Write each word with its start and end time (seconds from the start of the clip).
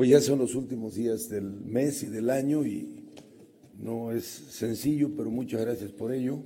Pues 0.00 0.08
ya 0.08 0.20
son 0.22 0.38
los 0.38 0.54
últimos 0.54 0.94
días 0.94 1.28
del 1.28 1.44
mes 1.44 2.02
y 2.04 2.06
del 2.06 2.30
año 2.30 2.64
y 2.64 3.04
no 3.78 4.12
es 4.12 4.24
sencillo, 4.24 5.10
pero 5.14 5.30
muchas 5.30 5.60
gracias 5.60 5.92
por 5.92 6.14
ello. 6.14 6.38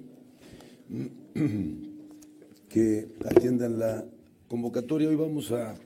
Que 2.68 3.06
atiendan 3.24 3.78
la 3.78 4.04
convocatoria. 4.48 5.08
Hoy 5.08 5.14
vamos 5.14 5.52
a, 5.52 5.76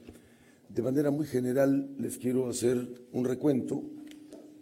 de 0.71 0.81
manera 0.81 1.11
muy 1.11 1.27
general, 1.27 1.95
les 1.99 2.17
quiero 2.17 2.49
hacer 2.49 2.89
un 3.13 3.27
recuento, 3.27 3.83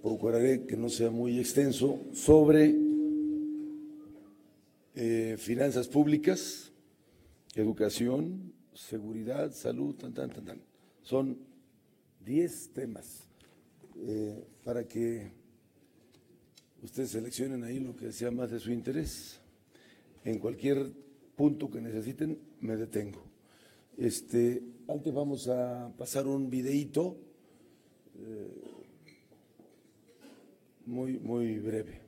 procuraré 0.02 0.64
que 0.64 0.76
no 0.76 0.88
sea 0.88 1.12
muy 1.12 1.38
extenso, 1.38 2.00
sobre 2.12 2.74
eh, 4.96 5.36
finanzas 5.38 5.86
públicas, 5.86 6.72
educación, 7.54 8.52
seguridad, 8.74 9.52
salud, 9.52 9.94
tan, 9.94 10.12
tan, 10.12 10.30
tan, 10.30 10.44
tan. 10.44 10.60
Son 11.02 11.38
10 12.26 12.70
temas 12.74 13.28
eh, 13.96 14.44
para 14.64 14.86
que 14.86 15.30
ustedes 16.82 17.10
seleccionen 17.10 17.62
ahí 17.62 17.78
lo 17.78 17.94
que 17.94 18.10
sea 18.12 18.32
más 18.32 18.50
de 18.50 18.58
su 18.58 18.72
interés. 18.72 19.40
En 20.24 20.40
cualquier 20.40 20.90
punto 21.36 21.70
que 21.70 21.80
necesiten, 21.80 22.36
me 22.60 22.76
detengo. 22.76 23.22
Este, 23.96 24.60
antes 24.88 25.14
vamos 25.14 25.48
a 25.48 25.92
pasar 25.96 26.26
un 26.26 26.50
videíto 26.50 27.16
eh, 28.18 28.48
muy, 30.84 31.20
muy 31.20 31.60
breve. 31.60 32.00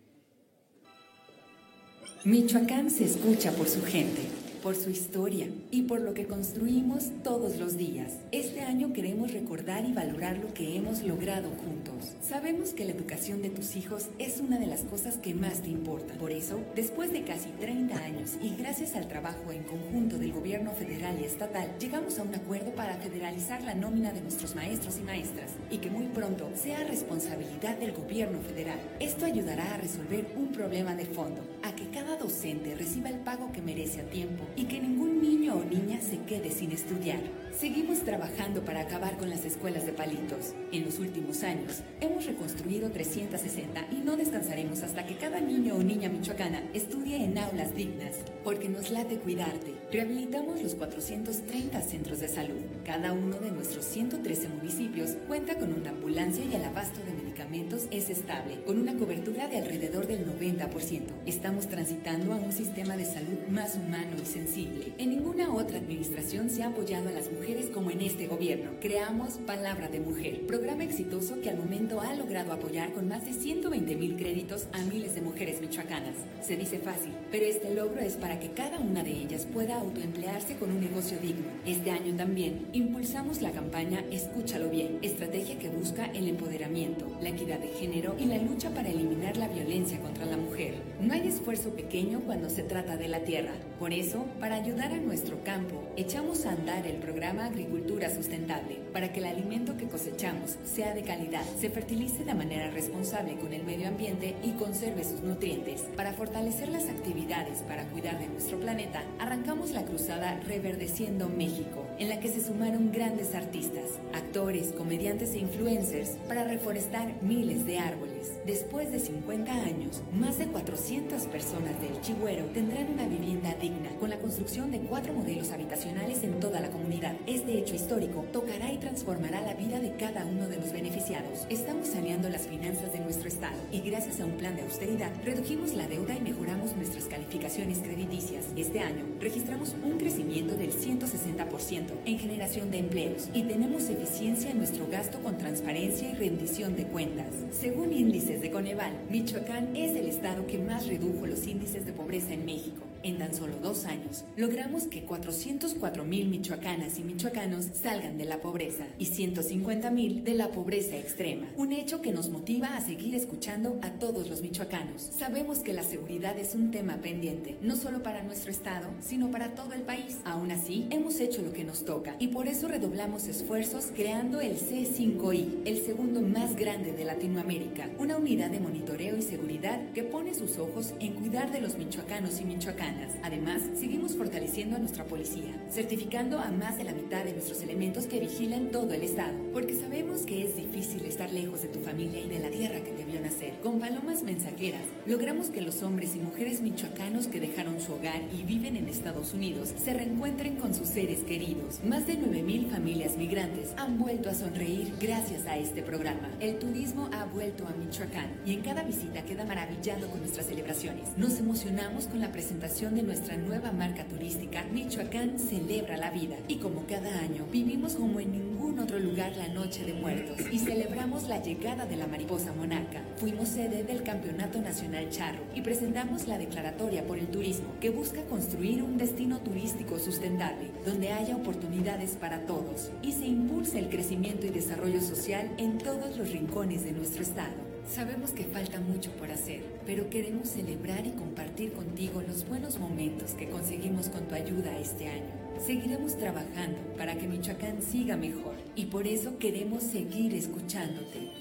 Michoacán 2.25 2.91
se 2.91 3.05
escucha 3.05 3.53
por 3.53 3.69
su 3.69 3.83
gente 3.83 4.48
por 4.69 4.77
su 4.77 4.91
historia 4.91 5.47
y 5.71 5.85
por 5.85 6.03
lo 6.03 6.13
que 6.13 6.27
construimos 6.27 7.05
todos 7.25 7.57
los 7.57 7.79
días. 7.79 8.13
Este 8.33 8.61
año 8.61 8.93
queremos 8.93 9.33
recordar 9.33 9.87
y 9.87 9.95
valorar 9.95 10.37
lo 10.37 10.53
que 10.53 10.77
hemos 10.77 11.03
logrado 11.05 11.49
juntos. 11.49 12.13
Sabemos 12.21 12.75
que 12.75 12.85
la 12.85 12.93
educación 12.93 13.41
de 13.41 13.49
tus 13.49 13.77
hijos 13.77 14.09
es 14.19 14.41
una 14.41 14.59
de 14.59 14.67
las 14.67 14.83
cosas 14.83 15.17
que 15.17 15.33
más 15.33 15.63
te 15.63 15.71
importa. 15.71 16.13
Por 16.19 16.33
eso, 16.33 16.61
después 16.77 17.11
de 17.13 17.23
casi 17.23 17.49
30 17.49 17.97
años 17.97 18.33
y 18.43 18.57
gracias 18.57 18.95
al 18.95 19.09
trabajo 19.09 19.53
en 19.53 19.63
conjunto 19.63 20.19
del 20.19 20.35
gobierno 20.35 20.73
federal 20.73 21.19
y 21.19 21.25
estatal, 21.25 21.75
llegamos 21.81 22.19
a 22.19 22.25
un 22.25 22.35
acuerdo 22.35 22.73
para 22.73 22.97
federalizar 22.97 23.63
la 23.63 23.75
nómina 23.75 24.13
de 24.13 24.21
nuestros 24.21 24.55
maestros 24.55 24.99
y 24.99 25.03
maestras 25.03 25.53
y 25.71 25.79
que 25.79 25.89
muy 25.89 26.09
pronto 26.09 26.47
sea 26.55 26.85
responsabilidad 26.85 27.79
del 27.79 27.93
gobierno 27.93 28.39
federal. 28.41 28.79
Esto 29.01 29.25
ayudará 29.25 29.73
a 29.73 29.79
resolver 29.79 30.27
un 30.37 30.49
problema 30.49 30.95
de 30.95 31.07
fondo, 31.07 31.41
a 31.63 31.75
que 31.75 31.89
cada 31.89 32.19
docente 32.19 32.75
reciba 32.75 33.09
el 33.09 33.21
pago 33.21 33.51
que 33.51 33.63
merece 33.63 34.03
a 34.03 34.11
tiempo 34.11 34.45
y 34.59 34.65
que 34.65 34.81
ningún 34.81 35.23
niño 35.23 35.55
o 35.55 35.65
niña 35.65 36.01
se 36.01 36.19
quede 36.23 36.51
sin 36.51 36.73
estudiar. 36.73 37.21
Seguimos 37.57 38.01
trabajando 38.05 38.65
para 38.65 38.83
acabar 38.83 39.17
con 39.17 39.31
las 39.31 39.45
escuelas 39.45 39.87
de 39.87 39.93
palitos. 39.93 40.55
En 40.73 40.85
los 40.85 40.99
últimos 40.99 41.45
años 41.45 41.83
hemos 42.01 42.27
reconstruido 42.27 42.91
360 42.91 43.87
y 43.93 43.97
no 44.05 44.17
descansaremos 44.17 44.83
hasta 44.83 45.07
que 45.07 45.17
cada 45.17 45.41
niño 45.41 45.77
o 45.77 45.83
niña 45.83 46.09
michoacana 46.09 46.63
estudie 46.75 47.25
en 47.25 47.39
aulas 47.39 47.75
dignas, 47.75 48.17
porque 48.43 48.69
nos 48.69 48.91
late 48.91 49.19
cuidarte. 49.19 49.75
Rehabilitamos 49.93 50.63
los 50.63 50.75
430 50.75 51.81
centros 51.83 52.21
de 52.21 52.29
salud. 52.29 52.61
Cada 52.85 53.13
uno 53.13 53.39
de 53.39 53.51
nuestros 53.51 53.85
113 53.87 54.49
municipios 54.49 55.17
cuenta 55.27 55.57
con 55.57 55.73
una 55.73 55.91
ambulancia 55.91 56.45
y 56.45 56.55
el 56.55 56.65
abasto 56.65 57.01
de 57.05 57.13
medicamentos 57.13 57.87
es 57.91 58.11
estable, 58.11 58.63
con 58.67 58.79
una 58.79 58.97
cobertura 58.97 59.49
de 59.49 59.59
alrededor 59.59 60.07
del 60.07 60.27
90%. 60.27 61.03
Estamos 61.27 61.69
transitando 61.69 62.33
a 62.33 62.37
un 62.37 62.53
sistema 62.53 62.97
de 62.97 63.05
salud 63.05 63.49
más 63.51 63.77
humano 63.77 64.17
y 64.23 64.27
sensible. 64.39 64.93
En 64.99 65.11
ninguna 65.11 65.53
otra 65.53 65.79
administración 65.79 66.49
se 66.49 66.63
ha 66.63 66.69
apoyado 66.69 67.09
a 67.09 67.13
las 67.13 67.33
mujeres 67.33 67.67
como 67.75 67.91
en 67.91 68.01
este 68.03 68.29
gobierno. 68.29 68.71
Creamos 68.81 69.35
Palabra 69.47 69.89
de 69.89 69.99
Mujer, 69.99 70.47
programa 70.47 70.85
exitoso 70.85 71.41
que 71.41 71.51
al 71.51 71.57
momento 71.57 72.01
ha 72.01 72.15
logrado 72.15 72.53
apoyar 72.53 72.93
con 72.93 73.09
más 73.09 73.25
de 73.25 73.33
120 73.33 73.97
mil 73.97 74.17
créditos 74.17 74.69
a 74.73 74.85
miles 74.85 75.17
de 75.17 75.23
mujeres 75.23 75.61
michoacanas. 75.61 76.15
Se 76.41 76.57
dice 76.57 76.79
fácil, 76.79 77.13
pero 77.33 77.47
este 77.47 77.75
logro 77.75 78.01
es 78.01 78.15
para 78.15 78.39
que 78.39 78.53
cada 78.53 78.79
una 78.79 79.03
de 79.03 79.11
ellas 79.11 79.45
pueda 79.45 79.81
autoemplearse 79.81 80.55
con 80.57 80.71
un 80.71 80.81
negocio 80.81 81.19
digno. 81.19 81.47
Este 81.67 81.91
año 81.91 82.15
también 82.17 82.69
impulsamos 82.73 83.43
la 83.43 83.51
campaña 83.51 84.05
Escúchalo 84.13 84.71
bien, 84.71 84.99
estrategia 85.03 85.59
que 85.59 85.69
busca 85.69 86.07
el 86.07 86.29
empoderamiento, 86.29 87.07
la 87.21 87.31
equidad 87.31 87.59
de 87.59 87.69
género 87.69 88.15
y 88.21 88.27
la 88.27 88.39
lucha 88.39 88.71
para 88.71 88.89
eliminar 88.89 89.37
la 89.37 89.49
violencia 89.49 90.01
contra 90.01 90.27
la 90.27 90.37
mujer. 90.37 90.75
No 91.01 91.15
hay 91.15 91.27
esfuerzo 91.27 91.71
pequeño 91.71 92.21
cuando 92.21 92.49
se 92.49 92.63
trata 92.63 92.97
de 92.97 93.09
la 93.09 93.21
tierra. 93.25 93.53
Por 93.79 93.93
eso, 93.93 94.27
para 94.41 94.57
ayudar 94.57 94.93
a 94.93 94.97
nuestro 94.97 95.43
campo, 95.45 95.83
echamos 95.97 96.47
a 96.47 96.53
andar 96.53 96.87
el 96.87 96.97
programa 96.97 97.47
Agricultura 97.47 98.09
Sustentable, 98.15 98.77
para 98.93 99.13
que 99.13 99.21
el 99.21 99.27
alimento 99.27 99.77
que 99.77 99.89
cosechamos 99.89 100.57
sea 100.65 100.95
de 100.95 101.03
calidad, 101.03 101.45
se 101.61 101.71
fertilice 101.71 102.25
de 102.25 102.35
manera 102.35 102.71
responsable 102.71 103.37
con 103.37 103.53
el 103.53 103.65
medio 103.65 103.89
ambiente 103.89 104.37
y 104.43 104.53
conserve 104.53 105.05
sus 105.05 105.23
nutrientes. 105.23 105.83
Para 105.97 106.13
fortalecer 106.13 106.69
las 106.69 106.89
actividades 106.89 107.63
para 107.63 107.85
cuidar 107.87 108.19
de 108.19 108.29
nuestro 108.29 108.59
planeta, 108.59 109.03
arrancamos 109.19 109.71
la 109.71 109.85
cruzada 109.85 110.39
Reverdeciendo 110.47 111.29
México, 111.29 111.87
en 111.99 112.09
la 112.09 112.21
que 112.21 112.29
se 112.29 112.45
sumaron 112.45 112.93
grandes 112.93 113.35
artistas, 113.35 113.99
actores, 114.15 114.73
comediantes 114.73 115.35
e 115.35 115.39
influencers 115.39 116.11
para 116.29 116.45
reforestar 116.45 117.15
miles 117.23 117.67
de 117.67 117.79
árboles. 117.79 118.33
Después 118.47 118.93
de 118.93 119.01
50 119.01 119.53
años, 119.53 120.03
más 120.13 120.39
de 120.39 120.47
400 120.47 121.23
personas 121.25 121.81
del 121.81 122.01
Chihuero 122.01 122.45
tendrán 122.47 122.93
una 122.93 123.07
vivienda 123.07 123.55
digna 123.61 123.91
con 123.99 124.11
la 124.11 124.18
construcción 124.19 124.71
de 124.71 124.81
cuatro 124.81 125.13
modelos 125.13 125.51
habitacionales 125.53 126.23
en 126.23 126.41
toda 126.41 126.61
la 126.61 126.71
comunidad. 126.71 127.15
Este 127.27 127.59
hecho 127.59 127.75
histórico 127.75 128.25
tocará 128.33 128.73
y 128.73 128.79
transformará 128.79 129.41
la 129.41 129.55
vida 129.55 129.81
de 129.81 129.95
cada 129.97 130.25
uno 130.25 130.49
de 130.49 130.57
los 130.57 130.73
beneficiados. 130.73 131.47
Estamos 131.49 131.89
saneando 131.89 132.29
las 132.29 132.47
finanzas 132.47 132.93
de 132.93 133.01
nuestro 133.01 133.29
Estado 133.29 133.57
y 133.73 133.81
gracias 133.81 134.21
a 134.21 134.25
un 134.25 134.33
plan 134.33 134.57
de 134.57 134.63
austeridad 134.63 135.13
redujimos 135.25 135.75
la 135.75 135.87
deuda 135.87 136.17
y 136.17 136.21
mejoramos 136.21 136.77
nuestras 136.77 137.05
calificaciones 137.05 137.79
crediticias. 137.79 138.47
Este 138.57 138.81
año 138.81 139.05
registramos 139.21 139.75
un 139.83 139.99
crecimiento 139.99 140.57
del 140.57 140.73
160% 140.73 141.93
en 142.05 142.19
generación 142.19 142.71
de 142.71 142.79
empleos 142.79 143.29
y 143.33 143.43
tenemos 143.43 143.89
eficiencia 143.89 144.51
en 144.51 144.59
nuestro 144.59 144.87
gasto 144.89 145.21
con 145.23 145.39
transparencia 145.39 146.11
y 146.11 146.15
rendición 146.15 146.77
de 146.77 146.85
cuentas. 146.85 147.27
Según 147.51 147.93
índices 147.93 148.41
de 148.41 148.51
Coneval, 148.51 148.93
Michoacán 149.11 149.77
es 149.77 149.97
el 149.97 150.09
estado 150.09 150.47
que 150.47 150.59
más 150.59 150.87
redujo 150.87 151.27
los 151.27 151.47
índices 151.47 151.87
de 151.87 151.93
pobreza 151.93 152.33
en 152.33 152.45
México. 152.45 152.88
En 153.05 153.19
tan 153.19 153.33
solo 153.33 153.55
dos 153.63 153.85
años, 153.85 154.25
logramos 154.37 154.85
que 154.85 155.05
404 155.05 156.05
mil 156.05 156.29
michoacanas 156.29 156.99
y 156.99 157.05
michoacanos 157.05 157.67
salgan 157.81 158.19
de 158.19 158.25
la 158.25 158.41
pobreza 158.41 158.87
y 158.99 159.07
150 159.07 159.91
mil 159.91 160.25
de 160.25 160.35
la 160.35 160.49
pobreza 160.49 160.97
extrema. 160.97 161.47
Un 161.57 161.73
hecho 161.73 162.03
que 162.03 162.13
nos 162.13 162.29
motiva 162.29 162.77
a 162.77 162.81
seguir 162.81 163.15
escuchando 163.15 163.79
a 163.83 163.91
todos 163.91 164.29
los 164.29 164.43
michoacanos. 164.43 165.11
Sabemos 165.17 165.61
que 165.61 165.73
la 165.73 165.85
seguridad 165.85 166.37
es 166.39 166.55
un 166.57 166.73
tema 166.73 166.97
pendiente, 166.97 167.57
no 167.63 167.77
solo 167.77 168.03
para 168.03 168.25
nuestro 168.25 168.51
estado, 168.51 168.89
sino 169.01 169.31
para 169.31 169.55
todo 169.55 169.75
el 169.75 169.83
país. 169.83 170.19
Aún 170.25 170.51
así, 170.51 170.87
hemos 170.91 171.21
hecho 171.21 171.43
lo 171.43 171.53
que 171.53 171.65
nos 171.65 171.85
toca 171.85 172.17
y 172.19 172.29
por 172.29 172.49
eso 172.49 172.67
redoblamos 172.67 173.29
esfuerzos 173.29 173.93
creando 173.95 174.41
el 174.41 174.59
C5I, 174.59 175.63
el 175.67 175.85
segundo 175.85 176.21
más 176.21 176.57
grande 176.57 176.93
de 176.93 177.05
Latinoamérica, 177.05 177.89
una 177.99 178.17
unidad 178.17 178.51
de 178.51 178.61
monitoreo 178.61 179.17
y 179.17 179.23
seguridad 179.23 179.81
que 179.93 180.03
pone 180.03 180.35
sus 180.35 180.59
ojos 180.59 180.95
en 180.99 181.13
cuidar 181.15 181.53
de 181.53 181.61
los 181.61 181.79
michoacanos 181.79 182.41
y 182.41 182.45
michoacanas 182.45 182.88
Además, 183.23 183.63
seguimos 183.79 184.17
fortaleciendo 184.17 184.77
a 184.77 184.79
nuestra 184.79 185.05
policía, 185.05 185.55
certificando 185.71 186.39
a 186.39 186.51
más 186.51 186.79
de 186.79 186.85
la 186.85 186.93
mitad 186.93 187.25
de 187.25 187.33
nuestros 187.33 187.63
elementos 187.63 188.07
que 188.07 188.21
vigilan 188.21 188.71
todo 188.71 188.93
el 188.93 189.03
estado, 189.03 189.35
porque 189.53 189.75
sabemos 189.75 190.23
que 190.23 190.45
es 190.45 190.57
difícil 190.57 191.05
estar 191.05 191.31
lejos 191.33 191.63
de 191.63 191.69
tu 191.69 191.81
familia 191.81 192.21
y 192.21 192.29
de 192.29 192.39
la 192.39 192.51
tierra 192.51 192.81
que 192.81 192.93
te 192.93 193.05
vio 193.05 193.21
nacer. 193.21 193.55
Con 193.63 193.79
palomas 193.81 194.23
mensajeras, 194.23 194.83
logramos 195.07 195.49
que 195.49 195.61
los 195.61 195.83
hombres 195.83 196.15
y 196.17 196.21
mujeres 196.21 196.61
michoacanos 196.61 197.27
que 197.27 197.41
dejaron 197.41 197.81
su 197.81 197.93
hogar 197.93 198.23
y 198.33 198.45
viven 198.45 198.77
en 198.77 198.89
Estados 198.89 199.35
Unidos 199.35 199.75
se 199.83 199.93
reencuentren 199.93 200.57
con 200.57 200.75
sus 200.75 200.89
seres 200.89 201.21
queridos. 201.21 201.81
Más 201.85 202.07
de 202.07 202.19
9.000 202.19 202.71
familias 202.71 203.17
migrantes 203.17 203.71
han 203.77 203.99
vuelto 203.99 204.31
a 204.31 204.35
sonreír 204.35 204.95
gracias 205.01 205.47
a 205.47 205.59
este 205.59 205.83
programa. 205.83 206.31
El 206.41 206.59
turismo 206.59 207.11
ha 207.13 207.25
vuelto 207.27 207.67
a 207.67 207.73
Michoacán 207.73 208.31
y 208.47 208.55
en 208.55 208.63
cada 208.63 208.83
visita 208.83 209.25
queda 209.25 209.45
maravillado 209.45 210.09
con 210.09 210.21
nuestras 210.21 210.47
celebraciones. 210.47 211.17
Nos 211.17 211.39
emocionamos 211.39 212.07
con 212.07 212.21
la 212.21 212.33
presentación 212.33 212.78
de 212.79 213.03
nuestra 213.03 213.37
nueva 213.37 213.73
marca 213.73 214.05
turística, 214.05 214.63
Michoacán 214.73 215.37
celebra 215.41 215.97
la 215.97 216.13
vida. 216.13 216.37
Y 216.47 216.59
como 216.59 216.87
cada 216.87 217.19
año, 217.19 217.45
vivimos 217.51 217.97
como 217.97 218.21
en 218.21 218.31
ningún 218.31 218.79
otro 218.79 219.01
lugar 219.01 219.37
la 219.37 219.49
Noche 219.49 219.85
de 219.85 219.95
Muertos 219.95 220.39
y 220.53 220.61
celebramos 220.61 221.29
la 221.29 221.43
llegada 221.43 221.87
de 221.87 221.97
la 221.97 222.07
mariposa 222.07 222.53
monarca. 222.53 223.03
Fuimos 223.17 223.49
sede 223.49 223.83
del 223.83 224.05
Campeonato 224.05 224.61
Nacional 224.61 225.11
Charro 225.11 225.41
y 225.57 225.63
presentamos 225.63 226.29
la 226.29 226.39
Declaratoria 226.39 227.05
por 227.05 227.19
el 227.19 227.27
Turismo, 227.27 227.67
que 227.81 227.91
busca 227.91 228.23
construir 228.27 228.85
un 228.85 228.97
destino 228.97 229.41
turístico 229.41 229.99
sustentable, 229.99 230.71
donde 230.87 231.11
haya 231.11 231.35
oportunidades 231.35 232.13
para 232.13 232.47
todos 232.47 232.93
y 233.03 233.11
se 233.11 233.27
impulse 233.27 233.81
el 233.81 233.89
crecimiento 233.89 234.47
y 234.47 234.51
desarrollo 234.51 235.01
social 235.01 235.51
en 235.59 235.79
todos 235.79 236.17
los 236.17 236.31
rincones 236.31 236.85
de 236.85 236.93
nuestro 236.93 237.23
estado. 237.23 237.68
Sabemos 237.89 238.33
que 238.33 238.45
falta 238.45 238.81
mucho 238.81 239.11
por 239.13 239.31
hacer, 239.31 239.63
pero 239.87 240.11
queremos 240.11 240.49
celebrar 240.49 241.07
y 241.07 241.13
compartir 241.13 241.73
contigo 241.73 242.23
los 242.23 242.47
buenos 242.47 242.79
momentos 242.79 243.33
que 243.33 243.49
conseguimos 243.49 244.09
con 244.11 244.29
tu 244.29 244.35
ayuda 244.35 244.79
este 244.79 245.09
año. 245.09 245.33
Seguiremos 245.59 246.17
trabajando 246.19 246.79
para 246.97 247.17
que 247.17 247.27
Michoacán 247.27 247.83
siga 247.83 248.17
mejor 248.17 248.57
y 248.77 248.87
por 248.87 249.07
eso 249.07 249.39
queremos 249.39 249.83
seguir 249.83 250.35
escuchándote. 250.35 251.33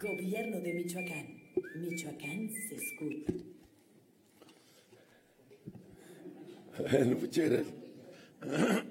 Gobierno 0.00 0.60
de 0.60 0.74
Michoacán. 0.74 1.26
Michoacán 1.76 2.50
se 2.50 2.76
escucha. 2.76 3.32
Bueno, 6.90 7.16
muchas 7.20 7.50
gracias. 7.50 8.83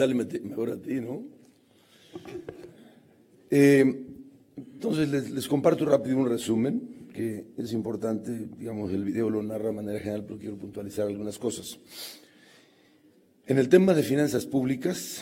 Sale 0.00 0.14
mejor 0.14 0.70
a 0.70 0.80
ti, 0.80 0.94
¿no? 0.94 1.24
Eh, 3.50 3.84
entonces 4.56 5.10
les, 5.10 5.30
les, 5.30 5.46
comparto 5.46 5.84
rápido 5.84 6.16
un 6.16 6.26
resumen, 6.26 7.10
que 7.12 7.44
es 7.58 7.74
importante, 7.74 8.48
digamos, 8.56 8.90
el 8.92 9.04
video 9.04 9.28
lo 9.28 9.42
narra 9.42 9.66
de 9.66 9.72
manera 9.74 9.98
general, 9.98 10.24
pero 10.24 10.38
quiero 10.38 10.56
puntualizar 10.56 11.06
algunas 11.06 11.38
cosas. 11.38 11.78
En 13.44 13.58
el 13.58 13.68
tema 13.68 13.92
de 13.92 14.02
finanzas 14.02 14.46
públicas, 14.46 15.20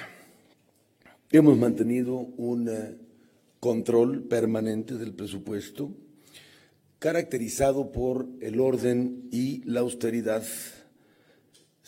hemos 1.32 1.58
mantenido 1.58 2.14
un 2.14 2.68
eh, 2.68 2.98
control 3.58 4.28
permanente 4.28 4.94
del 4.94 5.12
presupuesto, 5.12 5.90
caracterizado 7.00 7.90
por 7.90 8.28
el 8.40 8.60
orden 8.60 9.28
y 9.32 9.64
la 9.64 9.80
austeridad. 9.80 10.44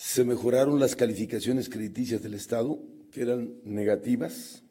Se 0.03 0.25
mejoraron 0.25 0.81
las 0.81 0.97
calificaciones 0.97 1.69
crediticias 1.69 2.23
del 2.23 2.33
Estado, 2.33 2.81
que 3.13 3.21
eran 3.21 3.53
negativas, 3.65 4.63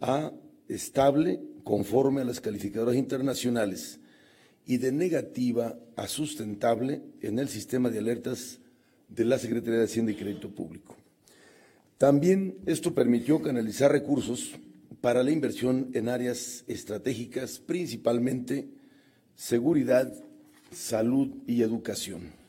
a 0.00 0.32
estable 0.66 1.42
conforme 1.62 2.22
a 2.22 2.24
las 2.24 2.40
calificadoras 2.40 2.96
internacionales 2.96 4.00
y 4.64 4.78
de 4.78 4.92
negativa 4.92 5.78
a 5.94 6.08
sustentable 6.08 7.02
en 7.20 7.38
el 7.38 7.48
sistema 7.48 7.90
de 7.90 7.98
alertas 7.98 8.58
de 9.10 9.26
la 9.26 9.38
Secretaría 9.38 9.78
de 9.78 9.84
Hacienda 9.84 10.12
y 10.12 10.16
Crédito 10.16 10.48
Público. 10.48 10.96
También 11.98 12.56
esto 12.64 12.94
permitió 12.94 13.42
canalizar 13.42 13.92
recursos 13.92 14.52
para 15.02 15.22
la 15.22 15.32
inversión 15.32 15.90
en 15.92 16.08
áreas 16.08 16.64
estratégicas, 16.66 17.58
principalmente 17.58 18.70
seguridad, 19.34 20.14
salud 20.72 21.28
y 21.46 21.60
educación. 21.60 22.45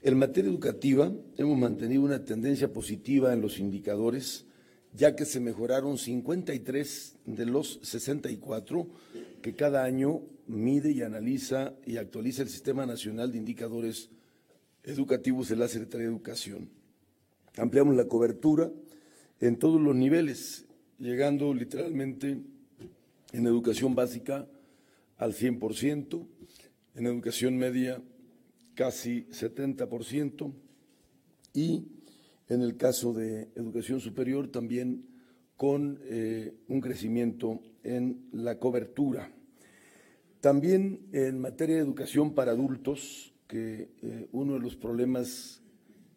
En 0.00 0.16
materia 0.16 0.48
educativa, 0.48 1.12
hemos 1.36 1.58
mantenido 1.58 2.02
una 2.02 2.24
tendencia 2.24 2.72
positiva 2.72 3.32
en 3.32 3.40
los 3.40 3.58
indicadores, 3.58 4.46
ya 4.92 5.16
que 5.16 5.24
se 5.24 5.40
mejoraron 5.40 5.98
53 5.98 7.16
de 7.26 7.46
los 7.46 7.80
64 7.82 8.86
que 9.42 9.54
cada 9.54 9.82
año 9.82 10.22
mide 10.46 10.92
y 10.92 11.02
analiza 11.02 11.74
y 11.84 11.96
actualiza 11.96 12.42
el 12.42 12.48
Sistema 12.48 12.86
Nacional 12.86 13.32
de 13.32 13.38
Indicadores 13.38 14.08
Educativos 14.84 15.48
de 15.48 15.56
la 15.56 15.66
Secretaría 15.66 16.06
de 16.06 16.12
Educación. 16.12 16.70
Ampliamos 17.56 17.96
la 17.96 18.06
cobertura 18.06 18.70
en 19.40 19.58
todos 19.58 19.80
los 19.80 19.96
niveles, 19.96 20.66
llegando 21.00 21.52
literalmente 21.52 22.38
en 23.32 23.46
educación 23.46 23.96
básica 23.96 24.46
al 25.16 25.34
100%, 25.34 26.24
en 26.94 27.06
educación 27.06 27.56
media 27.56 28.00
casi 28.78 29.26
70% 29.32 30.52
y 31.52 31.88
en 32.48 32.62
el 32.62 32.76
caso 32.76 33.12
de 33.12 33.48
educación 33.56 33.98
superior 33.98 34.52
también 34.52 35.04
con 35.56 35.98
eh, 36.04 36.54
un 36.68 36.80
crecimiento 36.80 37.60
en 37.82 38.28
la 38.30 38.60
cobertura. 38.60 39.32
También 40.40 41.08
en 41.10 41.40
materia 41.40 41.74
de 41.74 41.82
educación 41.82 42.36
para 42.36 42.52
adultos, 42.52 43.34
que 43.48 43.90
eh, 44.00 44.28
uno 44.30 44.54
de 44.54 44.60
los 44.60 44.76
problemas 44.76 45.60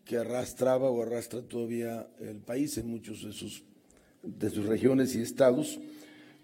que 0.05 0.17
arrastraba 0.17 0.91
o 0.91 1.01
arrastra 1.01 1.41
todavía 1.41 2.07
el 2.19 2.41
país 2.41 2.77
en 2.77 2.91
muchos 2.91 3.23
de 3.23 3.33
sus, 3.33 3.63
de 4.21 4.51
sus 4.51 4.67
regiones 4.67 5.15
y 5.15 5.21
estados, 5.21 5.79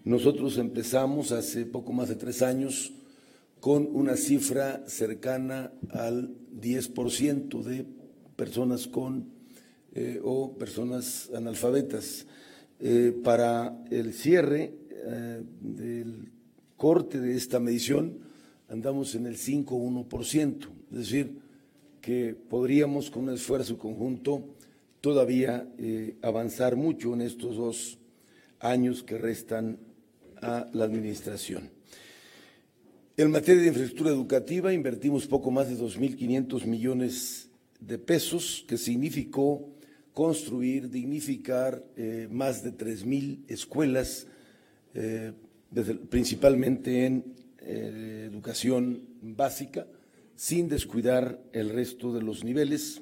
nosotros 0.04 0.58
empezamos 0.58 1.32
hace 1.32 1.68
poco 1.68 1.94
más 1.94 2.10
de 2.10 2.16
tres 2.16 2.42
años 2.42 2.92
con 3.60 3.88
una 3.92 4.16
cifra 4.16 4.84
cercana 4.88 5.72
al 5.90 6.36
10% 6.60 7.64
de 7.64 7.86
personas 8.36 8.88
con 8.88 9.30
eh, 9.94 10.20
o 10.24 10.58
personas 10.58 11.30
analfabetas. 11.36 12.28
Eh, 12.80 13.20
para 13.24 13.84
el 13.90 14.14
cierre 14.14 14.74
eh, 14.92 15.42
del 15.60 16.32
corte 16.76 17.20
de 17.20 17.36
esta 17.36 17.60
medición 17.60 18.20
andamos 18.70 19.16
en 19.16 19.26
el 19.26 19.38
5,1%, 19.38 20.68
es 20.92 20.98
decir, 20.98 21.40
que 22.02 22.36
podríamos 22.36 23.10
con 23.10 23.24
un 23.24 23.34
esfuerzo 23.34 23.78
conjunto 23.78 24.44
todavía 25.02 25.68
avanzar 26.22 26.76
mucho 26.76 27.14
en 27.14 27.22
estos 27.22 27.56
dos 27.56 27.98
años 28.60 29.04
que 29.04 29.18
restan 29.18 29.80
a 30.42 30.70
la 30.74 30.86
administración. 30.86 31.77
En 33.20 33.32
materia 33.32 33.64
de 33.64 33.70
infraestructura 33.70 34.12
educativa 34.12 34.72
invertimos 34.72 35.26
poco 35.26 35.50
más 35.50 35.68
de 35.70 35.76
2.500 35.76 36.66
millones 36.66 37.50
de 37.80 37.98
pesos, 37.98 38.64
que 38.68 38.78
significó 38.78 39.74
construir, 40.14 40.92
dignificar 40.92 41.84
eh, 41.96 42.28
más 42.30 42.64
de 42.64 42.74
3.000 42.74 43.40
escuelas, 43.48 44.28
eh, 44.94 45.34
principalmente 46.12 47.08
en 47.08 47.34
eh, 47.58 48.28
educación 48.30 49.02
básica, 49.24 49.88
sin 50.36 50.70
descuidar 50.70 51.42
el 51.54 51.70
resto 51.70 52.14
de 52.14 52.22
los 52.22 52.44
niveles. 52.44 53.02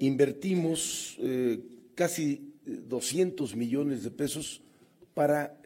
invertimos 0.00 1.20
casi 1.94 2.52
200 2.66 3.54
millones 3.54 4.02
de 4.02 4.10
pesos 4.10 4.60
para 5.14 5.56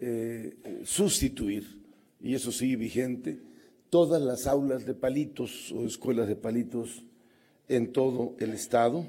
sustituir, 0.85 1.86
y 2.27 2.35
eso 2.35 2.51
sigue 2.51 2.75
vigente, 2.75 3.39
todas 3.89 4.21
las 4.21 4.49
aulas 4.49 4.85
de 4.85 4.95
palitos 4.95 5.71
o 5.71 5.87
escuelas 5.87 6.27
de 6.27 6.35
palitos 6.35 7.05
en 7.69 7.93
todo 7.93 8.35
el 8.41 8.53
Estado 8.53 9.07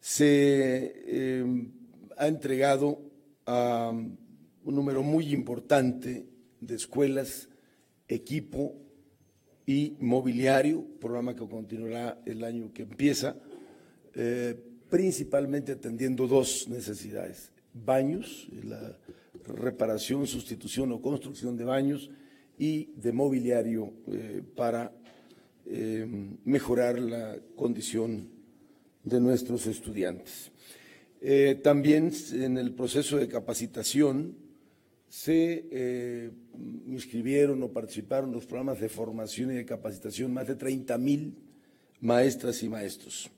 se 0.00 1.40
em, 1.40 1.72
ha 2.16 2.26
entregado 2.26 3.02
a 3.44 3.90
un 3.90 4.74
número 4.74 5.02
muy 5.02 5.34
importante 5.34 6.24
de 6.58 6.74
escuelas, 6.74 7.50
equipo 8.08 8.74
y 9.66 9.98
mobiliario, 10.00 10.86
programa 10.98 11.36
que 11.36 11.46
continuará 11.46 12.22
el 12.24 12.44
año 12.44 12.72
que 12.72 12.84
empieza, 12.84 13.36
eh, 14.14 14.58
principalmente 14.88 15.72
atendiendo 15.72 16.26
dos 16.26 16.66
necesidades, 16.66 17.52
baños, 17.74 18.48
la 18.64 18.96
reparación, 19.46 20.26
sustitución 20.26 20.92
o 20.92 21.00
construcción 21.00 21.56
de 21.56 21.64
baños 21.64 22.10
y 22.58 22.92
de 22.96 23.12
mobiliario 23.12 23.92
eh, 24.08 24.42
para 24.54 24.92
em, 25.66 26.36
mejorar 26.44 26.98
la 26.98 27.38
condición 27.54 28.28
de 29.04 29.20
nuestros 29.20 29.66
estudiantes. 29.66 30.50
Eh, 31.20 31.60
también 31.62 32.12
en 32.32 32.58
el 32.58 32.72
proceso 32.74 33.16
de 33.16 33.28
capacitación 33.28 34.36
se 35.08 35.66
eh, 35.70 36.30
inscribieron 36.86 37.62
o 37.62 37.72
participaron 37.72 38.32
los 38.32 38.46
programas 38.46 38.80
de 38.80 38.88
formación 38.88 39.52
y 39.52 39.54
de 39.54 39.64
capacitación 39.64 40.32
más 40.32 40.46
de 40.46 40.56
30 40.56 40.98
mil 40.98 41.34
maestras 42.00 42.62
y 42.62 42.68
maestros. 42.68 43.30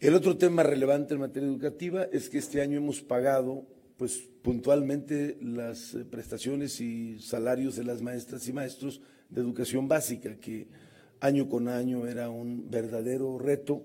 El 0.00 0.14
otro 0.14 0.36
tema 0.36 0.64
relevante 0.64 1.14
en 1.14 1.20
materia 1.20 1.48
educativa 1.48 2.04
es 2.10 2.28
que 2.28 2.38
este 2.38 2.60
año 2.60 2.78
hemos 2.78 3.00
pagado 3.00 3.64
pues 4.02 4.28
puntualmente 4.42 5.38
las 5.40 5.94
eh, 5.94 6.04
prestaciones 6.04 6.80
y 6.80 7.20
salarios 7.20 7.76
de 7.76 7.84
las 7.84 8.02
maestras 8.02 8.48
y 8.48 8.52
maestros 8.52 9.00
de 9.28 9.40
educación 9.40 9.86
básica, 9.86 10.40
que 10.40 10.66
año 11.20 11.48
con 11.48 11.68
año 11.68 12.08
era 12.08 12.28
un 12.28 12.68
verdadero 12.68 13.38
reto. 13.38 13.84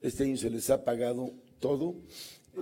Este 0.00 0.24
año 0.24 0.38
se 0.38 0.48
les 0.48 0.70
ha 0.70 0.82
pagado 0.82 1.34
todo. 1.58 1.94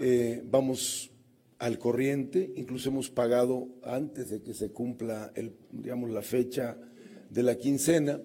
Eh, 0.01 0.43
vamos 0.51 1.13
al 1.61 1.79
corriente, 1.79 2.53
incluso 2.57 2.89
hemos 2.89 3.11
pagado 3.11 3.69
antes 3.85 4.31
de 4.31 4.43
que 4.43 4.53
se 4.53 4.73
cumpla 4.73 5.31
el, 5.37 5.53
digamos, 5.71 6.11
la 6.11 6.23
fecha 6.23 6.77
de 7.31 7.43
la 7.45 7.55
quincena, 7.55 8.21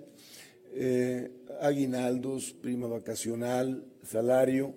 eh, 0.73 1.31
aguinaldos, 1.61 2.53
prima 2.53 2.87
vacacional, 2.87 3.85
salario, 4.01 4.73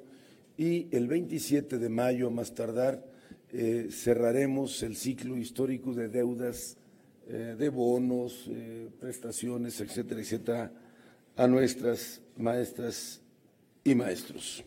y 0.58 0.94
el 0.94 1.08
27 1.08 1.78
de 1.78 1.88
mayo, 1.88 2.30
más 2.30 2.54
tardar, 2.54 3.15
eh, 3.58 3.88
cerraremos 3.90 4.82
el 4.82 4.96
ciclo 4.96 5.36
histórico 5.36 5.94
de 5.94 6.08
deudas, 6.08 6.76
de 7.26 7.68
bonos, 7.70 8.48
prestaciones, 9.00 9.80
etcétera, 9.80 10.20
etcétera, 10.20 10.72
a 11.34 11.48
nuestras 11.48 12.20
maestras 12.36 13.20
y 13.82 13.94
maestros. 13.94 14.64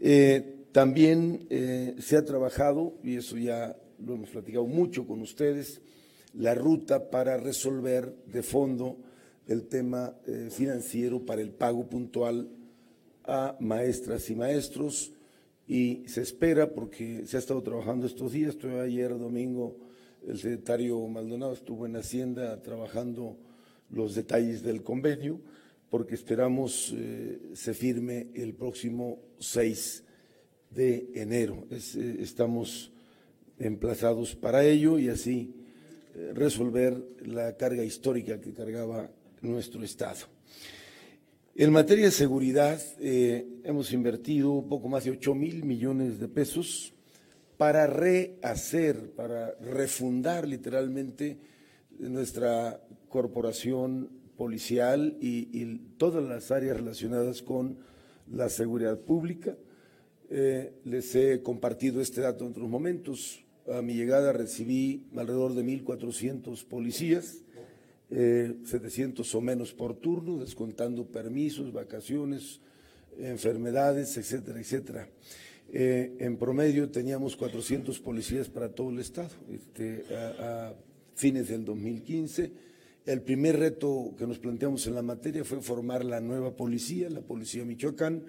Eh, 0.00 0.66
también 0.72 1.46
eh, 1.50 1.96
se 1.98 2.16
ha 2.16 2.24
trabajado, 2.24 2.94
y 3.02 3.16
eso 3.16 3.36
ya 3.36 3.76
lo 4.04 4.14
hemos 4.14 4.30
platicado 4.30 4.66
mucho 4.66 5.06
con 5.06 5.20
ustedes, 5.20 5.80
la 6.32 6.54
ruta 6.54 7.10
para 7.10 7.36
resolver 7.36 8.14
de 8.26 8.42
fondo 8.42 8.96
el 9.46 9.66
tema 9.66 10.14
eh, 10.26 10.48
financiero 10.50 11.24
para 11.26 11.42
el 11.42 11.50
pago 11.50 11.88
puntual 11.88 12.48
a 13.24 13.56
maestras 13.60 14.30
y 14.30 14.36
maestros 14.36 15.12
y 15.70 16.02
se 16.08 16.22
espera 16.22 16.74
porque 16.74 17.22
se 17.26 17.36
ha 17.36 17.38
estado 17.38 17.62
trabajando 17.62 18.04
estos 18.04 18.32
días, 18.32 18.54
estuve 18.54 18.80
ayer 18.80 19.16
domingo, 19.16 19.76
el 20.26 20.36
secretario 20.36 21.06
Maldonado 21.06 21.52
estuvo 21.52 21.86
en 21.86 21.94
Hacienda 21.94 22.60
trabajando 22.60 23.38
los 23.88 24.16
detalles 24.16 24.64
del 24.64 24.82
convenio, 24.82 25.40
porque 25.88 26.16
esperamos 26.16 26.92
eh, 26.96 27.38
se 27.54 27.72
firme 27.72 28.30
el 28.34 28.54
próximo 28.54 29.22
6 29.38 30.02
de 30.70 31.08
enero. 31.14 31.64
Eh, 31.70 32.16
estamos 32.18 32.90
emplazados 33.56 34.34
para 34.34 34.64
ello 34.64 34.98
y 34.98 35.08
así 35.08 35.54
eh, 36.16 36.32
resolver 36.34 37.00
la 37.24 37.56
carga 37.56 37.84
histórica 37.84 38.40
que 38.40 38.52
cargaba 38.52 39.08
nuestro 39.40 39.84
Estado. 39.84 40.26
En 41.60 41.72
materia 41.72 42.06
de 42.06 42.10
seguridad, 42.10 42.80
hemos 42.98 43.92
invertido 43.92 44.50
un 44.52 44.66
poco 44.70 44.88
más 44.88 45.04
de 45.04 45.10
8 45.10 45.34
mil 45.34 45.62
millones 45.62 46.18
de 46.18 46.26
pesos 46.26 46.94
para 47.58 47.86
rehacer, 47.86 49.10
para 49.10 49.52
refundar 49.60 50.48
literalmente 50.48 51.38
nuestra 51.98 52.82
corporación 53.10 54.08
policial 54.38 55.18
y, 55.20 55.76
todas 55.98 56.24
las 56.24 56.50
áreas 56.50 56.78
relacionadas 56.78 57.42
con 57.42 57.76
la 58.26 58.48
seguridad 58.48 58.98
pública. 58.98 59.54
Eh, 60.30 60.72
les 60.86 61.14
he 61.14 61.42
compartido 61.42 62.00
este 62.00 62.22
dato 62.22 62.46
en 62.46 62.52
otros 62.52 62.70
momentos. 62.70 63.44
A 63.70 63.82
mi 63.82 63.92
llegada 63.92 64.32
recibí 64.32 65.10
alrededor 65.14 65.52
de 65.52 65.62
1.400 65.62 66.64
policías, 66.64 67.44
700 68.10 69.34
eh, 69.34 69.36
o 69.36 69.40
menos 69.40 69.72
por 69.72 69.94
turno, 69.94 70.38
descontando 70.38 71.06
permisos, 71.06 71.72
vacaciones, 71.72 72.60
enfermedades, 73.18 74.16
etcétera, 74.16 74.60
etcétera. 74.60 75.08
Eh, 75.72 76.16
en 76.18 76.36
promedio 76.36 76.90
teníamos 76.90 77.36
400 77.36 78.00
policías 78.00 78.48
para 78.48 78.70
todo 78.70 78.90
el 78.90 78.98
Estado 78.98 79.30
este, 79.52 80.04
a, 80.14 80.74
fines 81.14 81.48
del 81.48 81.64
2015. 81.64 82.52
El 83.06 83.22
primer 83.22 83.58
reto 83.58 84.14
que 84.18 84.26
nos 84.26 84.38
planteamos 84.38 84.86
en 84.88 84.94
la 84.94 85.02
materia 85.02 85.44
fue 85.44 85.60
formar 85.60 86.04
la 86.04 86.20
nueva 86.20 86.56
policía, 86.56 87.08
la 87.08 87.20
Policía 87.20 87.64
Michoacán. 87.64 88.24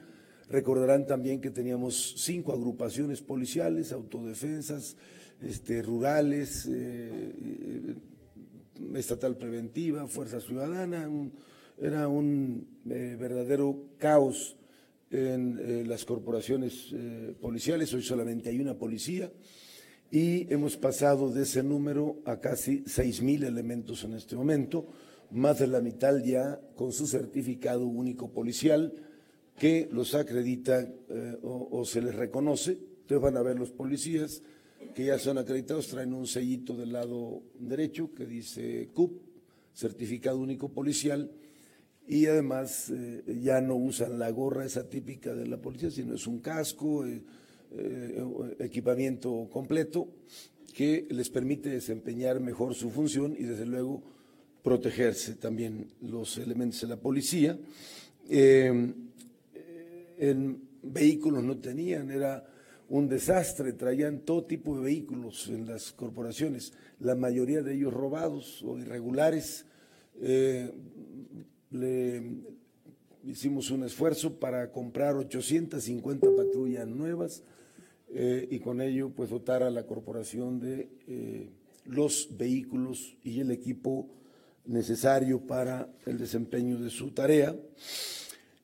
Recordarán 0.50 1.08
también 1.08 1.42
que 1.42 1.50
teníamos 1.50 2.16
cinco 2.18 2.54
agrupaciones 2.54 3.22
policiales, 3.22 3.92
autodefensas, 3.92 4.98
este, 5.42 5.82
rurales, 5.82 6.68
eh, 6.70 7.96
estatal 8.96 9.38
preventiva, 9.38 10.08
Fuerza 10.08 10.40
Ciudadana. 10.40 11.10
era 11.78 12.08
un 12.08 12.68
eh, 12.90 13.16
verdadero 13.20 13.90
caos 13.98 14.58
en 15.12 15.60
eh, 15.60 15.84
las 15.86 16.06
corporaciones 16.06 16.90
eh, 16.94 17.36
policiales, 17.40 17.94
hoy 17.94 18.02
solamente 18.02 18.50
hay 18.50 18.60
una 18.60 18.78
policía, 18.78 19.32
y 20.10 20.52
hemos 20.54 20.78
pasado 20.78 21.32
de 21.32 21.44
ese 21.44 21.64
número 21.64 22.18
a 22.26 22.40
casi 22.40 22.84
seis 22.86 23.22
mil 23.22 23.44
elementos 23.44 24.04
en 24.04 24.14
este 24.14 24.36
momento, 24.36 24.88
más 25.32 25.60
de 25.60 25.68
la 25.68 25.82
mitad 25.82 26.18
ya 26.24 26.60
con 26.76 26.92
su 26.92 27.08
certificado 27.08 27.86
único 27.86 28.32
policial 28.32 28.94
que 29.58 29.88
los 29.92 30.16
acredita 30.16 30.82
eh, 30.82 31.38
o, 31.44 31.84
se 31.86 32.02
les 32.02 32.16
reconoce. 32.16 32.78
Ustedes 33.02 33.22
van 33.22 33.38
a 33.38 33.42
ver 33.42 33.60
los 33.60 33.72
policías 33.72 34.42
que 34.94 35.06
ya 35.06 35.18
son 35.20 35.38
acreditados, 35.38 35.88
traen 35.88 36.14
un 36.14 36.28
sellito 36.28 36.76
del 36.76 36.94
lado 36.94 37.44
derecho 37.60 38.14
que 38.14 38.26
dice 38.26 38.90
CUP, 38.94 39.22
certificado 39.74 40.38
único 40.38 40.70
policial, 40.70 41.32
y 42.08 42.26
además 42.26 42.90
eh, 42.90 43.24
ya 43.42 43.62
no 43.62 43.76
usan 43.76 44.20
la 44.20 44.30
gorra 44.32 44.66
esa 44.66 44.90
típica 44.90 45.34
de 45.34 45.48
la 45.48 45.58
policía, 45.58 45.90
sino 45.92 46.16
es 46.16 46.28
un 46.28 46.40
casco, 46.40 47.06
eh, 47.06 47.22
eh, 47.72 48.26
equipamiento 48.60 49.48
completo 49.52 50.10
que 50.74 51.08
les 51.10 51.30
permite 51.30 51.70
desempeñar 51.70 52.42
mejor 52.42 52.76
su 52.76 52.90
función 52.90 53.34
y 53.38 53.44
desde 53.44 53.66
luego 53.66 54.04
protegerse 54.62 55.36
también 55.36 55.88
los 56.02 56.38
elementos 56.38 56.82
de 56.82 56.88
la 56.88 56.98
policía. 56.98 57.58
en 58.30 58.96
vehículos 60.84 61.44
no 61.44 61.58
tenían, 61.58 62.12
era 62.12 62.51
un 62.92 63.08
desastre, 63.08 63.74
traían 63.74 64.20
todo 64.20 64.44
tipo 64.44 64.76
de 64.76 64.84
vehículos 64.84 65.48
en 65.48 65.66
las 65.66 65.92
corporaciones, 65.92 66.74
la 67.00 67.16
mayoría 67.16 67.62
de 67.62 67.74
ellos 67.74 67.94
robados 67.94 68.62
o 68.64 68.78
irregulares 68.78 69.66
le 71.72 72.22
hicimos 73.24 73.72
un 73.72 73.84
esfuerzo 73.84 74.40
para 74.40 74.72
comprar 74.72 75.16
850 75.16 76.28
patrullas 76.36 76.88
nuevas 76.88 77.44
eh, 78.14 78.48
y 78.50 78.60
con 78.60 78.82
ello 78.82 79.12
pues 79.16 79.30
dotar 79.30 79.64
a 79.64 79.70
la 79.70 79.86
corporación 79.86 80.60
de 80.60 80.90
eh, 81.08 81.50
los 81.86 82.30
vehículos 82.38 83.18
y 83.24 83.40
el 83.40 83.52
equipo 83.52 84.10
necesario 84.66 85.40
para 85.40 85.90
el 86.06 86.18
desempeño 86.18 86.78
de 86.78 86.90
su 86.90 87.12
tarea. 87.12 87.56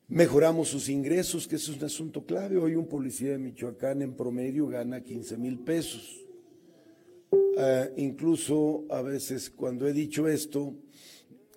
Mejoramos 0.09 0.69
sus 0.69 0.87
ingresos, 0.87 1.49
que 1.49 1.57
es 1.57 1.67
un 1.67 1.83
asunto 1.83 2.25
clave. 2.25 2.55
Hoy 2.55 2.75
un 2.75 2.87
policía 2.87 3.31
de 3.31 3.39
Michoacán 3.39 4.01
en 4.01 4.13
promedio 4.13 4.65
gana 4.67 5.01
15 5.01 5.35
mil 5.35 5.59
pesos. 5.59 6.25
Ah, 7.57 7.89
incluso 7.97 8.85
a 8.89 9.01
veces 9.01 9.49
cuando 9.49 9.85
he 9.85 9.91
dicho 9.91 10.29
esto, 10.29 10.73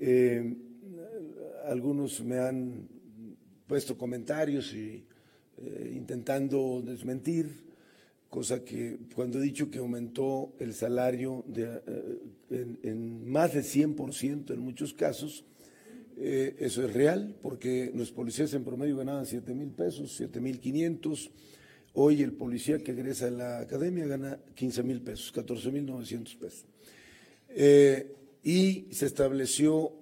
eh, 0.01 0.57
algunos 1.67 2.25
me 2.25 2.41
han 2.41 2.89
puesto 3.69 3.97
comentarios 3.97 4.75
y 4.75 5.07
eh, 5.59 5.93
intentando 5.95 6.83
desmentir, 6.85 7.49
cosa 8.29 8.65
que 8.65 8.99
cuando 9.15 9.39
he 9.39 9.43
dicho 9.43 9.71
que 9.71 9.79
aumentó 9.79 10.55
el 10.59 10.75
salario 10.75 11.45
de, 11.47 11.83
eh, 12.51 12.77
en, 12.83 13.31
más 13.31 13.55
de 13.55 13.61
100% 13.61 14.55
en 14.55 14.59
muchos 14.59 14.93
casos, 14.93 15.45
eh, 16.21 16.57
eso 16.59 16.85
es 16.85 16.93
real, 16.93 17.37
porque 17.43 17.91
los 17.95 18.13
policías 18.13 18.53
en 18.55 18.65
promedio 18.65 18.97
ganaban 18.97 19.27
7 19.27 19.55
mil 19.55 19.71
pesos, 19.71 20.15
7 20.17 20.41
mil 20.41 20.61
500. 20.61 21.31
Hoy 21.95 22.23
el 22.23 22.33
policía 22.33 22.79
que 22.79 22.93
egresa 22.93 23.27
a 23.27 23.31
la 23.31 23.59
academia 23.61 24.07
gana 24.07 24.39
15 24.55 24.83
mil 24.85 25.01
pesos, 25.01 25.33
14 25.33 25.73
mil 25.73 25.87
900 25.87 26.35
pesos 26.37 26.67
y 28.43 28.87
se 28.91 29.07
estableció 29.07 29.93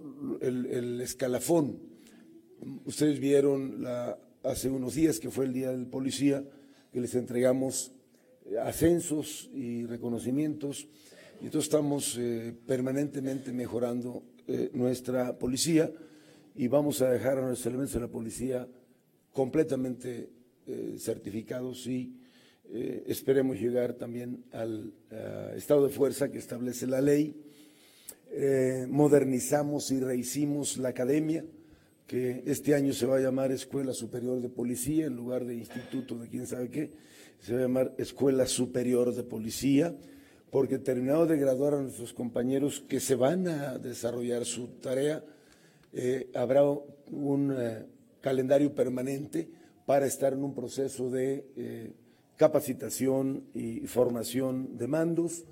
el, 0.40 1.00
escalafón. 1.00 1.78
Ustedes 2.84 3.18
vieron 3.20 3.82
la, 3.82 4.18
hace 4.42 4.68
unos 4.68 4.94
días 4.94 5.18
que 5.18 5.30
fue 5.30 5.46
el 5.46 5.52
Día 5.52 5.70
del 5.70 5.86
Policía, 5.86 6.44
que 6.92 7.00
les 7.00 7.14
entregamos 7.14 7.92
ascensos 8.62 9.50
y 9.54 9.84
reconocimientos, 9.86 10.88
y 11.40 11.46
entonces 11.46 11.68
estamos 11.68 12.16
eh, 12.18 12.54
permanentemente 12.66 13.52
mejorando 13.52 14.22
eh, 14.46 14.70
nuestra 14.72 15.38
policía 15.38 15.92
y 16.58 16.68
vamos 16.68 17.00
a 17.00 17.10
dejar 17.10 17.38
a 17.38 17.46
nuestros 17.46 17.66
elementos 17.66 17.94
de 17.94 18.00
la 18.00 18.08
policía 18.08 18.68
completamente 19.32 20.28
eh, 20.66 20.96
certificados 20.98 21.86
y 21.86 22.14
esperemos 23.06 23.58
llegar 23.58 23.94
también 23.94 24.44
al 24.52 24.92
estado 25.56 25.86
de 25.86 25.88
fuerza 25.88 26.30
que 26.30 26.36
establece 26.36 26.86
la 26.86 27.00
ley. 27.00 27.34
Eh, 28.30 28.86
modernizamos 28.88 29.90
y 29.90 30.00
rehicimos 30.00 30.76
la 30.76 30.90
academia, 30.90 31.46
que 32.06 32.42
este 32.46 32.74
año 32.74 32.92
se 32.92 33.06
va 33.06 33.16
a 33.16 33.20
llamar 33.20 33.52
Escuela 33.52 33.94
Superior 33.94 34.42
de 34.42 34.50
Policía 34.50 35.06
en 35.06 35.16
lugar 35.16 35.46
de 35.46 35.54
Instituto 35.54 36.18
de 36.18 36.28
quién 36.28 36.46
sabe 36.46 36.68
qué, 36.68 36.92
se 37.40 37.54
va 37.54 37.60
a 37.60 37.62
llamar 37.62 37.94
Escuela 37.96 38.46
Superior 38.46 39.14
de 39.14 39.22
Policía, 39.22 39.96
porque 40.50 40.78
terminado 40.78 41.26
de 41.26 41.38
graduar 41.38 41.74
a 41.74 41.82
nuestros 41.82 42.12
compañeros 42.12 42.84
que 42.86 43.00
se 43.00 43.14
van 43.14 43.48
a 43.48 43.78
desarrollar 43.78 44.44
su 44.44 44.68
tarea, 44.68 45.24
eh, 45.92 46.30
habrá 46.34 46.62
un 46.64 47.54
eh, 47.56 47.86
calendario 48.20 48.74
permanente 48.74 49.48
para 49.86 50.06
estar 50.06 50.32
en 50.32 50.44
un 50.44 50.54
proceso 50.54 51.10
de 51.10 51.94
capacitación 52.36 53.44
y 53.54 53.86
formación 53.86 54.76
de 54.76 54.86
mandos 54.86 55.44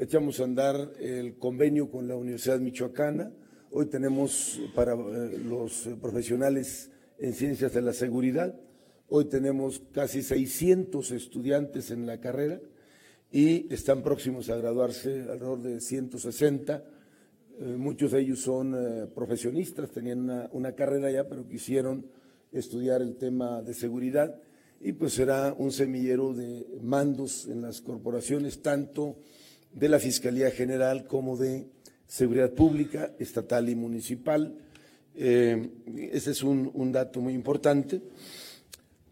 echamos 0.00 0.40
a 0.40 0.44
andar 0.44 0.92
el 0.98 1.36
convenio 1.36 1.90
con 1.90 2.08
la 2.08 2.16
Universidad 2.16 2.58
Michoacana. 2.58 3.30
Hoy 3.70 3.84
tenemos 3.86 4.58
para 4.74 4.94
eh, 4.94 5.38
los 5.44 5.90
profesionales 6.00 6.90
en 7.18 7.34
ciencias 7.34 7.74
de 7.74 7.82
la 7.82 7.92
seguridad, 7.92 8.58
hoy 9.10 9.26
tenemos 9.26 9.82
casi 9.92 10.22
600 10.22 11.10
estudiantes 11.10 11.90
en 11.90 12.06
la 12.06 12.18
carrera 12.18 12.60
y 13.30 13.70
están 13.72 14.02
próximos 14.02 14.48
a 14.48 14.56
graduarse 14.56 15.20
alrededor 15.20 15.60
de 15.60 15.80
160. 15.82 16.82
Eh, 17.62 17.76
muchos 17.76 18.12
de 18.12 18.20
ellos 18.22 18.40
son 18.40 18.74
eh, 18.74 19.06
profesionistas, 19.14 19.90
tenían 19.90 20.20
una, 20.20 20.48
una 20.52 20.72
carrera 20.72 21.10
ya, 21.10 21.28
pero 21.28 21.46
quisieron 21.46 22.06
estudiar 22.52 23.02
el 23.02 23.16
tema 23.16 23.60
de 23.60 23.74
seguridad 23.74 24.34
y 24.80 24.92
pues 24.92 25.12
será 25.12 25.52
un 25.52 25.70
semillero 25.70 26.32
de 26.32 26.66
mandos 26.80 27.46
en 27.48 27.60
las 27.60 27.82
corporaciones, 27.82 28.62
tanto 28.62 29.16
de 29.74 29.90
la 29.90 29.98
Fiscalía 29.98 30.50
General 30.50 31.06
como 31.06 31.36
de 31.36 31.66
Seguridad 32.06 32.50
Pública, 32.52 33.12
estatal 33.18 33.68
y 33.68 33.74
municipal. 33.74 34.56
ese 35.14 36.30
es 36.30 36.42
un, 36.42 36.92
dato 36.92 37.20
muy 37.20 37.34
importante. 37.34 38.00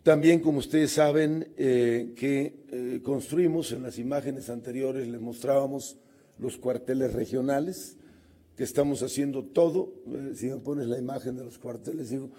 También, 0.03 0.41
como 0.41 0.59
ustedes 0.59 0.93
saben, 0.93 1.53
que 1.55 3.01
construimos 3.05 3.71
en 3.73 3.83
las 3.83 3.99
imágenes 3.99 4.49
anteriores, 4.49 5.07
les 5.07 5.21
mostrábamos 5.21 5.99
los 6.39 6.57
cuarteles 6.57 7.13
regionales, 7.13 7.98
que 8.59 8.65
estamos 8.65 9.05
haciendo 9.05 9.45
todo, 9.45 9.93
si 10.35 10.49
me 10.49 10.57
pones 10.57 10.89
la 10.89 10.99
imagen 10.99 11.37
de 11.37 11.45
los 11.45 11.59
cuarteles, 11.59 12.11
digo, 12.11 12.31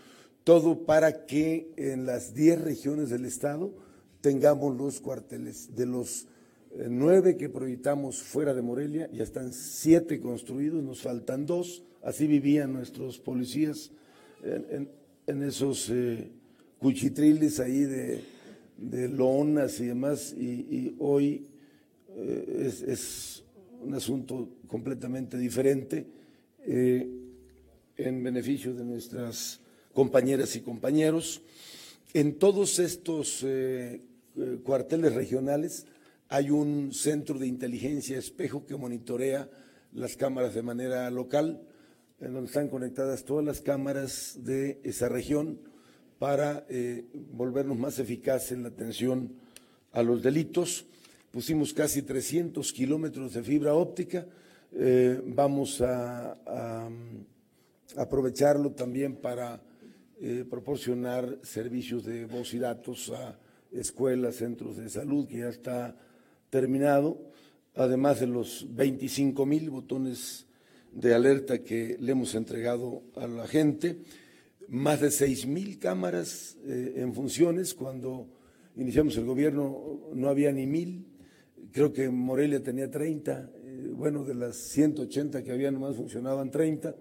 todo 0.44 0.86
para 0.86 1.26
que 1.26 1.72
en 1.78 2.06
las 2.06 2.34
10 2.34 2.60
regiones 2.60 3.10
del 3.10 3.24
Estado 3.24 3.72
tengamos 4.20 4.76
los 4.76 5.00
cuarteles. 5.00 5.78
De 5.78 5.86
los 5.86 6.28
eh, 6.72 6.88
nueve 6.90 7.38
que 7.38 7.48
proyectamos 7.48 8.22
fuera 8.22 8.54
de 8.54 8.62
Morelia, 8.62 9.10
ya 9.14 9.24
están 9.24 9.54
siete 9.54 10.20
construidos, 10.20 10.84
nos 10.84 11.02
faltan 11.02 11.46
dos. 11.46 11.84
Así 12.04 12.28
vivían 12.28 12.74
nuestros 12.74 13.18
policías 13.18 13.92
en, 14.44 15.44
esos 15.44 15.90
eh, 15.90 16.32
cuchitriles 16.80 17.62
ahí 17.62 17.86
de, 17.86 19.08
lonas 19.08 19.80
y 19.80 19.86
demás. 19.86 20.34
Y, 20.34 20.98
hoy 21.00 21.48
eh, 22.10 22.74
es, 22.88 23.46
un 23.82 23.94
asunto 23.94 24.50
completamente 24.68 25.38
diferente 25.38 26.06
en 26.66 28.24
beneficio 28.24 28.74
de 28.74 28.86
nuestras 28.86 29.60
compañeras 29.94 30.56
y 30.56 30.62
compañeros. 30.62 31.42
En 32.14 32.40
todos 32.40 32.80
estos 32.80 33.44
eh, 33.44 34.02
eh, 34.38 34.60
cuarteles 34.64 35.14
regionales 35.14 35.86
hay 36.30 36.50
un 36.50 36.94
centro 36.94 37.38
de 37.38 37.48
inteligencia 37.48 38.18
espejo 38.18 38.66
que 38.66 38.76
monitorea 38.76 39.50
las 39.94 40.16
cámaras 40.16 40.54
de 40.54 40.62
manera 40.62 41.10
local, 41.12 41.62
en 42.22 42.34
donde 42.34 42.48
están 42.48 42.70
conectadas 42.70 43.26
todas 43.26 43.44
las 43.44 43.62
cámaras 43.62 44.38
de 44.44 44.80
esa 44.84 45.10
región 45.10 45.60
para 46.20 46.66
eh, 46.70 47.06
volvernos 47.34 47.78
más 47.78 48.00
eficaces 48.00 48.54
en 48.54 48.64
la 48.64 48.70
atención 48.70 49.34
a 49.92 50.04
los 50.04 50.22
delitos. 50.22 50.86
Pusimos 51.32 51.74
casi 51.74 52.02
300 52.02 52.72
kilómetros 52.74 53.34
de 53.34 53.44
fibra 53.44 53.74
óptica. 53.74 54.26
vamos 55.26 55.82
a 55.82 56.38
aprovecharlo 57.96 58.72
también 58.72 59.16
para 59.16 59.62
eh, 60.22 60.46
proporcionar 60.50 61.40
servicios 61.44 62.04
de 62.04 62.26
voz 62.26 62.54
y 62.54 62.60
datos 62.60 63.10
a 63.12 63.40
escuelas, 63.72 64.36
centros 64.36 64.78
de 64.78 64.90
salud, 64.90 65.28
que 65.28 65.40
ya 65.40 65.50
está 65.50 65.96
terminado, 66.50 67.18
además 67.76 68.20
de 68.20 68.28
los 68.28 68.68
25 68.70 69.46
mil 69.46 69.70
botones 69.70 70.46
de 70.92 71.14
alerta 71.14 71.64
que 71.64 71.96
le 72.00 72.12
hemos 72.12 72.36
entregado 72.36 73.04
a 73.16 73.28
la 73.28 73.48
gente, 73.48 74.02
más 74.68 75.00
de 75.00 75.12
6 75.12 75.48
mil 75.48 75.80
cámaras 75.80 76.58
eh, 76.66 76.96
en 76.98 77.14
funciones. 77.14 77.74
Cuando 77.74 78.28
iniciamos 78.76 79.16
el 79.18 79.26
gobierno 79.26 80.10
no 80.14 80.28
había 80.28 80.52
ni 80.52 80.68
mil, 80.68 81.06
creo 81.72 81.94
que 81.94 82.10
Morelia 82.10 82.62
tenía 82.62 82.90
30, 82.90 83.52
eh, 83.64 83.92
bueno, 83.94 84.24
de 84.24 84.36
las 84.36 84.56
180 84.56 85.44
que 85.44 85.52
había 85.52 85.72
nomás 85.72 85.96
funcionaban 85.96 86.52
30, 86.52 86.96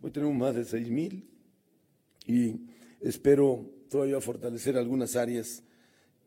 hoy 0.00 0.10
tenemos 0.10 0.34
más 0.36 0.54
de 0.54 0.64
6 0.64 0.90
mil 0.90 1.28
y 2.26 2.60
espero 3.00 3.70
todavía 3.88 4.20
fortalecer 4.20 4.76
algunas 4.76 5.16
áreas 5.16 5.62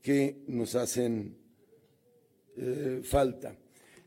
que 0.01 0.43
nos 0.47 0.75
hacen 0.75 1.37
eh, 2.55 3.01
falta. 3.03 3.57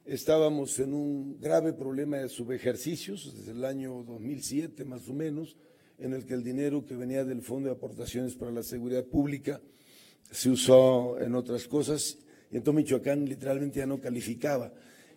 Estábamos 0.04 0.78
en 0.78 0.94
un 0.94 1.38
grave 1.40 1.72
problema 1.72 2.18
de 2.18 2.28
subejercicios 2.28 3.36
desde 3.36 3.52
el 3.52 3.64
año 3.64 4.02
2007 4.04 4.84
más 4.84 5.08
o 5.08 5.14
menos, 5.14 5.56
en 5.98 6.14
el 6.14 6.24
que 6.24 6.34
el 6.34 6.42
dinero 6.42 6.84
que 6.84 6.96
venía 6.96 7.24
del 7.24 7.42
Fondo 7.42 7.68
de 7.68 7.74
Aportaciones 7.74 8.34
para 8.34 8.50
la 8.50 8.62
Seguridad 8.62 9.04
Pública 9.04 9.60
se 10.30 10.48
usó 10.48 11.20
en 11.20 11.34
otras 11.34 11.68
cosas 11.68 12.18
y 12.50 12.56
entonces 12.56 12.84
Michoacán 12.84 13.26
literalmente 13.26 13.78
ya 13.78 13.86
no 13.86 14.00
calificaba. 14.00 14.72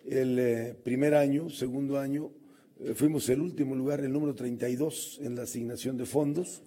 El 0.06 0.38
eh, 0.38 0.76
primer 0.84 1.16
año, 1.16 1.50
segundo 1.50 1.98
año, 1.98 2.32
eh, 2.80 2.94
fuimos 2.94 3.28
el 3.30 3.42
último 3.42 3.76
lugar, 3.76 4.02
el 4.02 4.12
número 4.12 4.36
32 4.36 5.20
en 5.24 5.36
la 5.36 5.44
asignación 5.44 5.98
de 5.98 6.06
fondos. 6.06 6.62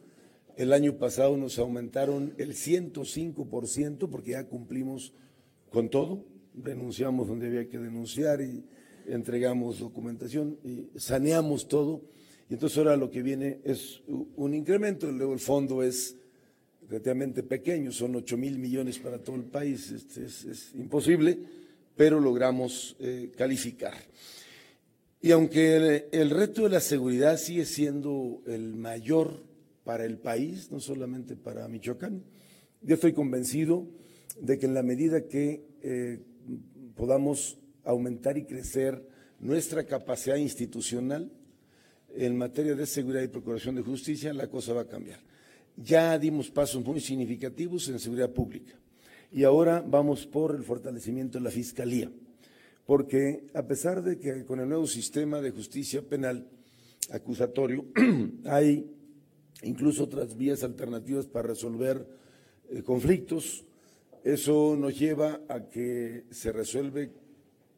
El 0.56 0.72
año 0.72 0.96
pasado 0.96 1.36
nos 1.36 1.58
aumentaron 1.58 2.34
el 2.38 2.54
105% 2.54 4.08
porque 4.08 4.30
ya 4.32 4.44
cumplimos 4.44 5.12
con 5.70 5.90
todo. 5.90 6.24
Denunciamos 6.54 7.28
donde 7.28 7.48
había 7.48 7.68
que 7.68 7.78
denunciar 7.78 8.40
y 8.40 8.64
entregamos 9.06 9.78
documentación 9.78 10.58
y 10.64 10.98
saneamos 10.98 11.68
todo. 11.68 12.02
Y 12.48 12.54
entonces 12.54 12.78
ahora 12.78 12.96
lo 12.96 13.10
que 13.10 13.22
viene 13.22 13.60
es 13.64 14.02
un 14.06 14.54
incremento. 14.54 15.12
Luego 15.12 15.34
el 15.34 15.40
fondo 15.40 15.82
es 15.82 16.16
relativamente 16.88 17.42
pequeño, 17.42 17.92
son 17.92 18.16
8 18.16 18.36
mil 18.36 18.58
millones 18.58 18.98
para 18.98 19.18
todo 19.18 19.36
el 19.36 19.44
país. 19.44 19.90
Este 19.90 20.24
es, 20.24 20.72
imposible, 20.74 21.38
pero 21.96 22.20
logramos 22.20 22.96
eh, 23.00 23.32
calificar. 23.36 23.94
Y 25.20 25.32
aunque 25.32 26.08
el, 26.12 26.30
reto 26.30 26.64
de 26.64 26.70
la 26.70 26.80
seguridad 26.80 27.36
sigue 27.38 27.64
siendo 27.64 28.42
el 28.46 28.74
mayor 28.74 29.42
para 29.82 30.04
el 30.04 30.18
país, 30.18 30.70
no 30.70 30.78
solamente 30.78 31.36
para 31.36 31.66
Michoacán, 31.68 32.22
yo 32.82 32.94
estoy 32.94 33.12
convencido 33.12 33.86
de 34.40 34.58
que 34.58 34.66
en 34.66 34.74
la 34.74 34.82
medida 34.82 35.26
que 35.26 35.64
eh, 35.82 36.20
podamos 36.94 37.58
aumentar 37.84 38.36
y 38.36 38.44
crecer 38.44 39.08
nuestra 39.40 39.84
capacidad 39.84 40.36
institucional 40.36 41.32
en 42.14 42.36
materia 42.36 42.74
de 42.74 42.86
seguridad 42.86 43.22
y 43.22 43.28
procuración 43.28 43.74
de 43.74 43.82
justicia, 43.82 44.32
la 44.32 44.48
cosa 44.48 44.72
va 44.72 44.82
a 44.82 44.86
cambiar. 44.86 45.20
Ya 45.76 46.18
dimos 46.18 46.50
pasos 46.50 46.84
muy 46.84 47.00
significativos 47.00 47.88
en 47.88 47.98
seguridad 47.98 48.30
pública. 48.30 48.74
Y 49.30 49.44
ahora 49.44 49.84
vamos 49.86 50.26
por 50.26 50.54
el 50.54 50.62
fortalecimiento 50.62 51.38
de 51.38 51.44
la 51.44 51.50
fiscalía. 51.50 52.10
Porque 52.86 53.48
a 53.52 53.66
pesar 53.66 54.02
de 54.02 54.18
que 54.18 54.44
con 54.44 54.60
el 54.60 54.68
nuevo 54.68 54.86
sistema 54.86 55.40
de 55.40 55.50
justicia 55.50 56.02
penal 56.02 56.46
acusatorio 57.10 57.84
hay 58.44 58.90
incluso 59.62 60.04
otras 60.04 60.36
vías 60.36 60.62
alternativas 60.62 61.26
para 61.26 61.48
resolver 61.48 62.06
eh, 62.70 62.82
conflictos, 62.82 63.64
eso 64.24 64.76
nos 64.76 64.98
lleva 64.98 65.40
a 65.48 65.68
que 65.68 66.24
se 66.30 66.52
resuelve, 66.52 67.12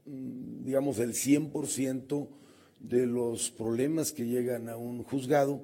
mm, 0.06 0.64
digamos, 0.64 0.98
el 0.98 1.14
100% 1.14 2.28
de 2.80 3.06
los 3.06 3.50
problemas 3.50 4.12
que 4.12 4.26
llegan 4.26 4.68
a 4.68 4.76
un 4.76 5.02
juzgado 5.02 5.62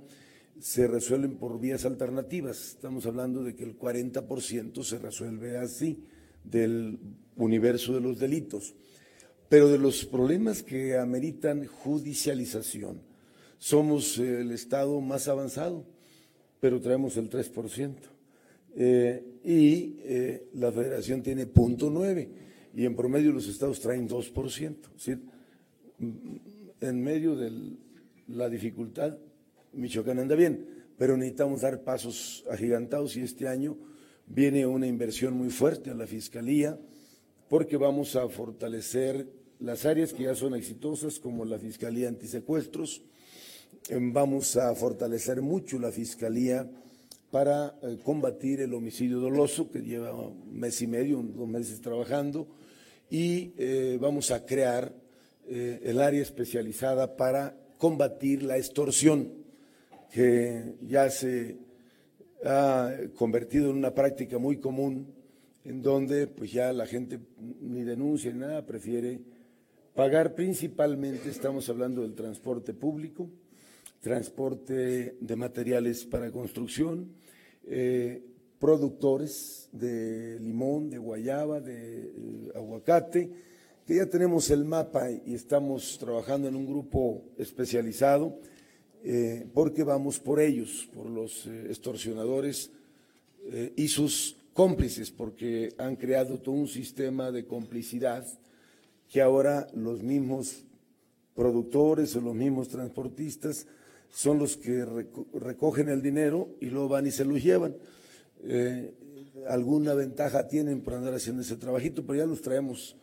se 0.60 0.86
resuelven 0.86 1.36
por 1.36 1.60
vías 1.60 1.84
alternativas. 1.84 2.68
Estamos 2.68 3.06
hablando 3.06 3.42
de 3.42 3.54
que 3.54 3.64
el 3.64 3.78
40% 3.78 4.82
se 4.82 4.98
resuelve 4.98 5.58
así 5.58 6.04
del 6.42 6.98
universo 7.36 7.94
de 7.94 8.00
los 8.00 8.18
delitos. 8.18 8.74
Pero 9.48 9.68
de 9.68 9.78
los 9.78 10.04
problemas 10.04 10.62
que 10.62 10.96
ameritan 10.96 11.66
judicialización, 11.66 13.02
somos 13.58 14.18
el 14.18 14.50
Estado 14.52 15.00
más 15.00 15.28
avanzado, 15.28 15.86
pero 16.60 16.80
traemos 16.80 17.16
el 17.16 17.30
3%. 17.30 17.94
Eh, 18.76 19.22
y 19.44 19.96
eh, 20.00 20.48
la 20.54 20.72
federación 20.72 21.22
tiene 21.22 21.46
punto 21.46 21.90
.9 21.90 22.28
y 22.74 22.84
en 22.84 22.96
promedio 22.96 23.32
los 23.32 23.46
estados 23.46 23.80
traen 23.80 24.08
2%. 24.08 24.76
en 26.80 27.02
medio 27.02 27.36
de 27.36 27.52
la 28.28 28.48
dificultad, 28.48 29.16
Michoacán 29.76 30.18
anda 30.18 30.34
bien, 30.34 30.66
pero 30.96 31.16
necesitamos 31.16 31.62
dar 31.62 31.82
pasos 31.82 32.44
agigantados 32.50 33.16
y 33.16 33.22
este 33.22 33.48
año 33.48 33.76
viene 34.26 34.66
una 34.66 34.86
inversión 34.86 35.34
muy 35.34 35.50
fuerte 35.50 35.90
a 35.90 35.94
la 35.94 36.06
Fiscalía 36.06 36.78
porque 37.48 37.76
vamos 37.76 38.16
a 38.16 38.28
fortalecer 38.28 39.28
las 39.60 39.84
áreas 39.86 40.12
que 40.12 40.24
ya 40.24 40.34
son 40.34 40.54
exitosas, 40.54 41.18
como 41.18 41.44
la 41.44 41.58
Fiscalía 41.58 42.08
Antisecuestros. 42.08 43.02
Vamos 43.90 44.56
a 44.56 44.74
fortalecer 44.74 45.42
mucho 45.42 45.78
la 45.78 45.92
Fiscalía 45.92 46.68
para 47.30 47.76
eh, 47.82 47.98
combatir 48.02 48.60
el 48.60 48.72
homicidio 48.74 49.18
doloso, 49.18 49.70
que 49.70 49.80
lleva 49.80 50.14
un 50.14 50.58
mes 50.58 50.80
y 50.82 50.86
medio, 50.86 51.20
dos 51.22 51.48
meses 51.48 51.80
trabajando, 51.80 52.46
y 53.10 53.52
eh, 53.58 53.98
vamos 54.00 54.30
a 54.30 54.46
crear 54.46 54.94
eh, 55.46 55.80
el 55.82 56.00
área 56.00 56.22
especializada 56.22 57.16
para 57.16 57.56
combatir 57.78 58.42
la 58.42 58.56
extorsión, 58.56 59.43
que 60.14 60.76
ya 60.82 61.10
se 61.10 61.58
ha 62.44 62.88
convertido 63.16 63.70
en 63.70 63.78
una 63.78 63.92
práctica 63.92 64.38
muy 64.38 64.58
común 64.58 65.12
en 65.64 65.82
donde 65.82 66.28
pues 66.28 66.52
ya 66.52 66.72
la 66.72 66.86
gente 66.86 67.18
ni 67.60 67.82
denuncia 67.82 68.30
ni 68.30 68.38
nada, 68.38 68.64
prefiere 68.64 69.22
pagar 69.92 70.36
principalmente, 70.36 71.28
estamos 71.28 71.68
hablando 71.68 72.02
del 72.02 72.14
transporte 72.14 72.74
público, 72.74 73.28
transporte 74.00 75.16
de 75.20 75.36
materiales 75.36 76.04
para 76.04 76.30
construcción, 76.30 77.08
eh, 77.66 78.24
productores 78.60 79.68
de 79.72 80.38
limón, 80.38 80.90
de 80.90 80.98
guayaba, 80.98 81.60
de 81.60 82.02
eh, 82.04 82.52
aguacate, 82.54 83.32
que 83.84 83.96
ya 83.96 84.06
tenemos 84.06 84.48
el 84.50 84.64
mapa 84.64 85.10
y 85.10 85.34
estamos 85.34 85.98
trabajando 85.98 86.46
en 86.46 86.54
un 86.54 86.66
grupo 86.66 87.24
especializado 87.36 88.38
eh, 89.06 89.46
porque 89.52 89.84
vamos 89.84 90.18
por 90.18 90.40
ellos, 90.40 90.88
por 90.94 91.04
los 91.04 91.44
eh, 91.44 91.66
extorsionadores 91.68 92.70
eh, 93.50 93.74
y 93.76 93.88
sus 93.88 94.38
cómplices, 94.54 95.10
porque 95.10 95.74
han 95.76 95.96
creado 95.96 96.38
todo 96.38 96.54
un 96.54 96.68
sistema 96.68 97.30
de 97.30 97.44
complicidad 97.44 98.26
que 99.12 99.20
ahora 99.20 99.66
los 99.74 100.02
mismos 100.02 100.64
productores 101.34 102.16
o 102.16 102.22
los 102.22 102.34
mismos 102.34 102.68
transportistas 102.68 103.66
son 104.08 104.38
los 104.38 104.56
que 104.56 104.86
recogen 105.34 105.90
el 105.90 106.00
dinero 106.00 106.48
y 106.62 106.70
luego 106.70 106.88
van 106.88 107.06
y 107.06 107.10
se 107.10 107.26
lo 107.26 107.36
llevan. 107.36 107.76
alguna 109.48 109.92
ventaja 109.92 110.48
tienen 110.48 110.80
por 110.80 110.94
andar 110.94 111.12
haciendo 111.12 111.42
ese 111.42 111.56
trabajito, 111.56 112.06
pero 112.06 112.20
ya 112.20 112.26
los 112.26 112.40
traemos 112.40 112.96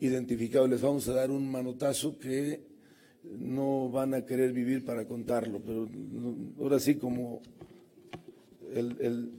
identificados. 0.00 0.68
Les 0.68 0.80
vamos 0.80 1.06
a 1.08 1.12
dar 1.12 1.30
un 1.30 1.48
manotazo 1.48 2.18
que 2.18 2.73
no 3.38 3.88
van 3.90 4.14
a 4.14 4.24
querer 4.24 4.52
vivir 4.52 4.84
para 4.84 5.06
contarlo, 5.06 5.60
pero 5.60 5.88
ahora 6.58 6.78
sí 6.78 6.96
como 6.96 7.42
el, 8.72 9.30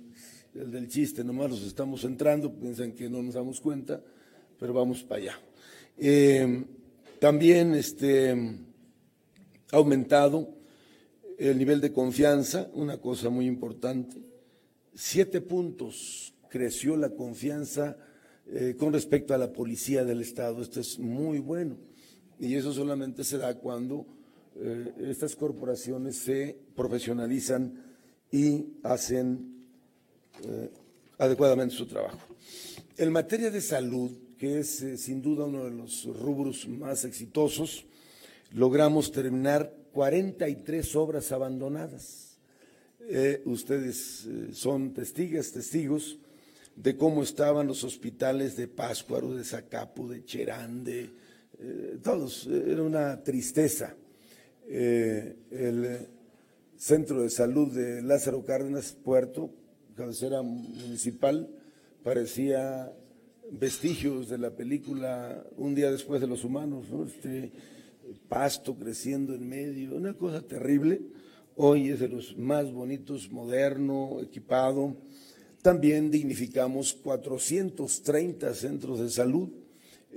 del 0.54 0.88
chiste, 0.88 1.24
nomás 1.24 1.52
los 1.52 1.64
estamos 1.64 2.04
entrando, 2.04 2.54
piensan 2.54 2.94
que 2.94 3.10
no 3.10 3.22
nos 3.22 3.36
damos 3.36 3.60
cuenta, 3.62 4.02
pero 4.58 4.74
vamos 4.74 5.04
para 5.04 5.22
allá. 5.22 5.40
Eh, 5.98 6.66
también 7.20 7.74
este, 7.74 8.32
ha 9.72 9.78
aumentado 9.78 10.56
el 11.38 11.58
nivel 11.58 11.82
de 11.82 11.92
confianza, 11.92 12.70
una 12.74 12.98
cosa 12.98 13.30
muy 13.30 13.46
importante. 13.46 14.18
Siete 14.94 15.42
puntos 15.42 16.34
creció 16.50 16.96
la 16.96 17.10
confianza 17.10 17.98
eh, 18.48 18.76
con 18.78 18.94
respecto 18.94 19.34
a 19.34 19.38
la 19.38 19.52
policía 19.52 20.06
del 20.06 20.22
Estado. 20.22 20.62
Esto 20.62 20.80
es 20.80 21.00
muy 21.00 21.40
bueno. 21.40 21.78
Y 22.40 22.56
eso 22.56 22.74
solamente 22.74 23.24
se 23.24 23.38
da 23.38 23.56
cuando 23.56 24.06
eh, 24.58 24.94
estas 25.10 25.36
corporaciones 25.36 26.18
se 26.18 26.58
profesionalizan 26.76 27.74
y 28.32 28.66
hacen 28.84 29.66
eh, 30.44 30.70
adecuadamente 31.18 31.76
su 31.76 31.86
trabajo. 31.86 32.20
En 32.98 33.12
materia 33.12 33.52
de 33.52 33.60
salud, 33.60 34.12
que 34.38 34.60
es 34.60 34.82
eh, 34.82 34.98
sin 34.98 35.22
duda 35.22 35.46
uno 35.46 35.66
de 35.66 35.72
los 35.72 36.06
rubros 36.06 36.68
más 36.68 37.04
exitosos, 37.04 37.86
logramos 38.54 39.12
terminar 39.12 39.74
43 39.92 40.96
obras 40.96 41.32
abandonadas. 41.32 42.38
ustedes 43.46 44.28
son 44.52 44.94
testigos, 44.94 45.52
testigos 45.52 46.18
de 46.76 46.98
cómo 46.98 47.24
estaban 47.24 47.68
los 47.68 47.84
hospitales 47.84 48.58
de 48.58 48.68
Páscuaro, 48.68 49.34
de 49.36 49.44
Zacapu, 49.44 50.10
de 50.10 50.26
Cherán, 50.26 50.84
de 50.84 51.10
eh, 51.60 52.00
todos, 52.04 52.48
eh, 52.48 52.72
era 52.72 52.84
una 52.84 53.24
tristeza. 53.24 53.96
Eh, 54.68 55.36
el 55.52 56.08
centro 56.76 57.22
de 57.22 57.30
salud 57.30 57.72
de 57.72 58.02
Lázaro 58.02 58.44
Cárdenas, 58.44 58.94
Puerto, 58.94 59.52
cabecera 59.96 60.42
municipal, 60.42 61.50
parecía 62.04 62.92
vestigios 63.52 64.28
de 64.28 64.40
la 64.40 64.50
película 64.56 65.46
Un 65.56 65.76
día 65.76 65.92
después 65.92 66.20
de 66.20 66.28
los 66.28 66.44
humanos, 66.44 66.88
este 67.08 67.52
pasto 68.28 68.76
creciendo 68.76 69.34
en 69.34 69.48
medio, 69.48 69.96
una 69.96 70.14
cosa 70.14 70.42
terrible. 70.42 71.02
Hoy 71.56 71.90
es 71.90 72.00
de 72.02 72.10
los 72.10 72.38
más 72.38 72.72
bonitos, 72.72 73.32
moderno, 73.32 74.20
equipado. 74.22 74.98
También 75.62 76.12
dignificamos 76.12 76.94
430 76.94 78.54
centros 78.54 79.00
de 79.00 79.10
salud 79.10 79.50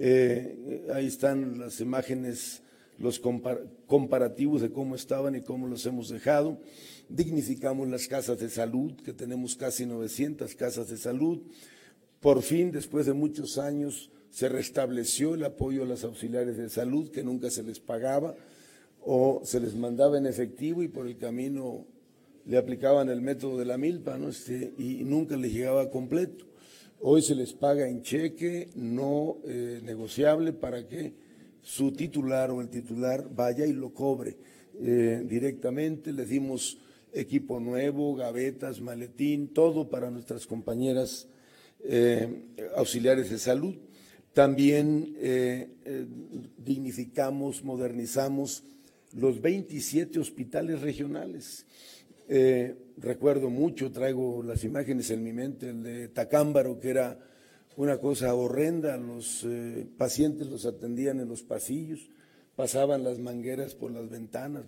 eh, 0.00 0.86
ahí 0.94 1.06
están 1.06 1.58
las 1.58 1.80
imágenes, 1.80 2.62
los 2.98 3.20
comparativos 3.86 4.62
de 4.62 4.70
cómo 4.70 4.94
estaban 4.94 5.34
y 5.34 5.42
cómo 5.42 5.66
los 5.66 5.84
hemos 5.86 6.08
dejado. 6.08 6.60
Dignificamos 7.08 7.88
las 7.88 8.06
casas 8.06 8.38
de 8.38 8.48
salud, 8.48 8.94
que 9.02 9.12
tenemos 9.12 9.56
casi 9.56 9.86
900 9.86 10.54
casas 10.54 10.88
de 10.88 10.96
salud. 10.96 11.40
Por 12.20 12.42
fin, 12.42 12.70
después 12.70 13.06
de 13.06 13.12
muchos 13.12 13.58
años, 13.58 14.10
se 14.30 14.48
restableció 14.48 15.34
el 15.34 15.44
apoyo 15.44 15.82
a 15.82 15.86
las 15.86 16.04
auxiliares 16.04 16.56
de 16.56 16.68
salud, 16.68 17.10
que 17.10 17.24
nunca 17.24 17.50
se 17.50 17.62
les 17.64 17.80
pagaba 17.80 18.36
o 19.00 19.40
se 19.44 19.58
les 19.58 19.74
mandaba 19.74 20.18
en 20.18 20.26
efectivo 20.26 20.82
y 20.82 20.88
por 20.88 21.06
el 21.06 21.16
camino 21.16 21.86
le 22.44 22.56
aplicaban 22.56 23.08
el 23.08 23.20
método 23.20 23.58
de 23.58 23.64
la 23.64 23.78
milpa, 23.78 24.16
¿no? 24.16 24.28
Este, 24.28 24.72
y 24.78 25.04
nunca 25.04 25.36
les 25.36 25.52
llegaba 25.52 25.90
completo. 25.90 26.46
Hoy 27.00 27.22
se 27.22 27.36
les 27.36 27.52
paga 27.52 27.88
en 27.88 28.02
cheque 28.02 28.70
no 28.74 29.38
eh, 29.46 29.80
negociable 29.84 30.52
para 30.52 30.88
que 30.88 31.12
su 31.62 31.92
titular 31.92 32.50
o 32.50 32.60
el 32.60 32.68
titular 32.70 33.28
vaya 33.32 33.64
y 33.66 33.72
lo 33.72 33.94
cobre 33.94 34.36
eh, 34.80 35.22
directamente. 35.24 36.12
Les 36.12 36.28
dimos 36.28 36.78
equipo 37.12 37.60
nuevo, 37.60 38.16
gavetas, 38.16 38.80
maletín, 38.80 39.54
todo 39.54 39.88
para 39.88 40.10
nuestras 40.10 40.48
compañeras 40.48 41.28
eh, 41.84 42.46
auxiliares 42.74 43.30
de 43.30 43.38
salud. 43.38 43.76
También 44.32 45.14
dignificamos, 46.58 47.64
modernizamos 47.64 48.62
los 49.12 49.40
27 49.40 50.18
hospitales 50.18 50.80
regionales. 50.80 51.64
Recuerdo 53.00 53.50
mucho, 53.50 53.90
traigo 53.90 54.42
las 54.42 54.64
imágenes 54.64 55.10
en 55.10 55.22
mi 55.22 55.32
mente, 55.32 55.70
el 55.70 55.82
de 55.82 56.08
Tacámbaro, 56.08 56.78
que 56.78 56.90
era 56.90 57.18
una 57.76 57.98
cosa 57.98 58.34
horrenda, 58.34 58.96
los 58.96 59.44
eh, 59.44 59.86
pacientes 59.96 60.48
los 60.48 60.66
atendían 60.66 61.20
en 61.20 61.28
los 61.28 61.42
pasillos, 61.42 62.10
pasaban 62.56 63.04
las 63.04 63.18
mangueras 63.18 63.74
por 63.74 63.92
las 63.92 64.08
ventanas, 64.08 64.64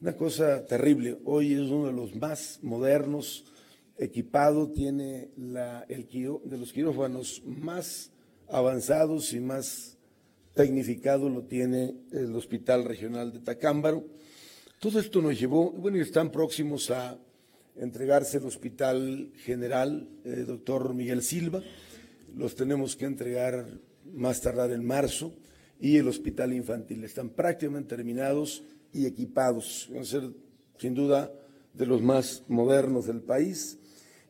una 0.00 0.16
cosa 0.16 0.66
terrible. 0.66 1.18
Hoy 1.24 1.54
es 1.54 1.70
uno 1.70 1.86
de 1.86 1.92
los 1.92 2.14
más 2.14 2.58
modernos, 2.62 3.46
equipado, 3.96 4.70
tiene 4.70 5.30
la, 5.36 5.86
el 5.88 6.06
de 6.06 6.58
los 6.58 6.72
quirófanos 6.72 7.42
más 7.46 8.10
avanzados 8.48 9.32
y 9.32 9.40
más 9.40 9.96
tecnificado 10.54 11.28
lo 11.28 11.44
tiene 11.44 11.94
el 12.12 12.34
Hospital 12.36 12.84
Regional 12.84 13.32
de 13.32 13.40
Tacámbaro 13.40 14.04
todo 14.84 15.00
esto 15.00 15.22
nos 15.22 15.40
llevó, 15.40 15.70
bueno, 15.70 15.96
y 15.96 16.02
están 16.02 16.30
próximos 16.30 16.90
a 16.90 17.18
entregarse 17.74 18.36
el 18.36 18.44
Hospital 18.44 19.32
General, 19.36 20.06
eh, 20.26 20.44
doctor 20.46 20.92
Miguel 20.92 21.22
Silva, 21.22 21.62
los 22.36 22.54
tenemos 22.54 22.94
que 22.94 23.06
entregar 23.06 23.64
más 24.12 24.42
tardar 24.42 24.72
en 24.72 24.84
marzo, 24.84 25.32
y 25.80 25.96
el 25.96 26.06
Hospital 26.06 26.52
Infantil. 26.52 27.02
Están 27.02 27.30
prácticamente 27.30 27.96
terminados 27.96 28.62
y 28.92 29.06
equipados, 29.06 29.88
van 29.90 30.02
a 30.02 30.04
ser 30.04 30.30
sin 30.76 30.94
duda 30.94 31.32
de 31.72 31.86
los 31.86 32.02
más 32.02 32.42
modernos 32.48 33.06
del 33.06 33.22
país. 33.22 33.78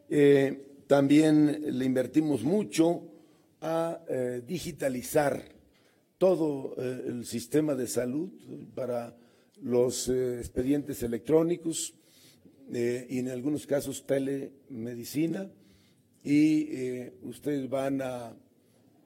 Eh, 0.08 0.84
también 0.86 1.76
le 1.76 1.84
invertimos 1.84 2.44
mucho 2.44 3.02
a 3.60 4.04
eh, 4.08 4.40
digitalizar 4.46 5.48
todo 6.16 6.76
el 6.76 7.26
sistema 7.26 7.74
de 7.74 7.88
salud 7.88 8.30
para 8.76 9.16
los 9.62 10.08
eh, 10.08 10.38
expedientes 10.38 11.02
electrónicos 11.02 11.94
eh, 12.72 13.06
y 13.08 13.18
en 13.18 13.28
algunos 13.28 13.66
casos 13.66 14.06
telemedicina 14.06 15.50
y 16.22 16.68
eh, 16.70 17.14
ustedes 17.22 17.68
van 17.68 18.00
a, 18.02 18.34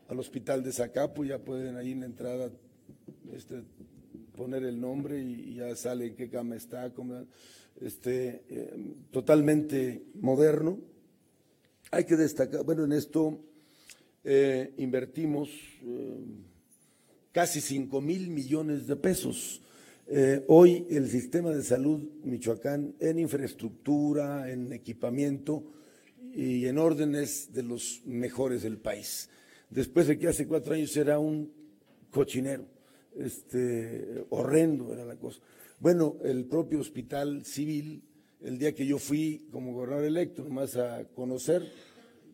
al 0.08 0.18
hospital 0.18 0.62
de 0.62 0.72
Zacapu, 0.72 1.24
ya 1.24 1.38
pueden 1.38 1.76
ahí 1.76 1.92
en 1.92 2.00
la 2.00 2.06
entrada 2.06 2.50
este, 3.32 3.62
poner 4.36 4.64
el 4.64 4.80
nombre 4.80 5.20
y, 5.20 5.54
ya 5.54 5.74
sale 5.74 6.06
en 6.06 6.16
qué 6.16 6.30
cama 6.30 6.56
está, 6.56 6.92
este, 7.80 8.42
totalmente 9.10 10.04
moderno. 10.14 10.78
Hay 11.90 12.04
que 12.04 12.16
destacar, 12.16 12.64
bueno, 12.64 12.84
en 12.84 12.92
esto 12.92 13.40
invertimos 14.76 15.50
casi 17.32 17.60
5 17.60 18.00
mil 18.00 18.30
millones 18.30 18.86
de 18.86 18.94
pesos 18.96 19.62
eh, 20.10 20.42
hoy 20.48 20.86
el 20.90 21.08
sistema 21.08 21.50
de 21.50 21.62
salud 21.62 22.00
Michoacán 22.24 22.94
en 22.98 23.18
infraestructura, 23.18 24.50
en 24.50 24.72
equipamiento 24.72 25.64
y 26.32 26.66
en 26.66 26.78
órdenes 26.78 27.52
de 27.52 27.62
los 27.62 28.02
mejores 28.06 28.62
del 28.62 28.78
país. 28.78 29.28
Después 29.68 30.06
de 30.06 30.18
que 30.18 30.28
hace 30.28 30.46
cuatro 30.46 30.74
años 30.74 30.96
era 30.96 31.18
un 31.18 31.52
cochinero, 32.10 32.64
este, 33.16 34.24
horrendo 34.30 34.94
era 34.94 35.04
la 35.04 35.16
cosa. 35.16 35.40
Bueno, 35.78 36.16
el 36.24 36.46
propio 36.46 36.80
hospital 36.80 37.44
civil, 37.44 38.02
el 38.40 38.58
día 38.58 38.74
que 38.74 38.86
yo 38.86 38.98
fui 38.98 39.46
como 39.52 39.74
gobernador 39.74 40.06
electo, 40.06 40.42
nomás 40.42 40.76
a 40.76 41.04
conocer, 41.14 41.70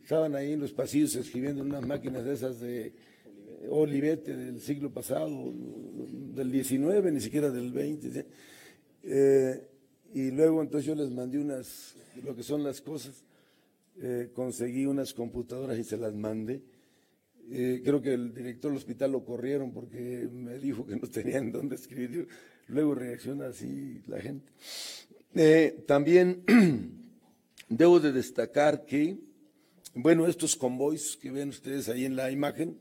estaban 0.02 0.36
ahí 0.36 0.52
en 0.52 0.60
los 0.60 0.72
pasillos 0.72 1.16
escribiendo 1.16 1.62
unas 1.62 1.84
máquinas 1.84 2.24
de 2.24 2.34
esas 2.34 2.60
de 2.60 2.94
Olivete 3.68 4.36
del 4.36 4.60
siglo 4.60 4.90
pasado, 4.90 5.52
del 6.34 6.50
19, 6.50 7.12
ni 7.12 7.20
siquiera 7.20 7.50
del 7.50 7.72
20. 7.72 8.26
Eh, 9.02 9.68
y 10.14 10.30
luego 10.30 10.62
entonces 10.62 10.86
yo 10.86 10.94
les 10.94 11.10
mandé 11.10 11.38
unas, 11.38 11.94
lo 12.22 12.34
que 12.34 12.42
son 12.42 12.62
las 12.62 12.80
cosas, 12.80 13.24
eh, 14.00 14.30
conseguí 14.32 14.86
unas 14.86 15.12
computadoras 15.14 15.78
y 15.78 15.84
se 15.84 15.96
las 15.96 16.14
mandé. 16.14 16.62
Eh, 17.50 17.82
creo 17.84 18.00
que 18.00 18.14
el 18.14 18.32
director 18.32 18.70
del 18.70 18.78
hospital 18.78 19.12
lo 19.12 19.24
corrieron 19.24 19.72
porque 19.72 20.28
me 20.32 20.58
dijo 20.58 20.86
que 20.86 20.96
no 20.96 21.08
tenían 21.08 21.52
dónde 21.52 21.76
escribir. 21.76 22.26
luego 22.68 22.94
reacciona 22.94 23.48
así 23.48 24.02
la 24.06 24.20
gente. 24.20 24.52
También 25.86 26.44
debo 27.68 28.00
de 28.00 28.12
destacar 28.12 28.84
que, 28.86 29.18
bueno, 29.94 30.26
estos 30.26 30.56
convoys 30.56 31.16
que 31.16 31.30
ven 31.30 31.50
ustedes 31.50 31.88
ahí 31.88 32.04
en 32.04 32.16
la 32.16 32.30
imagen, 32.30 32.78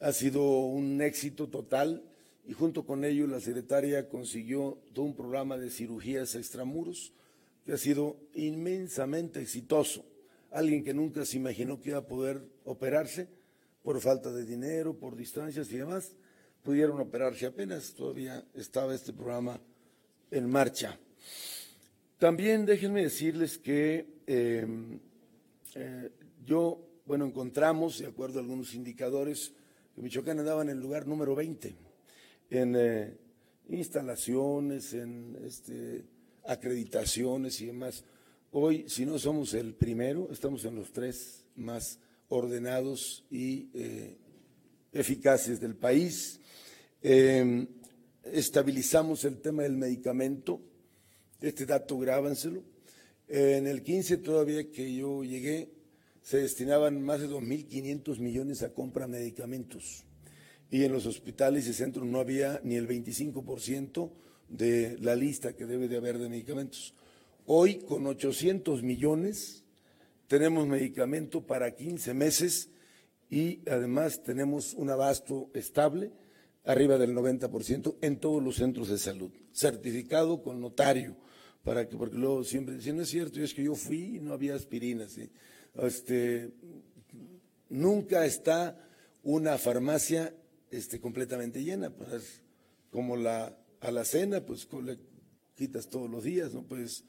ha 0.00 0.12
sido 0.12 0.42
un 0.42 1.00
éxito 1.02 1.48
total 1.48 2.02
y 2.46 2.52
junto 2.52 2.84
con 2.84 3.04
ello 3.04 3.26
la 3.26 3.40
secretaria 3.40 4.08
consiguió 4.08 4.78
un 4.96 5.14
programa 5.14 5.58
de 5.58 5.70
cirugías 5.70 6.34
extramuros 6.34 7.12
que 7.64 7.74
ha 7.74 7.76
sido 7.76 8.16
inmensamente 8.34 9.40
exitoso. 9.40 10.04
Alguien 10.50 10.82
que 10.82 10.94
nunca 10.94 11.24
se 11.24 11.36
imaginó 11.36 11.80
que 11.80 11.90
iba 11.90 11.98
a 11.98 12.06
poder 12.06 12.42
operarse 12.64 13.28
por 13.82 14.00
falta 14.00 14.32
de 14.32 14.44
dinero, 14.44 14.98
por 14.98 15.16
distancias 15.16 15.70
y 15.70 15.76
demás, 15.76 16.16
pudieron 16.62 16.98
operarse 17.00 17.46
apenas, 17.46 17.94
todavía 17.94 18.44
estaba 18.54 18.94
este 18.94 19.12
programa 19.12 19.60
en 20.30 20.48
marcha. 20.48 20.98
También 22.18 22.66
déjenme 22.66 23.02
decirles 23.02 23.58
que 23.58 24.06
em, 24.26 24.98
eh, 25.74 26.10
yo, 26.44 26.86
bueno, 27.06 27.26
encontramos, 27.26 27.98
de 27.98 28.06
acuerdo 28.06 28.38
a 28.38 28.42
algunos 28.42 28.74
indicadores, 28.74 29.54
Michoacán 30.00 30.38
andaba 30.38 30.62
en 30.62 30.70
el 30.70 30.80
lugar 30.80 31.06
número 31.06 31.34
20 31.34 31.74
en 32.48 32.74
eh, 32.76 33.18
instalaciones, 33.68 34.94
en 34.94 35.38
este, 35.44 36.04
acreditaciones 36.44 37.60
y 37.60 37.66
demás. 37.66 38.04
Hoy, 38.50 38.86
si 38.88 39.04
no 39.04 39.18
somos 39.18 39.52
el 39.54 39.74
primero, 39.74 40.28
estamos 40.32 40.64
en 40.64 40.76
los 40.76 40.90
tres 40.92 41.44
más 41.54 41.98
ordenados 42.28 43.24
y 43.30 43.68
eh, 43.74 44.16
eficaces 44.92 45.60
del 45.60 45.76
país. 45.76 46.40
Em, 47.02 47.66
estabilizamos 48.24 49.24
el 49.24 49.40
tema 49.40 49.64
del 49.64 49.76
medicamento. 49.76 50.60
Este 51.40 51.66
dato 51.66 51.98
grábanselo. 51.98 52.62
En 53.28 53.66
el 53.66 53.82
15 53.82 54.16
todavía 54.16 54.70
que 54.70 54.92
yo 54.94 55.22
llegué, 55.22 55.79
se 56.30 56.38
destinaban 56.38 57.02
más 57.02 57.18
de 57.18 57.28
2.500 57.28 58.20
millones 58.20 58.62
a 58.62 58.72
compra 58.72 59.08
de 59.08 59.18
medicamentos. 59.18 60.04
Y 60.70 60.84
en 60.84 60.92
los 60.92 61.04
hospitales 61.06 61.66
y 61.66 61.72
centros 61.72 62.06
no 62.06 62.20
había 62.20 62.60
ni 62.62 62.76
el 62.76 62.86
25% 62.86 64.12
de 64.48 64.96
la 65.00 65.16
lista 65.16 65.56
que 65.56 65.66
debe 65.66 65.88
de 65.88 65.96
haber 65.96 66.18
de 66.18 66.28
medicamentos. 66.28 66.94
Hoy, 67.46 67.80
con 67.80 68.06
800 68.06 68.84
millones, 68.84 69.64
tenemos 70.28 70.68
medicamento 70.68 71.44
para 71.44 71.74
15 71.74 72.14
meses 72.14 72.70
y 73.28 73.68
además 73.68 74.22
tenemos 74.22 74.74
un 74.74 74.88
abasto 74.88 75.50
estable, 75.52 76.12
arriba 76.64 76.96
del 76.96 77.12
90%, 77.12 77.96
en 78.02 78.20
todos 78.20 78.40
los 78.40 78.54
centros 78.54 78.88
de 78.88 78.98
salud, 78.98 79.32
certificado 79.52 80.44
con 80.44 80.60
notario, 80.60 81.16
para 81.64 81.88
que, 81.88 81.96
porque 81.96 82.18
luego 82.18 82.44
siempre 82.44 82.76
dicen, 82.76 82.98
no 82.98 83.02
es 83.02 83.08
cierto, 83.08 83.40
es 83.40 83.52
que 83.52 83.64
yo 83.64 83.74
fui 83.74 84.18
y 84.18 84.20
no 84.20 84.32
había 84.32 84.54
aspirinas. 84.54 85.18
Este, 85.74 86.52
nunca 87.68 88.26
está 88.26 88.78
una 89.22 89.58
farmacia 89.58 90.34
este, 90.70 91.00
completamente 91.00 91.62
llena, 91.62 91.90
pues, 91.90 92.42
como 92.90 93.16
la 93.16 93.56
alacena, 93.80 94.40
pues 94.44 94.68
le 94.84 94.98
quitas 95.54 95.88
todos 95.88 96.10
los 96.10 96.24
días, 96.24 96.52
¿no? 96.52 96.62
Pues 96.62 97.04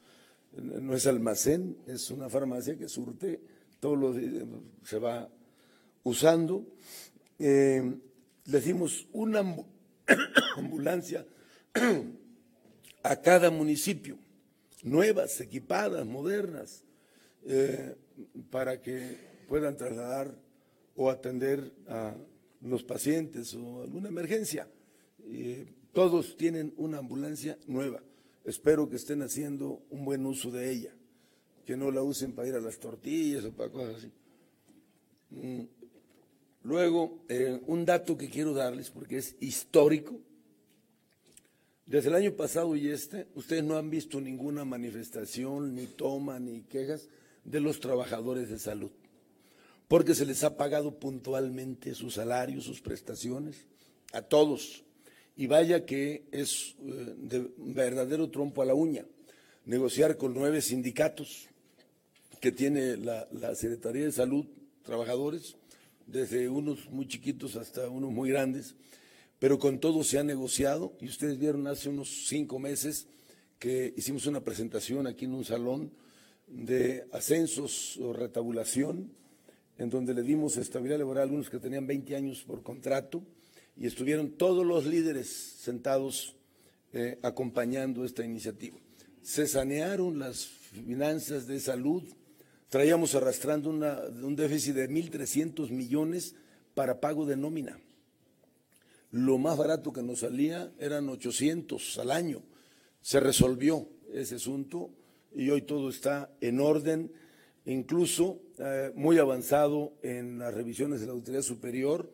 no 0.52 0.94
es 0.94 1.06
almacén, 1.06 1.76
es 1.86 2.10
una 2.10 2.28
farmacia 2.28 2.76
que 2.76 2.88
surte 2.88 3.40
todos 3.80 3.98
los 3.98 4.16
días, 4.16 4.44
se 4.84 4.98
va 4.98 5.28
usando. 6.02 6.66
Eh, 7.38 7.94
le 8.44 8.60
dimos 8.60 9.08
una 9.12 9.40
ambulancia 10.56 11.26
a 13.02 13.16
cada 13.16 13.50
municipio, 13.50 14.18
nuevas, 14.82 15.40
equipadas, 15.40 16.06
modernas, 16.06 16.84
eh, 17.44 17.96
para 18.50 18.80
que 18.80 19.16
puedan 19.48 19.76
trasladar 19.76 20.34
o 20.96 21.10
atender 21.10 21.72
a 21.88 22.14
los 22.62 22.82
pacientes 22.82 23.54
o 23.54 23.82
alguna 23.82 24.08
emergencia. 24.08 24.68
todos 25.92 26.36
tienen 26.36 26.72
una 26.76 26.98
ambulancia 26.98 27.58
nueva. 27.66 28.02
Espero 28.44 28.88
que 28.88 28.96
estén 28.96 29.22
haciendo 29.22 29.82
un 29.90 30.04
buen 30.04 30.26
uso 30.26 30.50
de 30.50 30.70
ella, 30.70 30.94
que 31.64 31.76
no 31.76 31.90
la 31.90 32.02
usen 32.02 32.32
para 32.32 32.48
ir 32.48 32.54
a 32.54 32.60
las 32.60 32.78
tortillas 32.78 33.44
o 33.44 33.52
para 33.52 33.70
cosas 33.70 33.96
así. 33.96 34.10
Mm. 35.30 35.62
Luego, 36.64 37.24
eh, 37.28 37.60
un 37.66 37.84
dato 37.84 38.16
que 38.16 38.28
quiero 38.28 38.54
darles 38.54 38.90
porque 38.90 39.18
es 39.18 39.36
histórico. 39.40 40.20
Desde 41.86 42.08
el 42.08 42.14
año 42.14 42.32
pasado 42.32 42.76
y 42.76 42.88
este, 42.88 43.26
ustedes 43.34 43.64
no 43.64 43.76
han 43.76 43.90
visto 43.90 44.20
ninguna 44.20 44.64
manifestación, 44.64 45.74
ni 45.74 45.86
toma, 45.86 46.38
ni 46.38 46.62
quejas 46.62 47.08
de 47.44 47.60
los 47.60 47.80
trabajadores 47.80 48.48
de 48.48 48.58
salud, 48.58 48.90
porque 49.88 50.14
se 50.14 50.26
les 50.26 50.44
ha 50.44 50.56
pagado 50.56 50.98
puntualmente 50.98 51.94
sus 51.94 52.14
salarios, 52.14 52.64
sus 52.64 52.80
prestaciones, 52.80 53.66
a 54.12 54.22
todos. 54.22 54.84
Y 55.36 55.46
vaya 55.46 55.86
que 55.86 56.24
es 56.30 56.76
eh, 56.80 57.14
de 57.16 57.50
verdadero 57.56 58.30
trompo 58.30 58.62
a 58.62 58.66
la 58.66 58.74
uña 58.74 59.06
negociar 59.64 60.16
con 60.16 60.34
nueve 60.34 60.60
sindicatos 60.60 61.48
que 62.40 62.50
tiene 62.50 62.96
la, 62.96 63.28
Secretaría 63.54 64.04
de 64.04 64.12
Salud, 64.12 64.44
trabajadores, 64.82 65.56
desde 66.06 66.48
unos 66.48 66.90
muy 66.90 67.06
chiquitos 67.06 67.54
hasta 67.54 67.88
unos 67.88 68.10
muy 68.10 68.30
grandes, 68.30 68.74
pero 69.38 69.58
con 69.58 69.78
todo 69.78 70.02
se 70.02 70.18
ha 70.18 70.24
negociado 70.24 70.92
y 71.00 71.06
ustedes 71.06 71.38
vieron 71.38 71.68
hace 71.68 71.88
unos 71.88 72.26
cinco 72.26 72.58
meses 72.58 73.06
que 73.60 73.94
hicimos 73.96 74.26
una 74.26 74.40
presentación 74.40 75.06
aquí 75.06 75.26
en 75.26 75.34
un 75.34 75.44
salón 75.44 75.92
de 76.52 77.06
ascensos 77.12 77.96
o 77.96 78.12
retabulación, 78.12 79.10
en 79.78 79.90
donde 79.90 80.14
le 80.14 80.22
dimos 80.22 80.56
estabilidad 80.56 80.98
laboral 80.98 81.22
a 81.22 81.24
algunos 81.24 81.50
que 81.50 81.58
tenían 81.58 81.86
20 81.86 82.14
años 82.14 82.44
por 82.44 82.62
contrato 82.62 83.22
y 83.76 83.86
estuvieron 83.86 84.32
todos 84.32 84.66
los 84.66 84.84
líderes 84.84 85.28
sentados 85.28 86.36
eh, 86.92 87.18
acompañando 87.22 88.04
esta 88.04 88.24
iniciativa. 88.24 88.76
Se 89.22 89.46
sanearon 89.46 90.18
las 90.18 90.44
finanzas 90.44 91.46
de 91.46 91.58
salud, 91.58 92.02
traíamos 92.68 93.14
arrastrando 93.14 93.70
un 93.70 94.36
déficit 94.36 94.74
de 94.74 94.90
1.300 94.90 95.70
millones 95.70 96.34
para 96.74 97.00
pago 97.00 97.24
de 97.24 97.36
nómina. 97.36 97.78
Lo 99.10 99.38
más 99.38 99.56
barato 99.56 99.92
que 99.92 100.02
nos 100.02 100.20
salía 100.20 100.72
eran 100.78 101.08
800 101.08 101.98
al 101.98 102.10
año. 102.10 102.42
Se 103.00 103.20
resolvió 103.20 103.88
ese 104.12 104.36
asunto 104.36 104.90
y 105.34 105.50
hoy 105.50 105.62
todo 105.62 105.88
está 105.88 106.30
en 106.40 106.60
orden, 106.60 107.12
incluso 107.64 108.40
eh, 108.58 108.92
muy 108.94 109.18
avanzado 109.18 109.94
en 110.02 110.38
las 110.38 110.54
revisiones 110.54 111.00
de 111.00 111.06
la 111.06 111.12
Auditoría 111.12 111.42
Superior. 111.42 112.10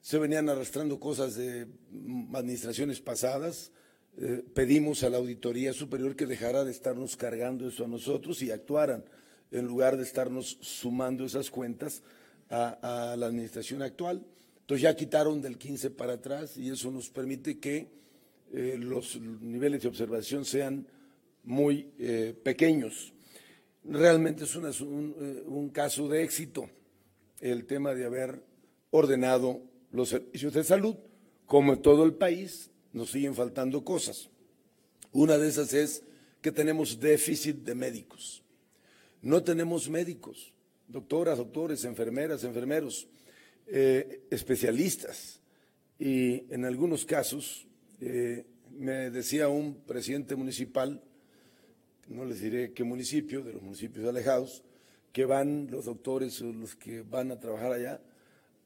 Se 0.00 0.18
venían 0.18 0.48
arrastrando 0.48 0.98
cosas 0.98 1.34
de 1.34 1.66
mm, 1.90 2.34
administraciones 2.34 3.00
pasadas. 3.00 3.72
Eh, 4.20 4.44
pedimos 4.54 5.02
a 5.02 5.10
la 5.10 5.18
Auditoría 5.18 5.72
Superior 5.72 6.16
que 6.16 6.26
dejara 6.26 6.64
de 6.64 6.72
estarnos 6.72 7.16
cargando 7.16 7.68
eso 7.68 7.84
a 7.84 7.88
nosotros 7.88 8.42
y 8.42 8.50
actuaran 8.50 9.04
en 9.50 9.66
lugar 9.66 9.96
de 9.96 10.02
estarnos 10.02 10.58
sumando 10.60 11.24
esas 11.24 11.50
cuentas 11.50 12.02
a, 12.50 13.14
la 13.16 13.26
administración 13.26 13.82
actual. 13.82 14.24
Entonces 14.60 14.82
ya 14.82 14.96
quitaron 14.96 15.40
del 15.40 15.58
15 15.58 15.90
para 15.90 16.14
atrás 16.14 16.56
y 16.56 16.70
eso 16.70 16.90
nos 16.90 17.08
permite 17.08 17.58
que 17.58 17.88
eh, 18.52 18.76
los 18.78 19.20
niveles 19.20 19.82
de 19.82 19.88
observación 19.88 20.44
sean 20.44 20.86
muy 21.48 21.90
eh, 21.98 22.38
pequeños. 22.44 23.14
Realmente 23.82 24.44
es 24.44 24.54
eh, 24.54 25.42
un, 25.46 25.70
caso 25.70 26.06
de 26.06 26.22
éxito 26.22 26.68
el 27.40 27.64
tema 27.64 27.94
de 27.94 28.04
haber 28.04 28.42
ordenado 28.90 29.62
los 29.90 30.10
servicios 30.10 30.52
de 30.52 30.62
salud. 30.62 30.96
Como 31.46 31.72
en 31.72 31.80
todo 31.80 32.04
el 32.04 32.12
país, 32.12 32.70
nos 32.92 33.10
siguen 33.12 33.34
faltando 33.34 33.82
cosas. 33.82 34.28
Una 35.10 35.38
de 35.38 35.48
esas 35.48 35.72
es 35.72 36.04
que 36.42 36.52
tenemos 36.52 37.00
déficit 37.00 37.64
de 37.64 37.74
médicos. 37.74 38.44
No 39.22 39.42
tenemos 39.42 39.88
médicos, 39.88 40.52
doctoras, 40.86 41.38
doctores, 41.38 41.82
enfermeras, 41.86 42.44
enfermeros, 42.44 43.08
eh, 43.68 44.26
especialistas. 44.30 45.40
Y 45.98 46.44
en 46.52 46.66
algunos 46.66 47.06
casos, 47.06 47.66
me 47.98 49.10
decía 49.10 49.48
un 49.48 49.74
presidente 49.86 50.36
municipal, 50.36 51.02
no 52.08 52.24
les 52.24 52.40
diré 52.40 52.72
qué 52.72 52.84
municipio, 52.84 53.42
de 53.42 53.52
los 53.52 53.62
municipios 53.62 54.08
alejados, 54.08 54.62
que 55.12 55.24
van 55.24 55.68
los 55.70 55.84
doctores 55.84 56.40
o 56.42 56.52
los 56.52 56.74
que 56.76 57.02
van 57.02 57.30
a 57.30 57.40
trabajar 57.40 57.72
allá 57.72 58.00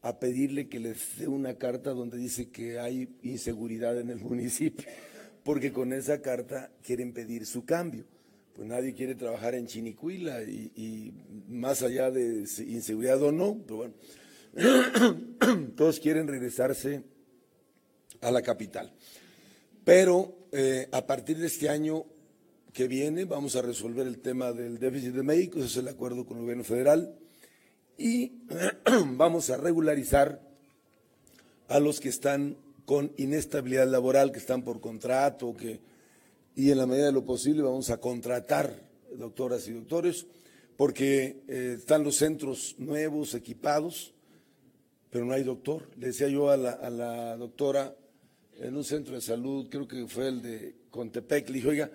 a 0.03 0.19
pedirle 0.19 0.69
que 0.69 0.81
les 0.81 1.19
dé 1.19 1.29
una 1.29 1.55
carta 1.55 1.91
donde 1.91 2.19
dice 2.19 2.51
que 2.51 2.79
hay 2.79 3.09
inseguridad 3.23 3.99
en 4.01 4.11
el 4.11 4.19
municipio, 4.21 4.87
porque 5.45 5.73
con 5.73 5.93
esa 5.93 6.21
carta 6.21 6.71
quieren 6.83 7.13
pedir 7.13 7.47
su 7.47 7.65
cambio. 7.65 8.05
Pues 8.55 8.69
nadie 8.69 8.93
quiere 8.93 9.15
trabajar 9.15 9.55
en 9.55 9.67
Chinicuila 9.67 10.43
y, 10.43 11.15
más 11.49 11.83
allá 11.83 12.11
de 12.11 12.45
inseguridad 12.67 13.23
o 13.23 13.33
no, 13.33 13.59
pero 13.65 13.77
bueno, 13.77 13.95
todos 15.77 15.99
quieren 15.99 16.29
regresarse 16.29 17.03
a 18.21 18.31
la 18.31 18.43
capital. 18.43 18.93
pero 19.85 20.37
eh, 20.53 20.87
a 20.93 21.07
partir 21.07 21.39
de 21.39 21.47
este 21.47 21.71
año 21.71 22.05
que 22.73 22.89
viene 22.89 23.25
vamos 23.25 23.55
a 23.57 23.63
resolver 23.63 24.07
el 24.07 24.19
tema 24.19 24.53
del 24.53 24.79
déficit 24.79 25.13
de 25.13 25.23
médicos, 25.23 25.65
es 25.65 25.77
el 25.77 25.89
acuerdo 25.89 26.25
con 26.25 26.39
el 26.39 26.43
gobierno 26.43 26.65
federal, 26.65 27.15
y 27.99 28.33
vamos 29.17 29.51
a 29.51 29.59
regularizar 29.59 30.41
a 31.69 31.79
los 31.81 32.01
que 32.01 32.09
están 32.09 32.57
con 32.87 33.13
inestabilidad 33.17 33.87
laboral, 33.87 34.33
que 34.33 34.39
están 34.39 34.63
por 34.63 34.81
contrato, 34.81 35.55
que, 35.55 35.81
y 36.57 36.71
en 36.71 36.79
la 36.79 36.87
medida 36.87 37.07
de 37.07 37.13
lo 37.13 37.25
posible 37.25 37.63
vamos 37.63 37.91
a 37.91 37.99
contratar 37.99 38.75
doctoras 39.17 39.69
y 39.69 39.73
doctores, 39.73 40.27
porque 40.77 41.43
eh, 41.49 41.77
están 41.79 42.03
los 42.03 42.17
centros 42.17 42.75
nuevos, 42.79 43.35
equipados, 43.35 44.15
pero 45.11 45.27
no 45.27 45.35
hay 45.35 45.45
doctor. 45.45 45.91
Le 45.99 46.09
decía 46.09 46.29
yo 46.29 46.51
a 46.51 46.57
la, 46.57 46.73
a 46.73 46.89
la 46.89 47.37
doctora 47.37 47.95
en 48.59 48.77
un 48.77 48.85
centro 48.85 49.15
de 49.15 49.21
salud, 49.21 49.69
creo 49.71 49.87
que 49.87 50.07
fue 50.09 50.29
el 50.29 50.43
de 50.43 50.75
Contepec, 50.91 51.49
le 51.49 51.55
dije, 51.57 51.69
oiga, 51.69 51.91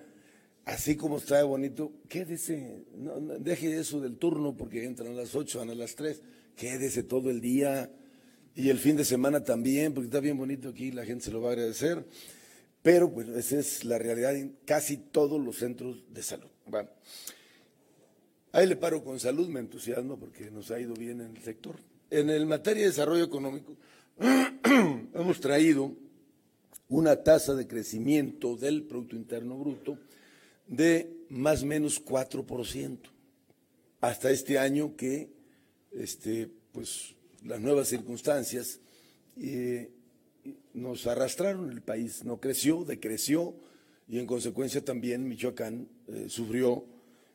así 0.67 0.97
como 0.97 1.17
está 1.17 1.41
bonito, 1.43 1.93
quédese, 2.09 2.83
no, 2.95 3.19
deje 3.39 3.79
eso 3.79 4.01
del 4.01 4.17
turno 4.17 4.55
porque 4.55 4.83
entran 4.83 5.13
a 5.13 5.15
las 5.15 5.33
8, 5.33 5.59
van 5.59 5.69
a 5.69 5.75
las 5.75 5.95
3, 5.95 6.21
quédese 6.55 7.03
todo 7.03 7.29
el 7.29 7.39
día 7.39 7.89
y 8.53 8.69
el 8.69 8.77
fin 8.77 8.97
de 8.97 9.05
semana 9.05 9.43
también, 9.43 9.93
porque 9.93 10.07
está 10.07 10.19
bien 10.19 10.37
bonito 10.37 10.69
aquí, 10.69 10.91
la 10.91 11.05
gente 11.05 11.25
se 11.25 11.31
lo 11.31 11.41
va 11.41 11.49
a 11.49 11.51
agradecer. 11.53 12.05
Pero 12.81 13.11
pues 13.11 13.27
esa 13.29 13.59
es 13.59 13.85
la 13.85 13.97
realidad 13.97 14.35
en 14.35 14.57
casi 14.65 14.97
todos 14.97 15.41
los 15.41 15.57
centros 15.57 16.03
de 16.09 16.21
salud. 16.21 16.49
Bueno, 16.65 16.89
ahí 18.51 18.67
le 18.67 18.75
paro 18.75 19.03
con 19.03 19.19
salud, 19.19 19.47
me 19.47 19.61
entusiasmo 19.61 20.19
porque 20.19 20.51
nos 20.51 20.69
ha 20.71 20.79
ido 20.79 20.93
bien 20.95 21.21
en 21.21 21.35
el 21.35 21.43
sector. 21.43 21.77
En 22.09 22.29
el 22.29 22.45
materia 22.45 22.83
de 22.83 22.89
desarrollo 22.89 23.23
económico, 23.23 23.77
hemos 25.13 25.39
traído 25.39 25.95
una 26.89 27.23
tasa 27.23 27.55
de 27.55 27.67
crecimiento 27.67 28.55
del 28.57 28.83
Producto 28.83 29.15
Interno 29.15 29.57
Bruto 29.57 29.97
de 30.67 31.25
más 31.29 31.63
o 31.63 31.65
menos 31.65 32.03
4%. 32.03 32.99
Hasta 34.01 34.29
este 34.29 34.59
año 34.59 34.95
que 34.95 35.29
este, 35.91 36.49
pues, 36.71 37.15
las 37.43 37.59
nuevas 37.59 37.87
circunstancias 37.87 38.79
eh, 39.39 39.91
nos 40.73 41.07
arrastraron, 41.07 41.71
el 41.71 41.81
país 41.81 42.23
no 42.23 42.39
creció, 42.39 42.83
decreció 42.83 43.55
y 44.07 44.19
en 44.19 44.27
consecuencia 44.27 44.83
también 44.83 45.27
Michoacán 45.27 45.87
eh, 46.07 46.27
sufrió 46.29 46.85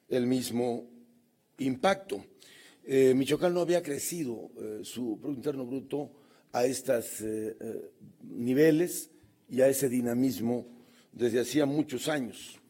el 0.08 0.26
mismo 0.26 0.88
impacto. 1.58 2.24
Eh, 2.84 3.14
Michoacán 3.14 3.54
no 3.54 3.60
había 3.60 3.82
crecido 3.82 4.50
su 4.82 5.18
Producto 5.20 5.50
Interno 5.50 5.66
Bruto 5.66 6.10
a 6.52 6.64
estos 6.64 7.22
niveles 8.22 9.10
y 9.48 9.60
a 9.60 9.68
ese 9.68 9.88
dinamismo 9.88 10.66
desde 11.12 11.40
hacía 11.40 11.66
muchos 11.66 12.08
años. 12.08 12.61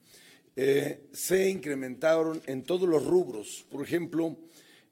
Eh, 0.55 1.09
se 1.13 1.49
incrementaron 1.49 2.43
en 2.47 2.65
todos 2.65 2.89
los 2.89 3.07
rubros. 3.07 3.65
Por 3.71 3.83
ejemplo, 3.83 4.37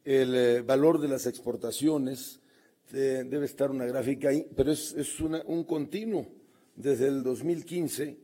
el 0.04 0.34
eh, 0.34 0.62
valor 0.62 1.00
de 1.00 1.08
las 1.08 1.26
exportaciones, 1.26 2.40
eh, 2.92 3.24
debe 3.26 3.44
estar 3.44 3.70
una 3.70 3.84
gráfica 3.84 4.30
ahí, 4.30 4.46
pero 4.56 4.72
es, 4.72 5.20
un 5.20 5.64
continuo 5.64 6.26
desde 6.74 7.08
el 7.08 7.22
2015 7.22 8.16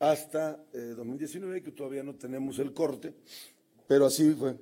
hasta 0.00 0.62
2019, 0.74 1.62
que 1.62 1.72
todavía 1.72 2.02
no 2.02 2.14
tenemos 2.16 2.58
el 2.58 2.74
corte, 2.74 3.14
pero 3.86 4.04
así 4.04 4.34
fue 4.34 4.56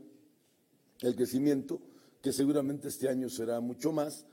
el 1.00 1.16
crecimiento, 1.16 1.80
que 2.22 2.32
seguramente 2.32 2.86
este 2.86 3.08
año 3.08 3.28
será 3.28 3.58
mucho 3.58 3.90
más. 3.90 4.24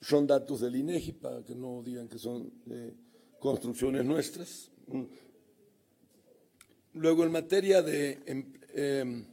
Son 0.00 0.26
datos 0.26 0.60
del 0.60 0.76
INEGI, 0.76 1.12
para 1.12 1.42
que 1.44 1.54
no 1.54 1.82
digan 1.82 2.08
que 2.08 2.18
son 2.18 2.50
construcciones 3.38 4.06
nuestras. 4.06 4.70
Luego, 6.98 7.24
en 7.24 7.32
materia 7.32 7.80
de... 7.80 8.18
Em, 8.26 8.44
em, 8.74 9.24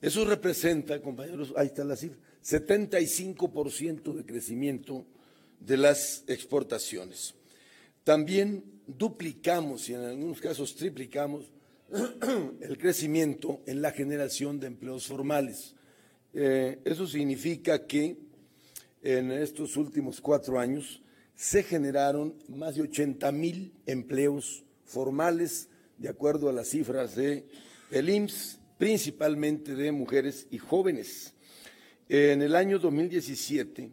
eso 0.00 0.24
representa, 0.24 1.00
compañeros, 1.00 1.52
ahí 1.56 1.66
está 1.66 1.84
la 1.84 1.96
cifra, 1.96 2.18
75% 2.44 4.14
de 4.14 4.24
crecimiento 4.24 5.04
de 5.60 5.76
las 5.76 6.24
exportaciones. 6.28 7.34
También 8.04 8.64
duplicamos 8.86 9.88
y 9.88 9.94
en 9.94 10.00
algunos 10.00 10.40
casos 10.40 10.74
triplicamos 10.74 11.50
el 12.60 12.78
crecimiento 12.78 13.60
en 13.66 13.82
la 13.82 13.90
generación 13.90 14.60
de 14.60 14.68
empleos 14.68 15.06
formales. 15.06 15.74
Eh, 16.32 16.78
eso 16.84 17.06
significa 17.06 17.86
que 17.86 18.16
en 19.02 19.30
estos 19.32 19.76
últimos 19.76 20.20
cuatro 20.20 20.58
años 20.58 21.02
se 21.34 21.62
generaron 21.62 22.34
más 22.48 22.76
de 22.76 22.82
80 22.82 23.30
mil 23.32 23.72
empleos 23.86 24.64
formales 24.84 25.68
de 25.98 26.08
acuerdo 26.08 26.48
a 26.48 26.52
las 26.52 26.68
cifras 26.68 27.14
de 27.14 27.46
el 27.90 28.08
IMSS, 28.08 28.58
principalmente 28.78 29.74
de 29.74 29.92
mujeres 29.92 30.46
y 30.50 30.58
jóvenes. 30.58 31.34
En 32.08 32.42
el 32.42 32.54
año 32.54 32.78
2017 32.78 33.90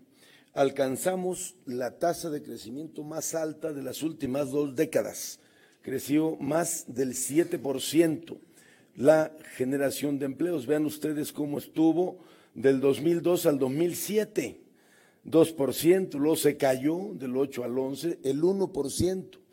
alcanzamos 0.53 1.55
la 1.65 1.97
tasa 1.97 2.29
de 2.29 2.41
crecimiento 2.41 3.03
más 3.03 3.35
alta 3.35 3.73
de 3.73 3.83
las 3.83 4.03
últimas 4.03 4.51
dos 4.51 4.75
décadas. 4.75 5.39
Creció 5.81 6.37
más 6.37 6.85
del 6.87 7.13
7% 7.13 8.37
la 8.95 9.35
generación 9.55 10.19
de 10.19 10.25
empleos. 10.25 10.65
Vean 10.65 10.85
ustedes 10.85 11.31
cómo 11.31 11.57
estuvo 11.57 12.19
del 12.53 12.79
2002 12.79 13.45
al 13.45 13.59
2007. 13.59 14.61
2%, 15.25 16.19
luego 16.19 16.35
se 16.35 16.55
cayó 16.55 17.13
del 17.15 17.35
8 17.35 17.63
al 17.63 17.77
11, 17.77 18.19
el 18.23 18.41
1%. 18.41 19.44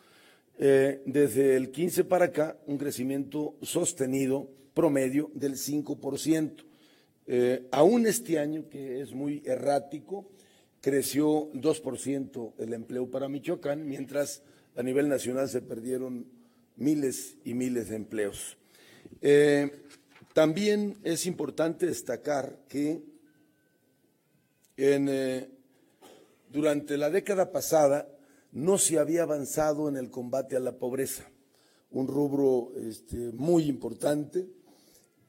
Eh, 0.59 1.03
desde 1.07 1.57
el 1.57 1.71
15 1.71 2.05
para 2.05 2.27
acá, 2.27 2.59
un 2.67 2.79
crecimiento 2.79 3.57
sostenido 3.63 4.49
promedio 4.75 5.31
del 5.35 5.57
5%. 5.57 6.65
Eh, 7.27 7.67
aún 7.71 8.07
este 8.07 8.39
año, 8.39 8.69
que 8.69 9.01
es 9.01 9.13
muy 9.13 9.43
errático, 9.45 10.31
creció 10.81 11.51
2% 11.53 12.55
el 12.59 12.75
empleo 12.75 13.11
para 13.11 13.29
Michoacán, 13.29 13.87
mientras 13.87 14.43
a 14.77 14.83
nivel 14.83 15.09
nacional 15.09 15.49
se 15.49 15.63
perdieron 15.63 16.27
miles 16.77 17.37
y 17.45 17.55
miles 17.55 17.89
de 17.89 17.97
empleos. 17.97 18.57
Eh, 19.21 19.71
también 20.33 20.99
es 21.05 21.27
importante 21.27 21.87
destacar 21.87 22.59
que 22.69 23.03
durante 26.51 26.97
la 26.97 27.11
década 27.11 27.53
pasada 27.53 28.09
no 28.53 28.79
se 28.79 28.99
había 28.99 29.23
avanzado 29.23 29.89
en 29.89 29.97
el 29.97 30.11
combate 30.11 30.57
a 30.57 30.61
la 30.61 30.79
pobreza, 30.79 31.31
un 31.91 32.07
rubro 32.07 32.73
este, 32.77 33.17
muy 33.33 33.65
importante. 33.65 34.47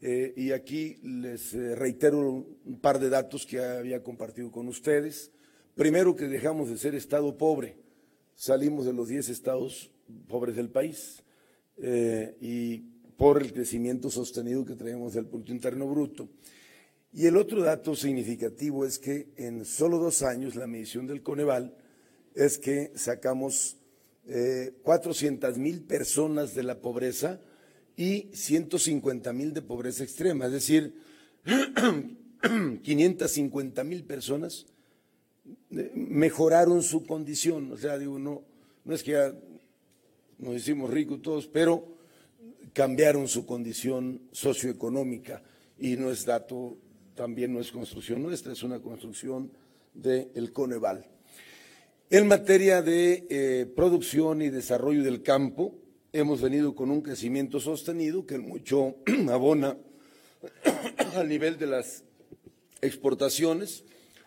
Eh, 0.06 0.34
y 0.36 0.52
aquí 0.52 0.98
les 1.02 1.54
eh, 1.54 1.76
reitero 1.76 2.20
un 2.66 2.80
par 2.82 3.00
de 3.00 3.08
datos 3.08 3.46
que 3.46 3.64
había 3.64 4.04
compartido 4.04 4.52
con 4.52 4.68
ustedes. 4.68 5.32
Primero 5.76 6.14
que 6.14 6.28
dejamos 6.28 6.70
de 6.70 6.78
ser 6.78 6.94
Estado 6.94 7.38
pobre, 7.38 7.78
salimos 8.36 8.86
de 8.86 8.92
los 8.92 9.08
10 9.08 9.30
estados 9.30 9.92
pobres 10.28 10.58
del 10.58 10.70
país 10.70 11.24
eh, 11.78 12.36
y 12.42 12.80
por 13.16 13.42
el 13.42 13.54
crecimiento 13.54 14.10
sostenido 14.10 14.66
que 14.66 14.76
tenemos 14.76 15.14
del 15.14 15.26
Producto 15.26 15.54
Interno 15.54 15.88
Bruto. 15.88 16.28
Y 17.14 17.28
el 17.28 17.38
otro 17.38 17.64
dato 17.64 17.96
significativo 17.96 18.86
es 18.86 19.00
que 19.00 19.30
en 19.38 19.64
solo 19.64 20.00
dos 20.00 20.22
años 20.22 20.56
la 20.56 20.68
medición 20.68 21.08
del 21.08 21.24
Coneval 21.24 21.78
es 22.36 22.58
que 22.58 22.92
sacamos 22.96 23.78
eh, 24.28 24.74
400 24.84 25.58
mil 25.58 25.82
personas 25.82 26.56
de 26.56 26.64
la 26.64 26.80
pobreza 26.80 27.40
y 27.96 28.30
150 28.34 29.34
mil 29.34 29.54
de 29.54 29.62
pobreza 29.62 30.04
extrema, 30.04 30.46
es 30.48 30.52
decir, 30.52 30.96
550 32.82 33.84
mil 33.84 34.04
personas 34.04 34.66
eh, 35.72 35.92
mejoraron 35.94 36.82
su 36.82 37.06
condición. 37.06 37.72
O 37.72 37.78
sea, 37.78 37.98
digo, 37.98 38.18
no, 38.20 38.44
no 38.86 38.96
es 38.96 39.04
que 39.04 39.12
ya 39.12 39.34
nos 40.40 40.56
hicimos 40.56 40.90
ricos 40.90 41.22
todos, 41.22 41.48
pero 41.48 41.94
cambiaron 42.74 43.28
su 43.28 43.46
condición 43.46 44.22
socioeconómica 44.32 45.44
y 45.78 45.96
no 45.96 46.10
es 46.12 46.26
dato, 46.26 46.78
también 47.16 47.54
no 47.54 47.60
es 47.60 47.72
construcción 47.72 48.24
nuestra, 48.24 48.54
es 48.54 48.64
una 48.64 48.80
construcción 48.82 49.52
del 49.94 50.52
Coneval. 50.52 51.13
En 52.14 52.28
materia 52.28 52.84
de 52.84 53.26
eh, 53.32 53.66
producción 53.76 54.44
y 54.44 54.52
desarrollo 54.52 55.02
del 55.02 55.24
campo, 55.24 55.82
hemos 56.12 56.44
venido 56.44 56.76
con 56.76 56.92
un 56.92 57.02
crecimiento 57.02 57.60
sostenido 57.60 58.28
que 58.28 58.38
mucho 58.38 58.98
abona 59.32 59.76
al 61.16 61.28
nivel 61.28 61.58
de 61.58 61.66
las 61.66 62.04
exportaciones. 62.82 63.84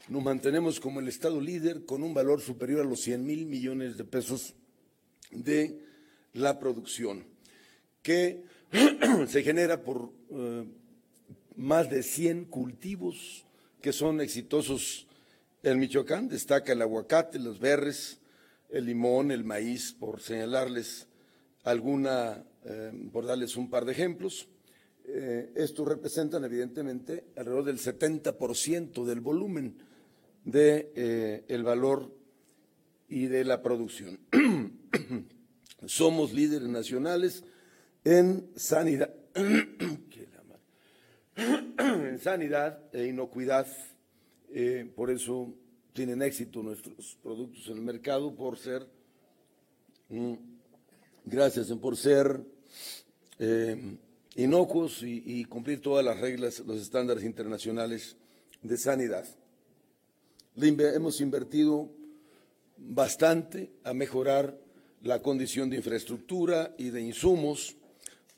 Nos 0.09 0.21
mantenemos 0.21 0.81
como 0.81 0.99
el 0.99 1.07
Estado 1.07 1.41
líder 1.41 1.85
con 1.85 2.03
un 2.03 2.13
valor 2.13 2.41
superior 2.41 2.81
a 2.81 2.91
los 2.91 3.03
100 3.03 3.25
mil 3.25 3.47
millones 3.47 3.97
de 3.97 4.03
pesos 4.03 4.55
de 5.31 5.79
la 6.33 6.59
producción, 6.59 7.23
que 8.03 8.43
se 9.29 9.45
genera 9.45 9.85
por 9.85 10.11
eh, 10.33 10.65
más 11.55 11.89
de 11.89 12.03
100 12.03 12.47
cultivos 12.47 13.45
que 13.81 13.93
son 13.93 14.21
exitosos 14.21 15.07
en 15.67 15.81
Michoacán 15.81 16.29
destaca 16.29 16.75
el 16.75 16.83
aguacate, 16.83 17.41
los 17.41 17.59
berres, 17.59 18.21
el 18.71 18.87
limón, 18.87 19.33
el 19.33 19.43
maíz, 19.43 19.93
por 19.93 20.21
señalarles 20.21 21.09
alguna, 21.65 22.45
eh, 22.65 22.93
por 23.13 23.27
darles 23.27 23.57
un 23.57 23.69
par 23.69 23.85
de 23.85 23.91
ejemplos. 23.91 24.49
Eh, 25.07 25.53
estos 25.57 25.89
representan 25.89 26.45
evidentemente 26.45 27.25
alrededor 27.37 27.65
del 27.65 27.79
70% 27.81 29.05
del 29.05 29.21
volumen 29.21 29.77
del 30.45 30.93
de, 30.95 31.45
el 31.49 31.65
valor 31.65 32.15
y 33.09 33.27
de 33.27 33.45
la 33.45 33.61
producción. 33.61 34.21
Somos 35.87 36.33
líderes 36.33 36.69
nacionales 36.69 37.43
en 38.05 38.53
sanidad, 38.55 39.13
en 41.37 42.19
sanidad 42.21 42.79
e 42.93 43.07
inocuidad. 43.07 43.67
Eh, 44.59 44.91
por 44.97 45.11
eso 45.11 45.53
tienen 45.93 46.23
éxito 46.23 46.63
nuestros 46.63 47.19
productos 47.23 47.67
en 47.67 47.77
el 47.77 47.83
mercado 47.83 48.35
por 48.35 48.57
ser, 48.57 48.87
mm, 50.09 50.33
gracias 51.27 51.71
por 51.73 51.95
ser 51.95 52.41
eh, 53.39 53.99
inocuos 54.35 55.03
y, 55.03 55.45
cumplir 55.45 55.83
todas 55.83 56.03
las 56.03 56.19
reglas, 56.19 56.61
los 56.61 56.81
estándares 56.81 57.23
internacionales 57.23 58.17
de 58.63 58.79
sanidad. 58.79 59.27
Hemos 60.57 61.21
invertido 61.21 61.91
bastante 62.79 63.73
a 63.85 63.93
mejorar 63.93 64.59
la 65.03 65.21
condición 65.21 65.69
de 65.69 65.77
infraestructura 65.77 66.75
y 66.79 66.89
de 66.89 67.03
insumos 67.03 67.77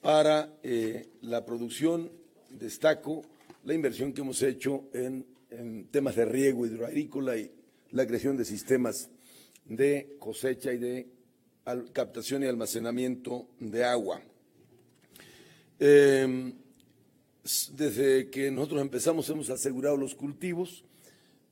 para 0.00 0.52
eh, 0.64 1.10
la 1.20 1.44
producción. 1.44 2.10
Destaco 2.50 3.22
la 3.62 3.74
inversión 3.74 4.12
que 4.12 4.22
hemos 4.22 4.42
hecho 4.42 4.88
en, 4.92 5.37
en 5.50 5.86
temas 5.86 6.16
de 6.16 6.24
riego 6.24 6.66
hidroagrícola 6.66 7.36
y 7.36 7.50
la 7.90 8.06
creación 8.06 8.36
de 8.36 8.44
sistemas 8.44 9.10
de 9.64 10.16
cosecha 10.18 10.72
y 10.72 10.78
de 10.78 11.08
captación 11.92 12.42
y 12.42 12.46
almacenamiento 12.46 13.48
de 13.60 13.84
agua. 13.84 14.22
Eh, 15.78 16.52
desde 17.72 18.28
que 18.30 18.50
nosotros 18.50 18.82
empezamos 18.82 19.28
hemos 19.30 19.50
asegurado 19.50 19.96
los 19.96 20.14
cultivos, 20.14 20.84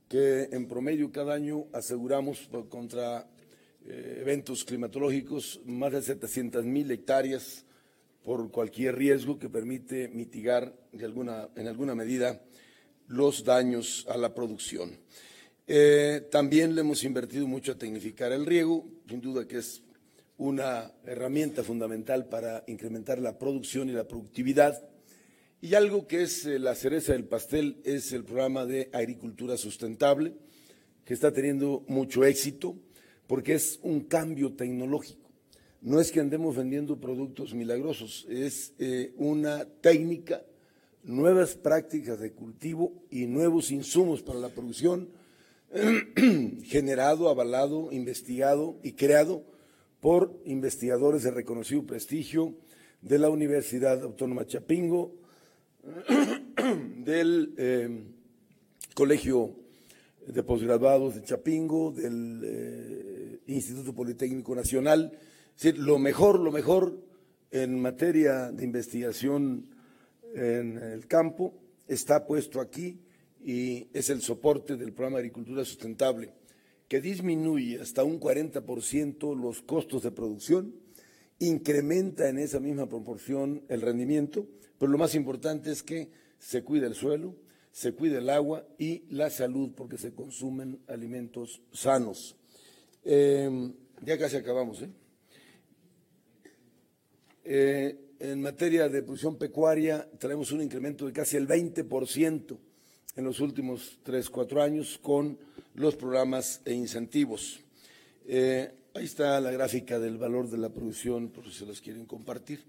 que 0.08 0.48
en 0.52 0.68
promedio 0.68 1.10
cada 1.10 1.34
año 1.34 1.66
aseguramos 1.72 2.48
contra 2.68 3.28
eh, 3.84 4.18
eventos 4.20 4.64
climatológicos 4.64 5.60
más 5.64 5.92
de 5.92 6.02
700 6.02 6.64
mil 6.64 6.90
hectáreas 6.90 7.64
por 8.24 8.50
cualquier 8.50 8.96
riesgo 8.96 9.38
que 9.38 9.48
permite 9.48 10.08
mitigar 10.08 10.74
de 10.92 11.04
alguna, 11.04 11.48
en 11.56 11.68
alguna 11.68 11.94
medida 11.94 12.40
los 13.08 13.44
daños 13.44 14.06
a 14.08 14.16
la 14.16 14.34
producción. 14.34 14.98
Eh, 15.66 16.28
también 16.30 16.74
le 16.74 16.82
hemos 16.82 17.02
invertido 17.04 17.46
mucho 17.46 17.72
a 17.72 17.78
tecnificar 17.78 18.32
el 18.32 18.46
riego, 18.46 18.84
sin 19.08 19.20
duda 19.20 19.46
que 19.46 19.58
es 19.58 19.82
una 20.38 20.92
herramienta 21.04 21.62
fundamental 21.64 22.26
para 22.28 22.62
incrementar 22.66 23.18
la 23.18 23.38
producción 23.38 23.88
y 23.88 23.92
la 23.92 24.06
productividad. 24.06 24.88
Y 25.60 25.74
algo 25.74 26.06
que 26.06 26.22
es 26.22 26.44
eh, 26.44 26.58
la 26.58 26.74
cereza 26.74 27.12
del 27.12 27.24
pastel 27.24 27.80
es 27.84 28.12
el 28.12 28.24
programa 28.24 28.66
de 28.66 28.90
agricultura 28.92 29.56
sustentable, 29.56 30.34
que 31.04 31.14
está 31.14 31.32
teniendo 31.32 31.84
mucho 31.88 32.24
éxito 32.24 32.76
porque 33.26 33.54
es 33.54 33.78
un 33.82 34.02
cambio 34.02 34.52
tecnológico. 34.52 35.26
No 35.80 36.00
es 36.00 36.10
que 36.10 36.20
andemos 36.20 36.56
vendiendo 36.56 37.00
productos 37.00 37.54
milagrosos, 37.54 38.26
es 38.28 38.72
eh, 38.78 39.12
una 39.16 39.64
técnica, 39.64 40.42
nuevas 41.06 41.54
prácticas 41.54 42.18
de 42.18 42.32
cultivo 42.32 42.92
y 43.10 43.26
nuevos 43.26 43.70
insumos 43.70 44.22
para 44.22 44.40
la 44.40 44.48
producción 44.48 45.08
generado, 46.64 47.28
avalado, 47.28 47.92
investigado 47.92 48.76
y 48.82 48.92
creado 48.92 49.44
por 50.00 50.40
investigadores 50.44 51.22
de 51.22 51.30
reconocido 51.30 51.86
prestigio 51.86 52.54
de 53.02 53.18
la 53.18 53.30
Universidad 53.30 54.02
Autónoma 54.02 54.46
Chapingo, 54.46 55.14
del 57.04 57.54
eh, 57.56 58.04
Colegio 58.94 59.54
de 60.26 60.42
Postgraduados 60.42 61.14
de 61.14 61.22
Chapingo, 61.22 61.92
del 61.92 62.42
eh, 62.44 63.38
Instituto 63.46 63.94
Politécnico 63.94 64.56
Nacional. 64.56 65.12
Es 65.56 65.62
decir, 65.62 65.78
lo 65.78 65.98
mejor, 65.98 66.40
lo 66.40 66.50
mejor 66.50 67.00
en 67.52 67.80
materia 67.80 68.50
de 68.50 68.64
investigación 68.64 69.75
en 70.34 70.78
el 70.78 71.06
campo 71.06 71.54
está 71.88 72.26
puesto 72.26 72.60
aquí 72.60 72.98
y 73.44 73.88
es 73.92 74.10
el 74.10 74.22
soporte 74.22 74.76
del 74.76 74.92
programa 74.92 75.18
de 75.18 75.24
agricultura 75.24 75.64
sustentable, 75.64 76.32
que 76.88 77.00
disminuye 77.00 77.80
hasta 77.80 78.04
un 78.04 78.20
40% 78.20 79.36
los 79.40 79.62
costos 79.62 80.02
de 80.02 80.10
producción, 80.10 80.74
incrementa 81.38 82.28
en 82.28 82.38
esa 82.38 82.60
misma 82.60 82.88
proporción 82.88 83.62
el 83.68 83.82
rendimiento, 83.82 84.46
pero 84.78 84.90
lo 84.90 84.98
más 84.98 85.14
importante 85.14 85.70
es 85.70 85.82
que 85.82 86.10
se 86.38 86.64
cuida 86.64 86.86
el 86.86 86.94
suelo, 86.94 87.36
se 87.72 87.92
cuida 87.92 88.18
el 88.18 88.30
agua 88.30 88.66
y 88.78 89.04
la 89.10 89.30
salud 89.30 89.72
porque 89.76 89.98
se 89.98 90.14
consumen 90.14 90.80
alimentos 90.88 91.62
sanos. 91.72 92.36
Eh, 93.04 93.70
ya 94.02 94.18
casi 94.18 94.36
acabamos. 94.36 94.82
¿eh? 94.82 94.90
¿eh? 97.44 98.05
En 98.18 98.40
materia 98.40 98.88
de 98.88 99.02
producción 99.02 99.36
pecuaria 99.36 100.08
traemos 100.18 100.52
un 100.52 100.62
incremento 100.62 101.06
de 101.06 101.12
casi 101.12 101.36
el 101.36 101.46
20% 101.46 102.56
en 103.16 103.24
los 103.24 103.40
últimos 103.40 103.98
tres, 104.02 104.30
cuatro 104.30 104.62
años 104.62 104.98
con 105.02 105.38
los 105.74 105.96
programas 105.96 106.60
e 106.64 106.72
incentivos. 106.72 107.60
Eh, 108.26 108.70
ahí 108.94 109.04
está 109.04 109.40
la 109.40 109.50
gráfica 109.50 109.98
del 109.98 110.18
valor 110.18 110.48
de 110.50 110.58
la 110.58 110.70
producción, 110.70 111.28
por 111.28 111.44
si 111.44 111.52
se 111.52 111.66
las 111.66 111.80
quieren 111.80 112.06
compartir. 112.06 112.64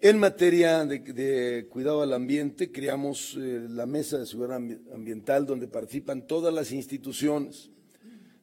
En 0.00 0.18
materia 0.18 0.84
de, 0.84 1.66
cuidado 1.70 2.02
al 2.02 2.12
ambiente, 2.12 2.72
creamos 2.72 3.36
eh, 3.40 3.66
la 3.68 3.86
Mesa 3.86 4.18
de 4.18 4.26
Seguridad 4.26 4.56
Ambiental, 4.92 5.46
donde 5.46 5.68
participan 5.68 6.26
todas 6.26 6.52
las 6.52 6.72
instituciones. 6.72 7.70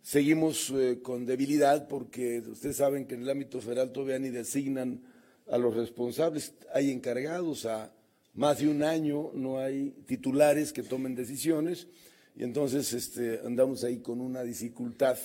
Seguimos 0.02 0.72
eh, 0.72 1.00
con 1.02 1.26
debilidad 1.26 1.88
porque 1.90 2.40
ustedes 2.40 2.78
saben 2.78 3.06
que 3.06 3.16
en 3.16 3.24
el 3.24 3.30
ámbito 3.30 3.60
federal 3.60 3.92
todavía 3.92 4.20
ni 4.20 4.30
designan 4.30 5.02
a 5.50 5.58
los 5.58 5.76
responsables. 5.76 6.54
Hay 6.74 6.92
encargados 6.92 7.66
a 7.66 7.92
más 8.34 8.60
de 8.60 8.68
un 8.68 8.84
año, 8.84 9.32
no 9.34 9.60
hay 9.60 9.92
titulares 10.06 10.72
que 10.72 10.84
tomen 10.84 11.16
decisiones 11.16 11.88
y 12.36 12.44
entonces 12.44 12.94
este, 12.94 13.40
andamos 13.46 13.84
ahí 13.84 14.00
con 14.00 14.22
una 14.22 14.44
dificultad 14.44 15.18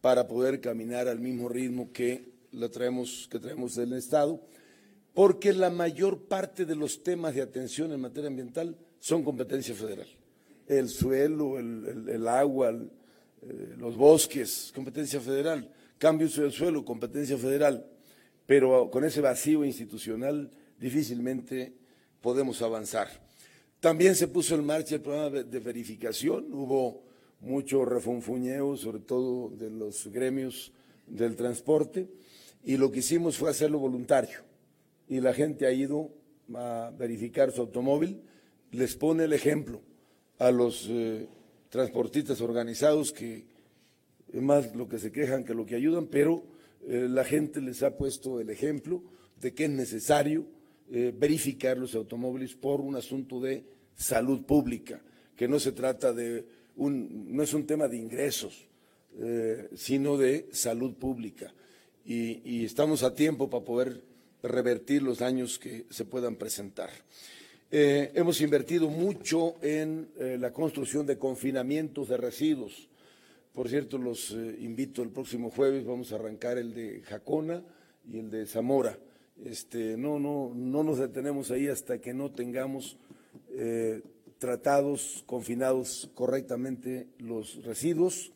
para 0.00 0.28
poder 0.28 0.60
caminar 0.60 1.08
al 1.08 1.20
mismo 1.20 1.48
ritmo 1.48 1.92
que, 1.92 2.32
traemos, 2.72 3.28
que 3.30 3.38
traemos 3.38 3.74
del 3.74 3.92
Estado 3.94 4.40
porque 5.18 5.52
la 5.52 5.68
mayor 5.68 6.28
parte 6.28 6.64
de 6.64 6.76
los 6.76 7.02
temas 7.02 7.34
de 7.34 7.42
atención 7.42 7.92
en 7.92 8.00
materia 8.00 8.28
ambiental 8.28 8.76
son 9.00 9.24
competencia 9.24 9.74
federal. 9.74 10.06
El 10.68 10.88
suelo, 10.88 11.58
el, 11.58 12.28
agua, 12.28 12.70
eh, 12.70 13.74
los 13.78 13.96
bosques, 13.96 14.70
competencia 14.72 15.20
federal. 15.20 15.68
Cambio 15.98 16.28
del 16.28 16.52
suelo, 16.52 16.84
competencia 16.84 17.36
federal. 17.36 17.84
Pero 18.48 18.88
con 18.90 19.04
ese 19.04 19.20
vacío 19.20 19.62
institucional 19.62 20.50
difícilmente 20.80 21.74
podemos 22.22 22.62
avanzar. 22.62 23.08
También 23.78 24.14
se 24.14 24.26
puso 24.26 24.54
en 24.54 24.64
marcha 24.64 24.94
el 24.94 25.02
programa 25.02 25.42
de 25.42 25.60
verificación. 25.60 26.46
Hubo 26.54 27.02
mucho 27.40 27.84
refunfuñeo, 27.84 28.74
sobre 28.78 29.00
todo 29.00 29.50
de 29.50 29.68
los 29.68 30.06
gremios 30.08 30.72
del 31.06 31.36
transporte, 31.36 32.08
y 32.64 32.78
lo 32.78 32.90
que 32.90 33.00
hicimos 33.00 33.36
fue 33.36 33.50
hacerlo 33.50 33.78
voluntario 33.80 34.38
y 35.08 35.20
la 35.20 35.34
gente 35.34 35.66
ha 35.66 35.72
ido 35.72 36.10
a 36.54 36.90
verificar 36.96 37.52
su 37.52 37.60
automóvil, 37.60 38.22
les 38.70 38.96
pone 38.96 39.24
el 39.24 39.34
ejemplo 39.34 39.82
a 40.38 40.50
los 40.50 40.86
eh, 40.88 41.26
transportistas 41.68 42.40
organizados 42.40 43.12
que 43.12 43.44
es 44.32 44.42
más 44.42 44.74
lo 44.74 44.88
que 44.88 44.98
se 44.98 45.12
quejan 45.12 45.44
que 45.44 45.52
lo 45.52 45.66
que 45.66 45.74
ayudan, 45.74 46.06
pero 46.06 46.44
eh, 46.86 47.06
la 47.08 47.24
gente 47.24 47.60
les 47.60 47.82
ha 47.82 47.96
puesto 47.96 48.40
el 48.40 48.50
ejemplo 48.50 49.02
de 49.40 49.54
que 49.54 49.64
es 49.64 49.70
necesario 49.70 50.46
eh, 50.90 51.14
verificar 51.16 51.76
los 51.76 51.94
automóviles 51.94 52.54
por 52.54 52.80
un 52.80 52.96
asunto 52.96 53.40
de 53.40 53.64
salud 53.94 54.44
pública, 54.44 55.00
que 55.36 55.48
no 55.48 55.58
se 55.58 55.72
trata 55.72 56.12
de 56.12 56.44
un, 56.76 57.34
no 57.34 57.42
es 57.42 57.54
un 57.54 57.66
tema 57.66 57.88
de 57.88 57.96
ingresos, 57.96 58.66
sino 59.74 60.16
de 60.16 60.48
salud 60.52 60.94
pública. 60.94 61.52
y 62.04 62.64
estamos 62.64 63.02
a 63.02 63.14
tiempo 63.16 63.50
para 63.50 63.64
poder 63.64 64.02
revertir 64.42 65.02
los 65.02 65.18
daños 65.18 65.58
que 65.58 65.86
se 65.90 66.04
puedan 66.04 66.36
presentar. 66.36 66.90
Eh, 67.70 68.12
hemos 68.14 68.40
invertido 68.40 68.88
mucho 68.88 69.56
en 69.60 70.08
eh, 70.18 70.38
la 70.40 70.52
construcción 70.52 71.04
de 71.04 71.18
confinamientos 71.18 72.08
de 72.08 72.16
residuos. 72.16 72.87
Por 73.58 73.68
cierto, 73.68 73.98
los 73.98 74.30
eh, 74.30 74.58
invito 74.60 75.02
el 75.02 75.10
próximo 75.10 75.50
jueves, 75.50 75.84
vamos 75.84 76.12
a 76.12 76.14
arrancar 76.14 76.58
el 76.58 76.72
de 76.74 77.02
Jacona 77.02 77.64
y 78.08 78.20
el 78.20 78.30
de 78.30 78.46
Zamora. 78.46 78.96
Este, 79.44 79.96
no, 79.96 80.20
no, 80.20 80.52
no 80.54 80.84
nos 80.84 80.98
detenemos 80.98 81.50
ahí 81.50 81.66
hasta 81.66 82.00
que 82.00 82.14
no 82.14 82.30
tengamos 82.30 82.98
tratados, 84.38 85.24
confinados 85.26 86.08
correctamente 86.14 87.08
los 87.18 87.64
residuos. 87.64 88.30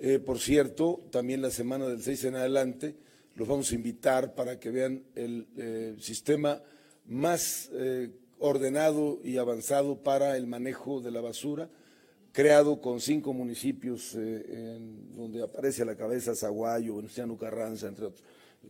Eh, 0.00 0.20
por 0.20 0.38
cierto, 0.38 1.02
también 1.10 1.42
la 1.42 1.50
semana 1.50 1.86
del 1.86 2.02
6 2.02 2.24
en 2.24 2.36
adelante 2.36 2.96
los 3.34 3.46
vamos 3.46 3.70
a 3.70 3.74
invitar 3.74 4.34
para 4.34 4.58
que 4.58 4.70
vean 4.70 5.04
el 5.16 5.48
eh, 5.58 5.96
sistema 5.98 6.62
más 7.04 7.68
eh, 7.74 8.08
ordenado 8.38 9.20
y 9.22 9.36
avanzado 9.36 10.02
para 10.02 10.38
el 10.38 10.46
manejo 10.46 11.02
de 11.02 11.10
la 11.10 11.20
basura, 11.20 11.68
creado 12.36 12.78
con 12.82 13.00
cinco 13.00 13.32
municipios 13.32 14.14
en 14.14 15.16
donde 15.16 15.42
aparece 15.42 15.80
a 15.80 15.86
la 15.86 15.96
cabeza 15.96 16.34
Zaguayo, 16.34 16.96
Venustiano 16.96 17.34
Carranza, 17.38 17.88
entre 17.88 18.04
otros, 18.04 18.22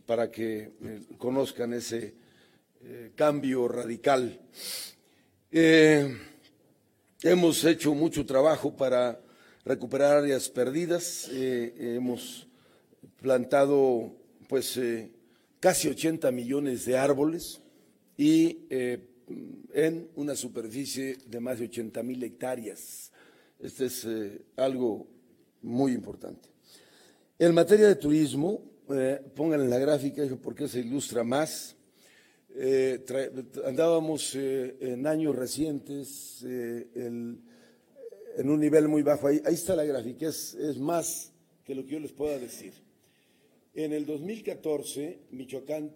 para 0.05 0.31
que 0.31 0.71
conozcan 1.17 1.73
ese 1.73 2.13
cambio 3.13 3.67
radical. 3.67 4.39
hemos 7.21 7.65
hecho 7.65 7.93
mucho 7.93 8.25
trabajo 8.25 8.73
para 8.73 9.19
recuperar 9.65 10.19
áreas 10.19 10.47
perdidas. 10.47 11.29
Eh, 11.33 11.95
hemos 11.97 12.47
plantado 13.21 14.15
pues 14.47 14.77
eh, 14.77 15.11
casi 15.59 15.89
80 15.89 16.31
millones 16.31 16.85
de 16.85 16.97
árboles 16.97 17.59
y 18.15 18.59
eh, 18.69 18.99
en 19.73 20.07
una 20.15 20.37
superficie 20.37 21.17
de 21.25 21.41
más 21.41 21.59
de 21.59 21.65
80 21.65 22.01
mil 22.03 22.23
hectáreas. 22.23 23.11
Este 23.59 23.85
es 23.85 24.07
algo 24.55 25.07
muy 25.61 25.93
importante. 25.93 26.49
En 27.39 27.53
materia 27.53 27.87
de 27.87 27.95
turismo, 27.95 28.61
pongan 29.35 29.61
en 29.61 29.69
la 29.69 29.79
gráfica 29.79 30.23
porque 30.41 30.67
se 30.67 30.79
ilustra 30.79 31.23
más. 31.23 31.75
andábamos 33.65 34.35
en 34.35 35.05
años 35.05 35.35
recientes 35.35 36.43
en 38.37 38.49
un 38.49 38.59
nivel 38.59 38.87
muy 38.87 39.01
bajo. 39.01 39.27
Ahí, 39.27 39.41
ahí 39.45 39.55
está 39.55 39.75
la 39.75 39.83
gráfica, 39.83 40.27
es, 40.27 40.53
es 40.53 40.77
más 40.77 41.33
que 41.63 41.75
lo 41.75 41.83
que 41.85 41.93
yo 41.93 41.99
les 41.99 42.11
pueda 42.11 42.37
decir. 42.37 42.73
En 43.73 43.93
el 43.93 44.05
2014, 44.05 45.19
Michoacán 45.31 45.91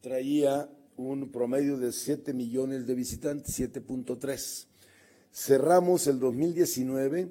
traía 0.00 0.70
un 0.96 1.30
promedio 1.30 1.76
de 1.76 1.92
7 1.92 2.32
millones 2.32 2.86
de 2.86 2.94
visitantes, 2.94 3.58
7.3. 3.58 4.66
Cerramos 5.38 6.06
el 6.06 6.18
2019 6.18 7.28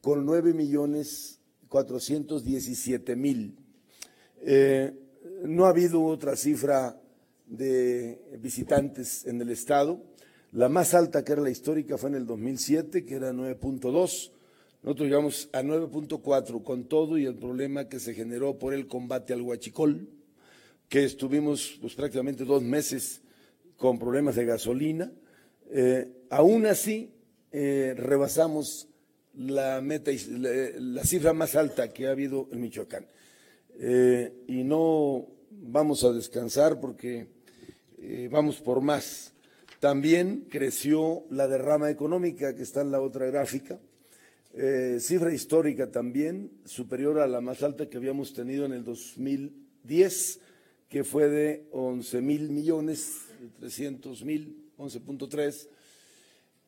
con 0.00 0.24
9 0.24 0.54
millones 0.54 1.40
417 1.66 3.16
mil. 3.16 3.56
Eh, 4.42 4.92
no 5.42 5.66
ha 5.66 5.70
habido 5.70 6.04
otra 6.04 6.36
cifra 6.36 7.02
de 7.46 8.38
visitantes 8.38 9.26
en 9.26 9.42
el 9.42 9.50
estado. 9.50 10.00
La 10.52 10.68
más 10.68 10.94
alta, 10.94 11.24
que 11.24 11.32
era 11.32 11.42
la 11.42 11.50
histórica, 11.50 11.98
fue 11.98 12.10
en 12.10 12.14
el 12.14 12.26
2007, 12.26 13.04
que 13.04 13.16
era 13.16 13.32
9.2. 13.32 14.30
Nosotros 14.84 15.08
llegamos 15.08 15.48
a 15.52 15.60
9.4 15.60 16.62
con 16.62 16.84
todo 16.84 17.18
y 17.18 17.26
el 17.26 17.34
problema 17.34 17.88
que 17.88 17.98
se 17.98 18.14
generó 18.14 18.56
por 18.56 18.72
el 18.72 18.86
combate 18.86 19.32
al 19.32 19.42
huachicol, 19.42 20.08
que 20.88 21.02
estuvimos 21.02 21.76
pues, 21.80 21.96
prácticamente 21.96 22.44
dos 22.44 22.62
meses 22.62 23.20
con 23.76 23.98
problemas 23.98 24.36
de 24.36 24.44
gasolina. 24.44 25.12
Eh, 25.72 26.08
aún 26.30 26.64
así, 26.64 27.17
eh, 27.52 27.94
rebasamos 27.96 28.88
la 29.34 29.80
meta, 29.80 30.10
la, 30.30 31.04
cifra 31.04 31.32
más 31.32 31.54
alta 31.54 31.92
que 31.92 32.06
ha 32.06 32.10
habido 32.10 32.48
en 32.52 32.60
Michoacán. 32.60 33.06
Eh, 33.80 34.32
y 34.48 34.64
no 34.64 35.26
vamos 35.50 36.04
a 36.04 36.12
descansar 36.12 36.80
porque 36.80 37.26
vamos 38.30 38.60
por 38.60 38.80
más. 38.80 39.32
También 39.80 40.46
creció 40.50 41.24
la 41.30 41.46
derrama 41.46 41.90
económica, 41.90 42.54
que 42.56 42.62
está 42.62 42.80
en 42.80 42.90
la 42.90 43.00
otra 43.00 43.26
gráfica, 43.26 43.78
eh, 44.54 44.98
cifra 45.00 45.32
histórica 45.32 45.92
también, 45.92 46.50
superior 46.64 47.20
a 47.20 47.28
la 47.28 47.40
más 47.40 47.62
alta 47.62 47.88
que 47.88 47.96
habíamos 47.96 48.34
tenido 48.34 48.64
en 48.64 48.72
el 48.72 48.82
2010, 48.82 50.40
que 50.88 51.04
fue 51.04 51.28
de 51.28 51.68
11 51.70 52.20
mil 52.22 52.50
millones, 52.50 53.26
300 53.60 54.24
mil, 54.24 54.56
11.3, 54.78 55.68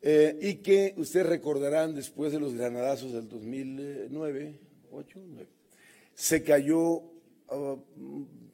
eh, 0.02 0.38
y 0.40 0.56
que 0.56 0.94
ustedes 0.96 1.26
recordarán 1.26 1.94
después 1.94 2.32
de 2.32 2.40
los 2.40 2.54
granadazos 2.54 3.12
del 3.12 3.28
2009, 3.28 4.58
8, 4.92 5.20
9, 5.26 5.48
se 6.14 6.42
cayó 6.42 7.02
ah, 7.48 7.76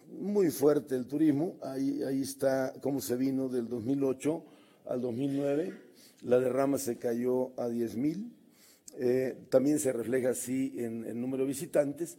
muy 0.08 0.50
fuerte 0.50 0.96
el 0.96 1.06
turismo, 1.06 1.56
ahí, 1.62 2.02
ahí 2.02 2.22
está 2.22 2.72
cómo 2.80 3.00
se 3.00 3.16
vino 3.16 3.48
del 3.48 3.68
2008 3.68 4.44
al 4.86 5.00
2009, 5.00 5.72
la 6.22 6.40
derrama 6.40 6.78
se 6.78 6.98
cayó 6.98 7.52
a 7.60 7.68
10 7.68 7.96
mil, 7.96 8.32
eh, 8.98 9.36
también 9.50 9.78
se 9.78 9.92
refleja 9.92 10.30
así 10.30 10.74
en 10.76 11.04
el 11.04 11.20
número 11.20 11.44
de 11.44 11.48
visitantes. 11.48 12.18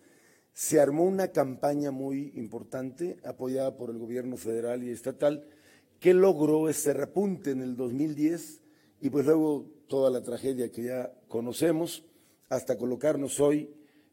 Se 0.53 0.79
armó 0.79 1.03
una 1.03 1.29
campaña 1.29 1.91
muy 1.91 2.31
importante 2.35 3.17
apoyada 3.23 3.75
por 3.75 3.89
el 3.89 3.97
gobierno 3.97 4.37
federal 4.37 4.83
y 4.83 4.89
estatal 4.89 5.43
que 5.99 6.13
logró 6.13 6.69
ese 6.69 6.93
repunte 6.93 7.51
en 7.51 7.61
el 7.61 7.75
2010 7.75 8.61
y 9.01 9.09
pues 9.09 9.25
luego 9.25 9.65
toda 9.87 10.09
la 10.09 10.21
tragedia 10.21 10.71
que 10.71 10.83
ya 10.83 11.13
conocemos 11.27 12.03
hasta 12.49 12.77
colocarnos 12.77 13.39
hoy 13.39 13.69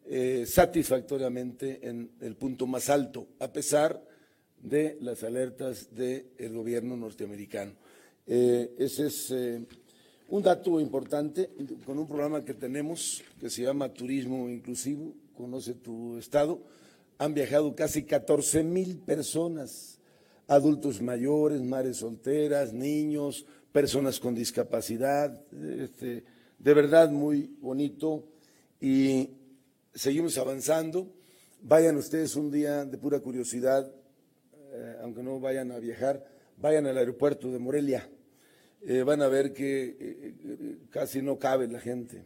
eh, 0.06 0.44
satisfactoriamente 0.46 1.88
en 1.88 2.10
el 2.20 2.36
punto 2.36 2.66
más 2.66 2.90
alto, 2.90 3.26
a 3.38 3.52
pesar 3.52 4.02
de 4.62 4.98
las 5.00 5.22
alertas 5.22 5.94
del 5.94 6.52
gobierno 6.52 6.96
norteamericano. 6.96 7.72
Eh, 8.26 8.74
ese 8.78 9.06
es 9.06 9.30
eh, 9.30 9.64
un 10.28 10.42
dato 10.42 10.80
importante 10.80 11.50
con 11.84 11.98
un 11.98 12.06
programa 12.06 12.44
que 12.44 12.54
tenemos 12.54 13.22
que 13.40 13.50
se 13.50 13.62
llama 13.62 13.92
Turismo 13.92 14.48
Inclusivo, 14.48 15.14
conoce 15.36 15.74
tu 15.74 16.16
estado. 16.18 16.60
Han 17.18 17.34
viajado 17.34 17.74
casi 17.74 18.04
14 18.04 18.62
mil 18.62 18.98
personas, 18.98 19.98
adultos 20.48 21.00
mayores, 21.00 21.62
madres 21.62 21.98
solteras, 21.98 22.72
niños, 22.72 23.46
personas 23.74 24.20
con 24.20 24.36
discapacidad. 24.36 25.36
Este, 25.80 26.22
de 26.60 26.74
verdad 26.74 27.10
muy 27.10 27.56
bonito 27.60 28.24
y 28.80 29.30
seguimos 29.92 30.38
avanzando. 30.38 31.12
Vayan 31.60 31.96
ustedes 31.96 32.36
un 32.36 32.52
día 32.52 32.84
de 32.84 32.96
pura 32.98 33.18
curiosidad, 33.18 33.90
eh, 34.72 34.96
aunque 35.02 35.24
no 35.24 35.40
vayan 35.40 35.72
a 35.72 35.80
viajar, 35.80 36.24
vayan 36.56 36.86
al 36.86 36.98
aeropuerto 36.98 37.50
de 37.50 37.58
Morelia. 37.58 38.08
Eh, 38.82 39.02
van 39.02 39.22
a 39.22 39.26
ver 39.26 39.52
que 39.52 39.96
eh, 39.98 40.76
casi 40.90 41.20
no 41.20 41.40
cabe 41.40 41.66
la 41.66 41.80
gente. 41.80 42.22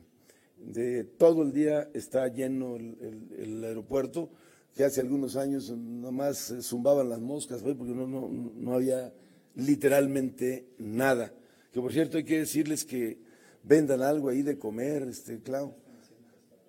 De 0.59 1.05
todo 1.05 1.42
el 1.44 1.55
día 1.55 1.88
está 1.94 2.28
lleno 2.28 2.76
el, 2.76 3.64
aeropuerto, 3.64 4.28
que 4.76 4.84
hace 4.84 5.01
algunos 5.01 5.34
años 5.36 5.70
nomás 5.70 6.55
zumbaban 6.61 7.09
las 7.09 7.20
moscas, 7.20 7.62
porque 7.62 7.94
no, 7.94 8.07
no, 8.07 8.28
no 8.28 8.74
había 8.74 9.14
literalmente 9.55 10.66
nada. 10.76 11.32
Que 11.72 11.80
por 11.80 11.92
cierto 11.92 12.16
hay 12.16 12.24
que 12.24 12.38
decirles 12.38 12.84
que 12.84 13.18
vendan 13.62 14.02
algo 14.02 14.28
ahí 14.28 14.42
de 14.42 14.58
comer, 14.58 15.02
este, 15.02 15.40
Clau 15.40 15.74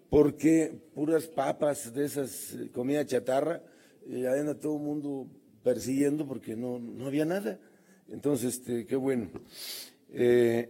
porque 0.09 0.73
puras 0.93 1.27
papas 1.27 1.93
de 1.93 2.05
esas, 2.05 2.53
eh, 2.53 2.69
comida 2.71 3.05
chatarra, 3.05 3.61
y 4.07 4.25
ahí 4.25 4.39
anda 4.39 4.55
todo 4.55 4.77
el 4.77 4.83
mundo 4.83 5.27
persiguiendo 5.63 6.27
porque 6.27 6.55
no, 6.55 6.79
no 6.79 7.05
había 7.05 7.25
nada. 7.25 7.59
Entonces, 8.07 8.55
este, 8.55 8.87
qué 8.87 8.95
bueno. 8.95 9.29
Eh, 10.11 10.69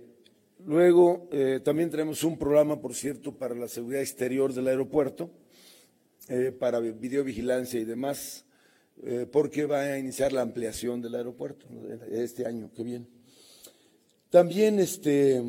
luego, 0.65 1.29
eh, 1.31 1.61
también 1.63 1.89
tenemos 1.89 2.23
un 2.23 2.37
programa, 2.37 2.81
por 2.81 2.93
cierto, 2.93 3.33
para 3.37 3.55
la 3.55 3.69
seguridad 3.69 4.01
exterior 4.01 4.53
del 4.53 4.67
aeropuerto, 4.67 5.31
para 6.59 6.79
videovigilancia 6.79 7.79
y 7.79 7.85
demás, 7.85 8.45
porque 9.31 9.65
va 9.65 9.81
a 9.81 9.97
iniciar 9.97 10.31
la 10.31 10.41
ampliación 10.41 11.01
del 11.01 11.15
aeropuerto 11.15 11.65
este 12.11 12.45
año, 12.45 12.69
qué 12.75 12.83
bien. 12.83 13.18
También, 14.29 14.77
este, 14.77 15.41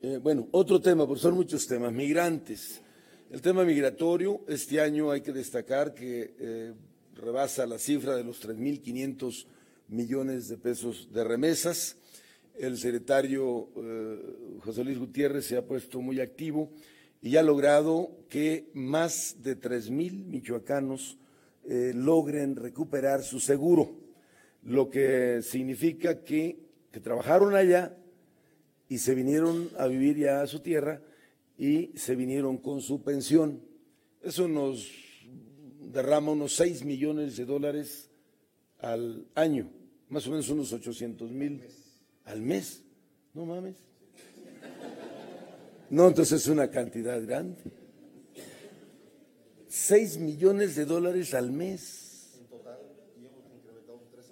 eh, 0.00 0.18
bueno, 0.22 0.48
otro 0.52 0.80
tema, 0.80 1.06
porque 1.06 1.20
son 1.20 1.34
muchos 1.34 1.66
temas, 1.66 1.92
migrantes. 1.92 2.80
El 3.30 3.42
tema 3.42 3.64
migratorio, 3.64 4.40
este 4.48 4.80
año 4.80 5.10
hay 5.10 5.20
que 5.20 5.30
destacar 5.30 5.92
que 5.92 6.34
eh, 6.38 6.72
rebasa 7.14 7.66
la 7.66 7.78
cifra 7.78 8.16
de 8.16 8.24
los 8.24 8.42
3.500 8.42 9.44
millones 9.88 10.48
de 10.48 10.56
pesos 10.56 11.12
de 11.12 11.22
remesas. 11.22 11.98
El 12.56 12.78
secretario 12.78 13.68
eh, 13.76 14.60
José 14.60 14.82
Luis 14.82 14.98
Gutiérrez 14.98 15.44
se 15.44 15.58
ha 15.58 15.66
puesto 15.66 16.00
muy 16.00 16.20
activo 16.20 16.70
y 17.20 17.36
ha 17.36 17.42
logrado 17.42 18.24
que 18.30 18.70
más 18.72 19.36
de 19.42 19.60
3.000 19.60 20.24
michoacanos 20.24 21.18
logren 21.66 22.56
recuperar 22.56 23.22
su 23.22 23.40
seguro, 23.40 23.90
lo 24.62 24.90
que 24.90 25.40
significa 25.42 26.22
que, 26.22 26.64
que 26.94 27.00
trabajaron 27.00 27.56
allá, 27.56 27.98
y 28.88 28.98
se 28.98 29.16
vinieron 29.16 29.68
a 29.76 29.88
vivir 29.88 30.16
ya 30.16 30.42
a 30.42 30.46
su 30.46 30.60
tierra 30.60 31.02
y 31.58 31.90
se 31.96 32.14
vinieron 32.14 32.56
con 32.56 32.80
su 32.80 33.02
pensión. 33.02 33.60
Eso 34.22 34.46
nos 34.46 34.88
derrama 35.80 36.30
unos 36.30 36.54
6 36.54 36.84
millones 36.84 37.36
de 37.36 37.46
dólares 37.46 38.10
al 38.78 39.26
año, 39.34 39.72
más 40.08 40.24
o 40.28 40.30
menos 40.30 40.48
unos 40.50 40.72
800 40.72 41.32
mil 41.32 41.64
al 42.26 42.40
mes. 42.40 42.84
No 43.32 43.44
mames. 43.44 43.74
No, 45.90 46.06
entonces 46.06 46.42
es 46.42 46.46
una 46.46 46.70
cantidad 46.70 47.20
grande. 47.26 47.60
6 49.66 50.18
millones 50.18 50.76
de 50.76 50.84
dólares 50.84 51.34
al 51.34 51.50
mes. 51.50 52.38
En 52.38 52.46
total, 52.46 52.78
y 53.20 53.26
hemos 53.26 53.42
incrementado 53.52 53.98
un 53.98 54.06
13% 54.06 54.22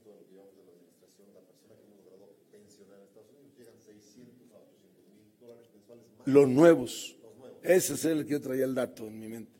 de 0.00 0.16
lo 0.16 0.24
que 0.24 0.32
llevamos 0.32 0.56
de 0.56 0.64
la 0.64 0.72
administración. 0.72 1.28
La 1.34 1.40
persona 1.44 1.76
que 1.76 1.84
hemos 1.84 2.00
logrado 2.04 2.32
pensionar 2.50 2.96
en 3.00 3.04
Estados 3.04 3.28
Unidos 3.28 3.52
llegan 3.58 3.76
600 3.76 4.52
a 4.52 4.56
800 4.56 5.04
mil 5.12 5.36
dólares 5.38 5.68
mensuales 5.72 6.08
más. 6.15 6.15
Los 6.26 6.46
nuevos. 6.48 7.16
Ese 7.62 7.94
es 7.94 8.04
el 8.04 8.26
que 8.26 8.32
yo 8.32 8.40
traía 8.40 8.64
el 8.64 8.74
dato 8.74 9.06
en 9.06 9.16
mi 9.18 9.28
mente. 9.28 9.52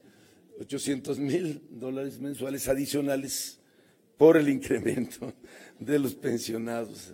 800 0.60 1.18
mil 1.18 1.62
dólares 1.70 2.20
mensuales 2.20 2.68
adicionales 2.68 3.58
por 4.16 4.36
el 4.36 4.48
incremento 4.48 5.32
de 5.78 6.00
los 6.00 6.14
pensionados. 6.14 7.12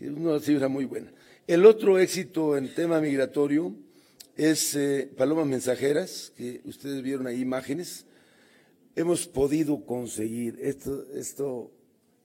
Una 0.00 0.40
cifra 0.40 0.68
muy 0.68 0.86
buena. 0.86 1.12
El 1.46 1.66
otro 1.66 1.98
éxito 1.98 2.56
en 2.56 2.74
tema 2.74 2.98
migratorio 3.00 3.74
es 4.36 4.74
eh, 4.74 5.10
Palomas 5.16 5.46
Mensajeras, 5.46 6.32
que 6.36 6.60
ustedes 6.64 7.02
vieron 7.02 7.26
ahí 7.26 7.40
imágenes. 7.40 8.04
Hemos 8.96 9.26
podido 9.26 9.84
conseguir, 9.84 10.58
esto, 10.62 11.06
esto 11.14 11.70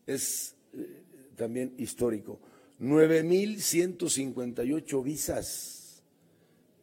es 0.06 0.56
eh, 0.74 1.02
también 1.36 1.74
histórico, 1.78 2.40
9.158 2.80 5.04
visas 5.04 5.77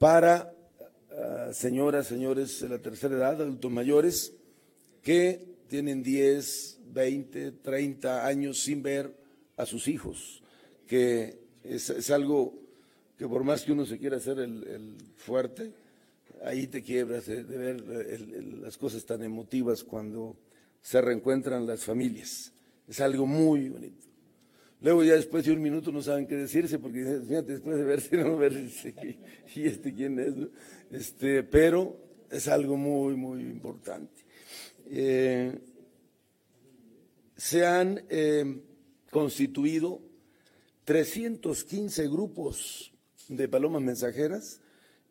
para 0.04 0.54
uh, 1.12 1.54
señoras, 1.54 2.08
señores 2.08 2.60
de 2.60 2.68
la 2.68 2.78
tercera 2.78 3.16
edad, 3.16 3.40
adultos 3.40 3.72
mayores, 3.72 4.34
que 5.00 5.56
tienen 5.66 6.02
10, 6.02 6.80
20, 6.92 7.52
30 7.52 8.26
años 8.26 8.62
sin 8.62 8.82
ver 8.82 9.16
a 9.56 9.64
sus 9.64 9.88
hijos, 9.88 10.42
que 10.86 11.38
es, 11.62 12.10
algo 12.10 12.52
que 13.16 13.26
por 13.26 13.44
más 13.44 13.62
que 13.62 13.72
uno 13.72 13.86
se 13.86 13.98
quiera 13.98 14.18
hacer 14.18 14.40
el, 14.40 14.94
fuerte, 15.16 15.72
ahí 16.44 16.66
te 16.66 16.82
quiebras 16.82 17.24
de, 17.24 17.42
ver 17.42 17.82
el, 18.10 18.34
el, 18.34 18.60
las 18.60 18.76
cosas 18.76 19.06
tan 19.06 19.22
emotivas 19.22 19.82
cuando 19.82 20.36
se 20.82 21.00
reencuentran 21.00 21.66
las 21.66 21.82
familias. 21.82 22.52
Es 22.86 23.00
algo 23.00 23.24
muy 23.24 23.70
bonito. 23.70 24.04
Luego 24.84 25.02
ya 25.02 25.14
después 25.14 25.46
de 25.46 25.52
un 25.52 25.62
minuto 25.62 25.90
no 25.90 26.02
saben 26.02 26.26
qué 26.26 26.36
decirse 26.36 26.78
porque 26.78 27.22
fíjate, 27.26 27.52
después 27.52 27.78
de 27.78 27.84
verse 27.84 28.18
no 28.18 28.36
ver 28.36 28.52
y 29.54 29.64
este 29.64 29.94
quién 29.94 30.18
es, 30.18 30.34
este, 30.90 31.42
pero 31.42 31.96
es 32.30 32.48
algo 32.48 32.76
muy 32.76 33.16
muy 33.16 33.40
importante. 33.40 34.12
Eh, 34.90 35.58
se 37.34 37.64
han 37.64 38.04
eh, 38.10 38.60
constituido 39.10 40.02
315 40.84 42.06
grupos 42.08 42.92
de 43.28 43.48
palomas 43.48 43.80
mensajeras 43.80 44.60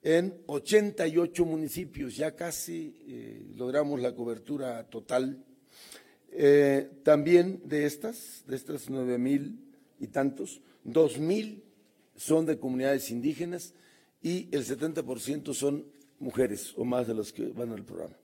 en 0.04 0.36
88 0.46 1.46
municipios, 1.46 2.16
ya 2.16 2.36
casi 2.36 2.96
eh, 3.08 3.48
logramos 3.56 4.00
la 4.00 4.14
cobertura 4.14 4.88
total. 4.88 5.44
Eh, 6.36 6.90
también 7.04 7.62
de 7.66 7.86
estas, 7.86 8.44
de 8.48 8.56
estas 8.56 8.90
nueve 8.90 9.20
mil 9.20 9.63
y 10.04 10.08
tantos, 10.08 10.62
dos 10.84 11.18
mil 11.18 11.64
son 12.16 12.46
de 12.46 12.60
comunidades 12.60 13.10
indígenas 13.10 13.74
y 14.22 14.50
el 14.52 14.66
70% 14.66 15.54
son 15.54 15.86
mujeres 16.20 16.74
o 16.78 16.86
más 16.86 17.08
de 17.08 17.14
los 17.14 17.32
que 17.32 17.48
van 17.48 17.72
al 17.72 17.84
programa. 17.84 18.16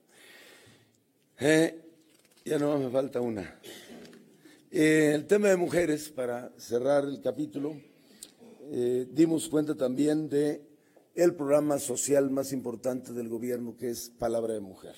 Eh, 1.38 1.80
ya 2.44 2.58
no 2.58 2.78
me 2.78 2.90
falta 2.90 3.20
una. 3.20 3.58
Eh, 4.70 5.12
el 5.14 5.26
tema 5.26 5.48
de 5.48 5.56
mujeres, 5.56 6.10
para 6.10 6.52
cerrar 6.58 7.04
el 7.04 7.20
capítulo, 7.20 7.80
eh, 8.70 9.06
dimos 9.10 9.48
cuenta 9.48 9.74
también 9.74 10.28
de 10.28 10.62
el 11.14 11.34
programa 11.34 11.78
social 11.78 12.30
más 12.30 12.52
importante 12.52 13.12
del 13.12 13.28
gobierno, 13.28 13.76
que 13.76 13.90
es 13.90 14.10
Palabra 14.10 14.54
de 14.54 14.60
Mujer, 14.60 14.94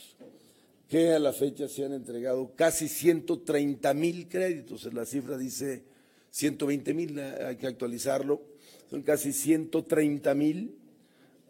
que 0.89 1.13
a 1.13 1.19
la 1.19 1.33
fecha 1.33 1.69
se 1.69 1.85
han 1.85 1.93
entregado 1.93 2.55
casi 2.55 2.89
130 2.89 3.95
mil 3.95 4.29
créditos. 4.29 4.93
La 4.93 5.07
cifra 5.07 5.39
dice 5.39 5.92
120 6.33 6.95
mil, 6.95 7.21
hay 7.21 7.57
que 7.57 7.67
actualizarlo. 7.67 8.43
Son 8.91 9.03
casi 9.03 9.33
130 9.33 10.35
mil 10.35 10.75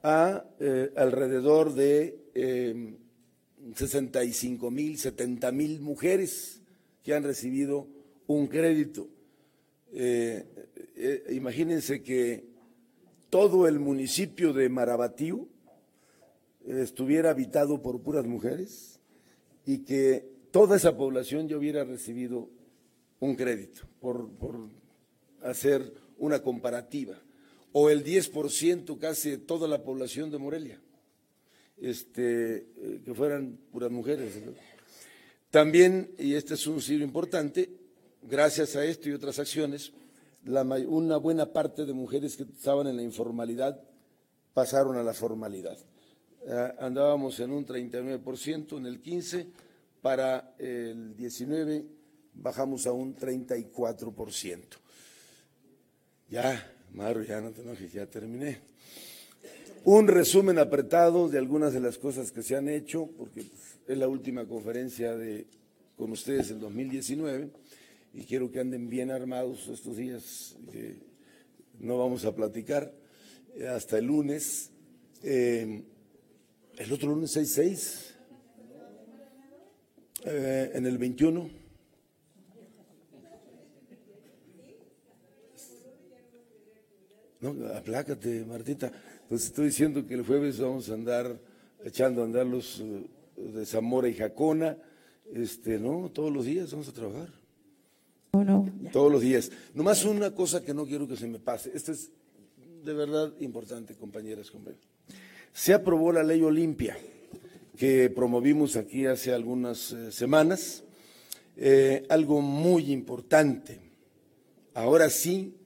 a 0.02 0.44
eh, 0.58 0.92
alrededor 0.96 1.72
de 1.74 2.18
eh, 2.34 2.96
65 3.74 4.70
mil, 4.70 4.98
70 4.98 5.52
mil 5.52 5.80
mujeres 5.80 6.60
que 7.04 7.14
han 7.14 7.22
recibido 7.22 7.86
un 8.26 8.48
crédito. 8.48 9.08
Eh, 9.92 10.44
eh, 10.96 11.24
imagínense 11.30 12.02
que 12.02 12.44
todo 13.30 13.68
el 13.68 13.78
municipio 13.78 14.52
de 14.52 14.68
Marabatío 14.68 15.46
estuviera 16.66 17.30
habitado 17.30 17.82
por 17.82 18.02
puras 18.02 18.26
mujeres 18.26 19.00
y 19.64 19.78
que 19.78 20.28
toda 20.50 20.76
esa 20.76 20.96
población 20.96 21.48
ya 21.48 21.56
hubiera 21.56 21.84
recibido 21.84 22.50
un 23.22 23.36
crédito, 23.36 23.82
por, 24.00 24.28
hacer 25.42 25.92
una 26.18 26.42
comparativa, 26.42 27.16
o 27.70 27.88
el 27.88 28.04
10% 28.04 28.98
casi 28.98 29.30
de 29.30 29.38
toda 29.38 29.68
la 29.68 29.84
población 29.84 30.28
de 30.28 30.38
Morelia, 30.38 30.80
este, 31.80 32.56
eh, 32.56 33.02
que 33.04 33.14
fueran 33.14 33.58
puras 33.70 33.92
mujeres. 33.92 34.34
También, 35.50 36.10
y 36.18 36.34
este 36.34 36.54
es 36.54 36.66
un 36.66 36.82
signo 36.82 37.04
importante, 37.04 37.70
gracias 38.22 38.74
a 38.74 38.84
esto 38.84 39.08
y 39.08 39.12
otras 39.12 39.38
acciones, 39.38 39.92
una 40.44 41.16
buena 41.16 41.52
parte 41.52 41.86
de 41.86 41.92
mujeres 41.92 42.36
que 42.36 42.42
estaban 42.42 42.88
en 42.88 42.96
la 42.96 43.02
informalidad 43.02 43.80
pasaron 44.52 44.96
a 44.96 45.04
la 45.04 45.14
formalidad. 45.14 45.78
Eh, 46.44 46.72
andábamos 46.80 47.38
en 47.38 47.52
un 47.52 47.64
39%, 47.64 48.78
en 48.78 48.86
el 48.86 49.00
15%, 49.00 49.46
para 50.00 50.56
el 50.58 51.16
19% 51.16 52.01
bajamos 52.34 52.86
a 52.86 52.92
un 52.92 53.16
34%. 53.16 54.58
Ya, 56.30 56.72
Maru, 56.92 57.24
ya 57.24 57.40
no 57.40 57.50
te 57.50 57.62
enojes, 57.62 57.92
ya 57.92 58.06
terminé. 58.06 58.60
Un 59.84 60.08
resumen 60.08 60.58
apretado 60.58 61.28
de 61.28 61.38
algunas 61.38 61.72
de 61.72 61.80
las 61.80 61.98
cosas 61.98 62.30
que 62.30 62.42
se 62.42 62.56
han 62.56 62.68
hecho, 62.68 63.08
porque 63.18 63.44
es 63.86 63.98
la 63.98 64.08
última 64.08 64.46
conferencia 64.46 65.16
de, 65.16 65.46
con 65.96 66.12
ustedes 66.12 66.50
el 66.50 66.60
2019 66.60 67.50
y 68.14 68.24
quiero 68.24 68.50
que 68.50 68.60
anden 68.60 68.88
bien 68.88 69.10
armados 69.10 69.68
estos 69.68 69.96
días, 69.96 70.56
que 70.70 70.96
no 71.80 71.98
vamos 71.98 72.24
a 72.24 72.34
platicar 72.34 72.92
hasta 73.68 73.98
el 73.98 74.06
lunes. 74.06 74.70
Eh, 75.22 75.82
el 76.76 76.92
otro 76.92 77.10
lunes 77.10 77.36
6-6, 77.36 78.14
eh, 80.24 80.70
en 80.74 80.86
el 80.86 80.98
21. 80.98 81.61
No, 87.42 87.56
aplácate, 87.74 88.44
Martita. 88.44 88.92
Pues 89.28 89.46
estoy 89.46 89.66
diciendo 89.66 90.06
que 90.06 90.14
el 90.14 90.24
jueves 90.24 90.60
vamos 90.60 90.88
a 90.88 90.94
andar 90.94 91.40
echando 91.84 92.22
a 92.22 92.24
andar 92.24 92.46
los 92.46 92.78
uh, 92.78 93.04
de 93.36 93.66
Zamora 93.66 94.08
y 94.08 94.14
Jacona. 94.14 94.78
Este, 95.34 95.80
no, 95.80 96.08
todos 96.14 96.32
los 96.32 96.44
días 96.44 96.70
vamos 96.70 96.88
a 96.88 96.92
trabajar. 96.92 97.30
Oh, 98.30 98.44
no, 98.44 98.72
Todos 98.92 99.10
los 99.10 99.22
días. 99.22 99.50
Nomás 99.74 100.04
una 100.04 100.32
cosa 100.32 100.64
que 100.64 100.72
no 100.72 100.86
quiero 100.86 101.08
que 101.08 101.16
se 101.16 101.26
me 101.26 101.40
pase. 101.40 101.72
Esto 101.74 101.90
es 101.90 102.12
de 102.84 102.92
verdad 102.92 103.32
importante, 103.40 103.96
compañeras, 103.96 104.48
compañeros. 104.48 104.86
Se 105.52 105.74
aprobó 105.74 106.12
la 106.12 106.22
ley 106.22 106.42
Olimpia, 106.42 106.96
que 107.76 108.08
promovimos 108.08 108.76
aquí 108.76 109.06
hace 109.06 109.32
algunas 109.32 109.90
eh, 109.90 110.12
semanas. 110.12 110.84
Eh, 111.56 112.06
algo 112.08 112.40
muy 112.40 112.92
importante. 112.92 113.80
Ahora 114.74 115.10
sí 115.10 115.56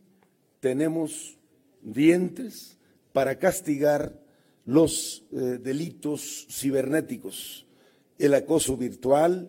tenemos 0.60 1.35
dientes 1.86 2.76
para 3.12 3.38
castigar 3.38 4.20
los 4.64 5.24
eh, 5.32 5.58
delitos 5.62 6.46
cibernéticos, 6.50 7.66
el 8.18 8.34
acoso 8.34 8.76
virtual, 8.76 9.48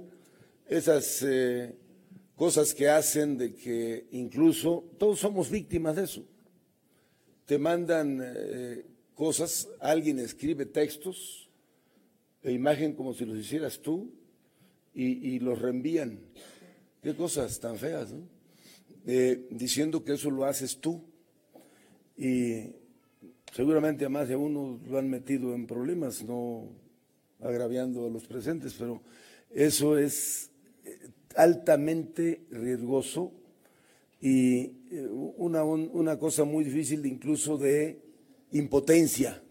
esas 0.68 1.24
eh, 1.24 1.76
cosas 2.36 2.74
que 2.74 2.88
hacen 2.88 3.38
de 3.38 3.56
que 3.56 4.08
incluso 4.12 4.86
todos 4.98 5.20
somos 5.20 5.50
víctimas 5.50 5.96
de 5.96 6.04
eso. 6.04 6.24
Te 7.46 7.58
mandan 7.58 8.22
eh, 8.24 8.86
cosas, 9.16 9.68
alguien 9.80 10.20
escribe 10.20 10.66
textos 10.66 11.50
e 12.44 12.52
imagen 12.52 12.94
como 12.94 13.14
si 13.14 13.26
los 13.26 13.38
hicieras 13.38 13.80
tú 13.80 14.12
y, 14.94 15.36
y 15.36 15.40
los 15.40 15.60
reenvían. 15.60 16.20
Qué 17.02 17.16
cosas 17.16 17.60
tan 17.60 17.78
feas, 17.78 18.12
¿no? 18.12 18.28
Diciendo 19.50 20.04
que 20.04 20.14
eso 20.14 20.30
lo 20.30 20.44
haces 20.44 20.80
tú 20.80 21.02
y 22.18 22.72
seguramente 23.54 24.06
a 24.06 24.10
más 24.10 24.28
de 24.28 24.36
uno 24.36 24.80
lo 24.88 24.98
han 24.98 25.10
metido 25.10 25.54
en 25.54 25.68
problemas, 25.68 26.24
no 26.24 26.70
agraviando 27.40 28.08
a 28.08 28.10
los 28.10 28.26
presentes, 28.26 28.74
pero 28.78 29.02
eso 29.52 29.98
es 29.98 30.52
eh, 30.86 30.98
altamente 31.36 32.42
riesgoso 32.52 33.32
y 34.20 34.72
eh, 34.92 35.08
una, 35.38 35.64
una 35.64 36.18
cosa 36.18 36.44
muy 36.44 36.64
difícil 36.64 37.06
incluso 37.06 37.58
de 37.58 38.00
impotencia. 38.52 39.42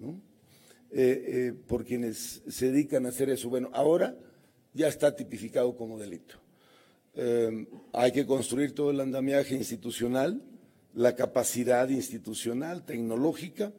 eh, 0.98 1.52
por 1.66 1.84
quienes 1.84 2.42
se 2.48 2.70
dedican 2.70 3.04
a 3.04 3.10
hacer 3.10 3.28
eso. 3.28 3.50
Bueno, 3.50 3.68
ahora 3.72 4.16
ya 4.72 4.88
está 4.88 5.14
tipificado 5.14 5.76
como 5.76 5.98
delito. 5.98 6.36
Hay 7.92 8.12
que 8.12 8.24
construir 8.24 8.72
todo 8.72 8.90
el 8.90 9.00
andamiaje 9.00 9.54
institucional, 9.54 10.42
la 10.97 11.14
capacidad 11.14 11.88
institucional, 11.88 12.84
tecnológica, 12.84 13.72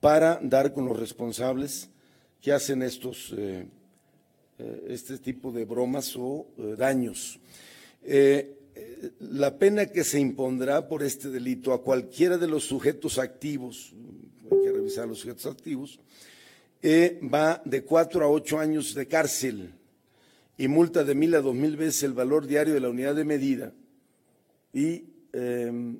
para 0.00 0.40
dar 0.42 0.72
con 0.72 0.86
los 0.86 0.98
responsables 0.98 1.90
que 2.40 2.52
hacen 2.52 2.82
estos, 2.82 3.32
eh, 3.36 3.68
este 4.88 5.18
tipo 5.18 5.52
de 5.52 5.64
bromas 5.64 6.16
o 6.16 6.46
daños. 6.76 7.38
la 9.20 9.58
pena 9.58 9.86
que 9.86 10.02
se 10.02 10.18
impondrá 10.18 10.88
por 10.88 11.02
este 11.02 11.30
delito 11.30 11.72
a 11.72 11.82
cualquiera 11.82 12.38
de 12.38 12.46
los 12.46 12.64
sujetos 12.64 13.18
activos, 13.18 13.92
hay 14.50 14.62
que 14.62 14.72
revisar 14.72 15.06
los 15.06 15.18
sujetos 15.18 15.46
activos, 15.46 16.00
eh, 16.80 17.18
va 17.22 17.60
de 17.64 17.82
cuatro 17.82 18.24
a 18.24 18.28
ocho 18.28 18.58
años 18.60 18.94
de 18.94 19.08
cárcel 19.08 19.74
y 20.56 20.68
multa 20.68 21.02
de 21.02 21.14
mil 21.16 21.34
a 21.34 21.40
dos 21.40 21.54
mil 21.54 21.76
veces 21.76 22.04
el 22.04 22.12
valor 22.12 22.46
diario 22.46 22.72
de 22.72 22.80
la 22.80 22.88
unidad 22.88 23.16
de 23.16 23.24
medida 23.24 23.72
y 24.72 25.04
em, 25.32 25.98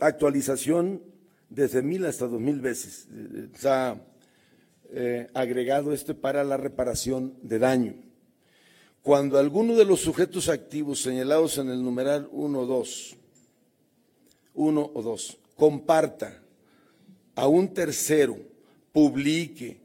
actualización 0.00 1.02
desde 1.48 1.82
mil 1.82 2.06
hasta 2.06 2.26
dos 2.26 2.40
mil 2.40 2.60
veces. 2.60 3.08
Está 3.52 4.00
eh, 4.90 5.28
agregado 5.34 5.92
este 5.92 6.14
para 6.14 6.42
la 6.44 6.56
reparación 6.56 7.34
de 7.42 7.58
daño. 7.58 7.94
Cuando 9.02 9.38
alguno 9.38 9.76
de 9.76 9.84
los 9.84 10.00
sujetos 10.00 10.48
activos 10.48 11.00
señalados 11.00 11.58
en 11.58 11.70
el 11.70 11.82
numeral 11.82 12.28
1 12.32 12.58
o 12.58 12.66
2, 12.66 13.16
1 14.54 14.90
o 14.92 15.02
2, 15.02 15.38
comparta 15.56 16.42
a 17.34 17.48
un 17.48 17.72
tercero 17.72 18.36
publique 18.92 19.80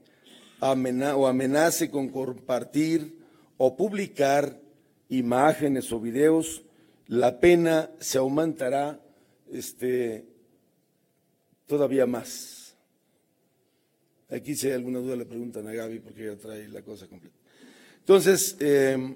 o 0.60 1.28
amenace 1.28 1.90
con 1.90 2.10
compartir 2.10 3.20
o 3.58 3.78
publicar 3.78 4.60
imágenes 5.10 5.92
o 5.92 6.00
videos, 6.00 6.64
la 7.08 7.40
pena 7.40 7.92
se 8.00 8.18
aumentará 8.18 9.00
este, 9.52 10.26
todavía 11.68 12.06
más. 12.06 12.76
Aquí 14.30 14.56
si 14.56 14.68
hay 14.68 14.74
alguna 14.74 15.00
duda 15.00 15.16
le 15.16 15.26
preguntan 15.26 15.68
a 15.68 15.74
Gaby 15.74 16.00
porque 16.00 16.26
ya 16.26 16.36
trae 16.36 16.68
la 16.68 16.82
cosa 16.82 17.08
completa. 17.08 17.36
Entonces, 18.00 18.58
em, 18.60 19.16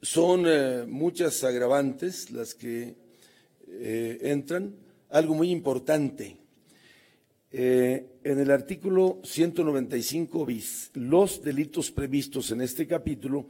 son 0.00 0.44
eh, 0.46 0.84
muchas 0.86 1.42
agravantes 1.44 2.30
las 2.30 2.54
que 2.54 2.94
eh, 3.68 4.18
entran. 4.22 4.74
Algo 5.10 5.34
muy 5.34 5.50
importante, 5.50 6.36
eh, 7.50 8.06
en 8.24 8.38
el 8.40 8.50
artículo 8.50 9.20
195 9.24 10.46
bis, 10.46 10.90
los 10.94 11.42
delitos 11.42 11.90
previstos 11.90 12.50
en 12.50 12.62
este 12.62 12.86
capítulo 12.86 13.46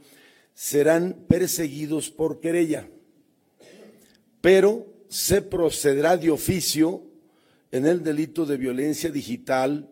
serán 0.53 1.25
perseguidos 1.27 2.11
por 2.11 2.41
querella, 2.41 2.89
pero 4.41 4.92
se 5.13 5.43
procederá 5.43 6.17
de 6.17 6.31
oficio 6.31 7.03
en 7.71 7.85
el 7.85 8.01
delito 8.01 8.47
de 8.47 8.57
violencia 8.57 9.11
digital 9.11 9.87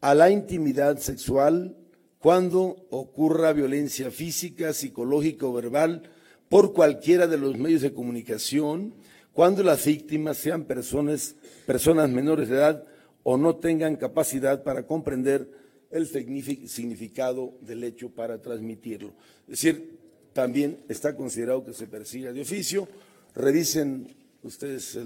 a 0.00 0.14
la 0.14 0.30
intimidad 0.30 0.96
sexual 0.96 1.76
cuando 2.18 2.86
ocurra 2.88 3.52
violencia 3.52 4.10
física, 4.10 4.72
psicológica 4.72 5.44
o 5.44 5.52
verbal 5.52 6.04
por 6.48 6.72
cualquiera 6.72 7.26
de 7.26 7.36
los 7.36 7.58
medios 7.58 7.82
de 7.82 7.92
comunicación, 7.92 8.94
cuando 9.34 9.62
las 9.62 9.84
víctimas 9.84 10.38
sean 10.38 10.64
personas, 10.64 11.34
personas 11.66 12.08
menores 12.08 12.48
de 12.48 12.56
edad 12.56 12.86
o 13.22 13.36
no 13.36 13.56
tengan 13.56 13.96
capacidad 13.96 14.62
para 14.62 14.86
comprender 14.86 15.46
el 15.90 16.06
significado 16.06 17.52
del 17.60 17.84
hecho 17.84 18.08
para 18.08 18.40
transmitirlo. 18.40 19.12
Es 19.42 19.60
decir, 19.60 19.98
también 20.32 20.78
está 20.88 21.14
considerado 21.14 21.66
que 21.66 21.74
se 21.74 21.86
persiga 21.86 22.32
de 22.32 22.40
oficio. 22.40 22.88
Revisen 23.34 24.23
ustedes 24.44 24.98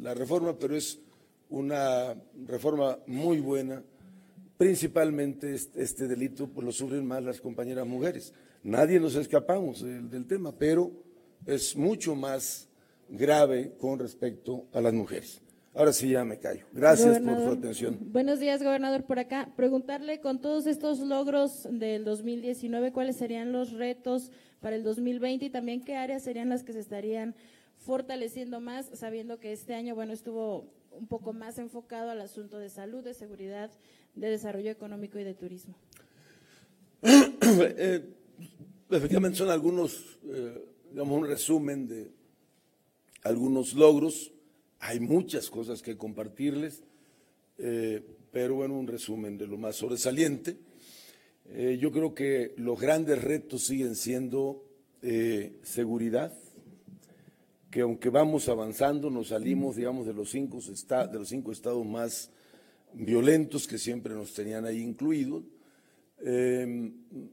la 0.00 0.14
reforma, 0.14 0.58
pero 0.58 0.74
es 0.76 1.00
una 1.48 2.14
reforma 2.46 2.98
muy 3.06 3.40
buena. 3.40 3.82
Principalmente 4.56 5.54
este, 5.54 6.06
delito 6.06 6.48
pues, 6.48 6.64
lo 6.64 6.72
sufren 6.72 7.06
más 7.06 7.22
las 7.22 7.40
compañeras 7.40 7.86
mujeres. 7.86 8.32
Nadie 8.62 9.00
nos 9.00 9.16
escapamos 9.16 9.82
del 9.82 10.26
tema, 10.26 10.52
pero 10.56 10.92
es 11.46 11.76
mucho 11.76 12.14
más 12.14 12.68
grave 13.08 13.72
con 13.78 13.98
respecto 13.98 14.66
a 14.72 14.80
las 14.80 14.94
mujeres. 14.94 15.42
Ahora 15.74 15.92
sí 15.92 16.10
ya 16.10 16.24
me 16.24 16.38
callo. 16.38 16.66
Gracias 16.72 17.18
por 17.20 17.36
su 17.42 17.50
atención. 17.50 17.98
Buenos 18.12 18.40
días, 18.40 18.62
gobernador, 18.62 19.04
por 19.04 19.18
acá. 19.18 19.50
Preguntarle 19.56 20.20
con 20.20 20.40
todos 20.40 20.66
estos 20.66 21.00
logros 21.00 21.66
del 21.70 22.04
2019, 22.04 22.92
¿cuáles 22.92 23.16
serían 23.16 23.52
los 23.52 23.72
retos 23.72 24.30
para 24.60 24.76
el 24.76 24.84
2020 24.84 25.46
y 25.46 25.50
también 25.50 25.82
qué 25.82 25.96
áreas 25.96 26.22
serían 26.22 26.50
las 26.50 26.62
que 26.62 26.74
se 26.74 26.80
estarían 26.80 27.34
fortaleciendo 27.84 28.60
más, 28.60 28.90
sabiendo 28.94 29.38
que 29.38 29.52
este 29.52 29.74
año, 29.74 29.94
bueno, 29.94 30.12
estuvo 30.12 30.72
un 30.92 31.06
poco 31.06 31.32
más 31.32 31.58
enfocado 31.58 32.10
al 32.10 32.20
asunto 32.20 32.58
de 32.58 32.68
salud, 32.68 33.02
de 33.02 33.14
seguridad, 33.14 33.70
de 34.14 34.28
desarrollo 34.28 34.70
económico 34.70 35.18
y 35.18 35.24
de 35.24 35.34
turismo? 35.34 35.74
Eh, 37.54 38.00
efectivamente 38.88 39.36
son 39.36 39.50
algunos, 39.50 40.18
eh, 40.24 40.64
digamos, 40.90 41.18
un 41.18 41.26
resumen 41.26 41.86
de 41.86 42.10
algunos 43.24 43.74
logros 43.74 44.32
hay 44.78 45.00
muchas 45.00 45.50
cosas 45.50 45.82
que 45.82 45.96
compartirles, 45.98 46.82
eh, 47.58 48.00
pero 48.30 48.54
bueno, 48.54 48.78
un 48.78 48.86
resumen 48.86 49.36
de 49.36 49.46
lo 49.46 49.58
más 49.58 49.76
sobresaliente. 49.76 50.56
Yo 51.78 51.92
creo 51.92 52.14
que 52.14 52.54
los 52.56 52.80
grandes 52.80 53.22
retos 53.22 53.64
siguen 53.64 53.94
siendo 53.94 54.64
seguridad, 55.62 56.32
que 57.72 57.80
aunque 57.80 58.10
vamos 58.10 58.50
avanzando, 58.50 59.10
nos 59.10 59.28
salimos, 59.28 59.76
digamos, 59.76 60.06
de 60.06 60.12
los 60.12 60.30
cinco, 60.30 60.58
de 60.60 61.18
los 61.18 61.28
cinco 61.28 61.52
estados 61.52 61.84
más 61.86 62.30
violentos 62.92 63.66
que 63.66 63.78
siempre 63.78 64.14
nos 64.14 64.34
tenían 64.34 64.66
ahí 64.66 64.82
incluidos. 64.82 65.42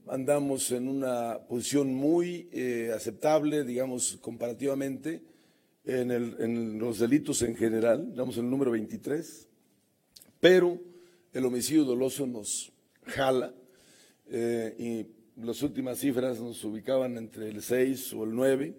andamos 0.08 0.72
en 0.72 0.88
una 0.88 1.40
posición 1.46 1.94
muy 1.94 2.50
aceptable, 2.96 3.66
digamos, 3.66 4.18
comparativamente 4.22 5.22
en, 5.84 6.80
los 6.80 7.00
delitos 7.00 7.42
en 7.42 7.56
general, 7.58 8.08
estamos 8.10 8.38
en 8.38 8.46
el 8.46 8.50
número 8.50 8.72
23, 8.72 9.46
pero 10.40 10.80
el 11.34 11.46
homicidio 11.46 11.84
doloso 11.84 12.26
nos 12.26 12.72
jala 13.04 13.54
eh, 14.30 14.76
y 14.78 15.42
las 15.46 15.62
últimas 15.64 16.00
cifras 16.00 16.40
nos 16.40 16.64
ubicaban 16.64 17.18
entre 17.18 17.50
el 17.50 17.62
6 17.62 18.14
o 18.14 18.24
el 18.24 18.36
9 18.36 18.74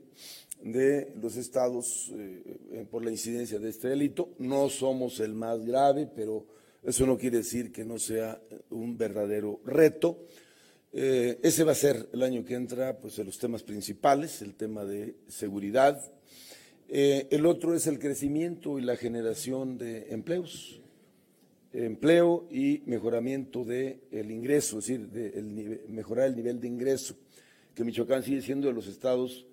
de 0.62 1.14
los 1.20 1.36
estados 1.36 2.12
eh, 2.14 2.42
eh, 2.72 2.86
por 2.90 3.04
la 3.04 3.11
incidencia 3.11 3.58
de 3.58 3.70
este 3.70 3.88
delito. 3.88 4.30
No 4.38 4.68
somos 4.68 5.20
el 5.20 5.34
más 5.34 5.64
grave, 5.64 6.08
pero 6.14 6.46
eso 6.82 7.06
no 7.06 7.18
quiere 7.18 7.38
decir 7.38 7.72
que 7.72 7.84
no 7.84 7.98
sea 7.98 8.40
un 8.70 8.96
verdadero 8.96 9.61
reto. 9.64 10.26
ese 10.92 11.64
va 11.64 11.72
a 11.72 11.74
ser 11.74 12.08
el 12.12 12.22
año 12.22 12.44
que 12.44 12.54
entra, 12.54 12.98
pues, 12.98 13.16
de 13.16 13.24
los 13.24 13.38
temas 13.38 13.62
principales, 13.62 14.42
el 14.42 14.54
tema 14.54 14.84
de 14.84 15.16
seguridad, 15.28 16.11
eh, 16.92 17.28
el 17.30 17.46
otro 17.46 17.72
es 17.76 17.86
el 17.86 18.00
crecimiento 18.00 18.76
y 18.76 18.82
la 18.82 18.96
generación 18.96 19.78
de 19.78 20.08
empleos, 20.11 20.80
empleo 21.72 22.48
y 22.50 22.82
mejoramiento 22.86 23.64
del 23.64 24.28
ingreso, 24.28 24.80
es 24.80 24.88
decir, 24.88 25.06
de 25.06 25.84
mejorar 25.88 26.26
el 26.26 26.34
nivel 26.34 26.58
de 26.58 26.66
ingreso, 26.66 27.14
que 27.76 27.84
Michoacán 27.84 28.24
sigue 28.24 28.42
siendo 28.42 28.66
de 28.66 28.74
los 28.74 28.88
estados 28.88 29.46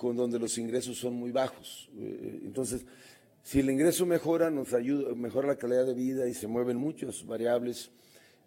con 0.00 0.16
donde 0.16 0.38
los 0.38 0.56
ingresos 0.56 0.96
son 0.96 1.12
muy 1.12 1.30
bajos. 1.30 1.90
Eh, 1.98 2.40
entonces, 2.44 2.86
si 3.42 3.60
el 3.60 3.68
ingreso 3.68 4.06
mejora, 4.06 4.50
nos 4.50 4.72
ayuda, 4.72 5.14
mejora 5.14 5.48
la 5.48 5.56
calidad 5.56 5.84
de 5.84 5.92
vida 5.92 6.26
y 6.26 6.32
se 6.32 6.46
mueven 6.46 6.78
muchas 6.78 7.26
variables 7.26 7.90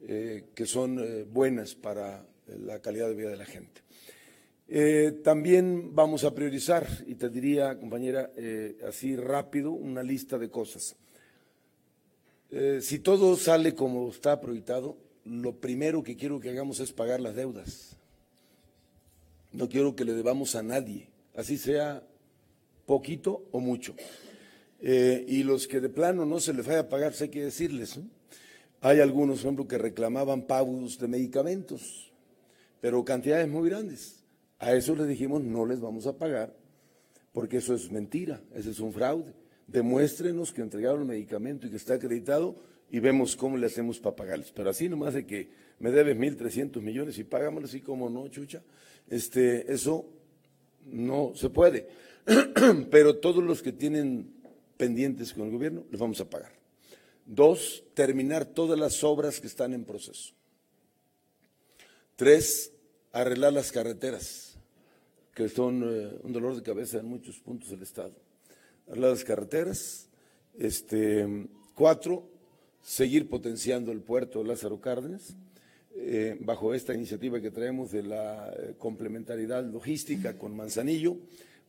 eh, 0.01 0.45
que 0.56 0.66
son 0.66 0.99
buenas 1.32 1.76
para 1.76 2.26
la 2.47 2.80
calidad 2.80 3.08
de 3.08 3.16
vida 3.16 3.30
de 3.30 3.38
la 3.38 3.45
gente. 3.45 3.84
Eh, 4.68 5.20
también 5.24 5.93
vamos 5.93 6.24
a 6.24 6.34
priorizar, 6.34 6.88
y 7.06 7.14
te 7.14 7.30
diría, 7.30 7.78
compañera, 7.78 8.32
eh, 8.36 8.78
así 8.88 9.16
rápido, 9.16 9.72
una 9.72 10.01
lista 10.01 10.39
de 10.39 10.49
cosas. 10.49 10.95
Eh, 12.49 12.80
si 12.82 12.97
todo 12.97 13.36
sale 13.36 13.76
como 13.76 14.10
está 14.10 14.41
proyectado, 14.41 14.97
lo 15.26 15.60
primero 15.60 16.01
que 16.01 16.16
quiero 16.16 16.39
que 16.39 16.49
hagamos 16.49 16.80
es 16.80 16.91
pagar 16.91 17.20
las 17.20 17.36
deudas. 17.36 17.97
No 19.51 19.70
quiero 19.70 19.95
que 19.95 20.06
le 20.06 20.14
debamos 20.14 20.56
a 20.56 20.64
nadie, 20.64 21.10
así 21.36 21.57
sea 21.57 22.03
poquito 22.86 23.47
o 23.51 23.59
mucho. 23.59 23.95
y 24.81 25.43
los 25.43 25.67
que 25.67 25.79
de 25.79 25.89
plano 25.89 26.25
no 26.25 26.39
se 26.39 26.53
les 26.53 26.65
vaya 26.65 26.81
a 26.81 26.89
pagar, 26.89 27.13
sé 27.13 27.29
que 27.29 27.43
decirles. 27.43 27.99
Hay 28.81 28.99
algunos, 28.99 29.38
por 29.38 29.45
ejemplo, 29.45 29.67
que 29.67 29.77
reclamaban 29.77 30.41
pagos 30.41 30.99
de 30.99 31.07
medicamentos, 31.07 32.11
pero 32.81 33.05
cantidades 33.05 33.47
muy 33.47 33.69
grandes. 33.69 34.23
A 34.59 34.73
eso 34.73 34.95
les 34.95 35.07
dijimos, 35.07 35.41
no 35.41 35.65
les 35.65 35.79
vamos 35.79 36.05
a 36.05 36.17
pagar, 36.17 36.53
porque 37.31 37.57
eso 37.57 37.73
es 37.75 37.91
mentira, 37.91 38.41
ese 38.53 38.71
es 38.71 38.79
un 38.79 38.91
fraude. 38.91 39.34
Demuéstrenos 39.67 40.51
que 40.51 40.61
entregaron 40.61 41.01
el 41.01 41.07
medicamento 41.07 41.65
y 41.65 41.69
que 41.69 41.77
está 41.77 41.93
acreditado 41.93 42.57
y 42.91 42.99
vemos 42.99 43.36
cómo 43.36 43.57
le 43.57 43.67
hacemos 43.67 43.99
para 43.99 44.15
pagarles. 44.15 44.51
Pero 44.51 44.69
así 44.69 44.89
nomás 44.89 45.13
de 45.13 45.25
que 45.25 45.49
me 45.79 45.91
debes 45.91 46.17
1.300 46.17 46.81
millones 46.81 47.17
y 47.17 47.23
pagámoslo 47.23 47.67
así 47.67 47.79
como 47.81 48.09
no, 48.09 48.27
chucha, 48.27 48.61
este, 49.09 49.71
eso 49.73 50.05
no 50.86 51.34
se 51.36 51.49
puede. 51.49 51.88
Pero 52.91 53.17
todos 53.17 53.43
los 53.43 53.61
que 53.61 53.71
tienen 53.71 54.34
pendientes 54.77 55.34
con 55.34 55.45
el 55.45 55.51
gobierno, 55.51 55.86
les 55.91 55.99
vamos 55.99 56.19
a 56.21 56.29
pagar. 56.29 56.51
Dos, 57.25 57.84
terminar 57.93 58.45
todas 58.45 58.77
las 58.77 59.03
obras 59.03 59.39
que 59.39 59.47
están 59.47 59.73
en 59.73 59.86
proceso. 59.86 60.34
Tres, 62.15 62.73
arreglar 63.11 63.53
las 63.53 63.71
carreteras, 63.71 64.57
que 65.34 65.49
son 65.49 65.84
eh, 65.84 66.19
un 66.23 66.34
dolor 66.34 66.55
de 66.55 66.63
cabeza 66.63 66.99
en 66.99 67.05
muchos 67.05 67.39
puntos 67.39 67.69
del 67.69 67.81
Estado. 67.81 68.13
Arreglar 68.88 69.11
las 69.11 69.23
carreteras. 69.23 70.09
Este, 70.57 71.47
cuatro, 71.73 72.29
seguir 72.81 73.29
potenciando 73.29 73.91
el 73.91 74.01
puerto 74.01 74.39
de 74.39 74.49
Lázaro 74.49 74.79
Cárdenas, 74.79 75.36
eh, 75.95 76.37
bajo 76.39 76.73
esta 76.73 76.93
iniciativa 76.93 77.39
que 77.39 77.51
traemos 77.51 77.91
de 77.91 78.03
la 78.03 78.51
eh, 78.51 78.75
complementariedad 78.77 79.63
logística 79.63 80.37
con 80.37 80.55
Manzanillo, 80.55 81.17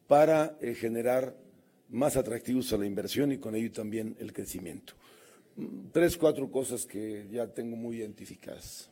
para 0.07 0.59
generar 0.75 1.35
más 1.89 2.17
atractivos 2.17 2.73
a 2.73 2.77
la 2.77 2.85
inversión 2.85 3.33
y 3.33 3.39
con 3.39 3.55
ello 3.55 3.73
también 3.73 4.17
el 4.19 4.33
crecimiento. 4.33 4.95
Tres, 5.93 6.17
cuatro 6.17 6.51
cosas 6.51 6.85
que 6.85 7.27
ya 7.31 7.47
tengo 7.47 7.77
muy 7.77 7.99
identificadas. 7.99 8.91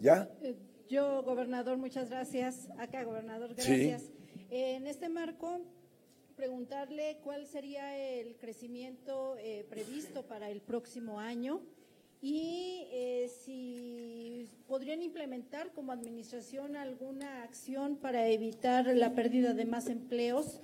¿Ya? 0.00 0.30
Eh, 0.42 0.54
yo, 0.88 1.22
gobernador, 1.22 1.76
muchas 1.76 2.08
gracias. 2.08 2.68
Acá, 2.78 3.04
gobernador, 3.04 3.54
gracias. 3.54 4.04
en 4.50 4.86
este 4.86 5.08
marco, 5.08 5.60
preguntarle 6.36 7.18
cuál 7.22 7.46
sería 7.46 7.96
el 7.98 8.36
crecimiento 8.36 9.36
eh, 9.38 9.66
previsto 9.68 10.26
para 10.26 10.50
el 10.50 10.60
próximo 10.60 11.20
año 11.20 11.60
y 12.24 12.86
eh, 12.90 13.30
si 13.44 14.48
podrían 14.66 15.02
implementar 15.02 15.74
como 15.74 15.92
administración 15.92 16.74
alguna 16.74 17.42
acción 17.42 17.96
para 17.96 18.30
evitar 18.30 18.86
la 18.96 19.14
pérdida 19.14 19.52
de 19.52 19.66
más 19.66 19.88
empleos 19.88 20.62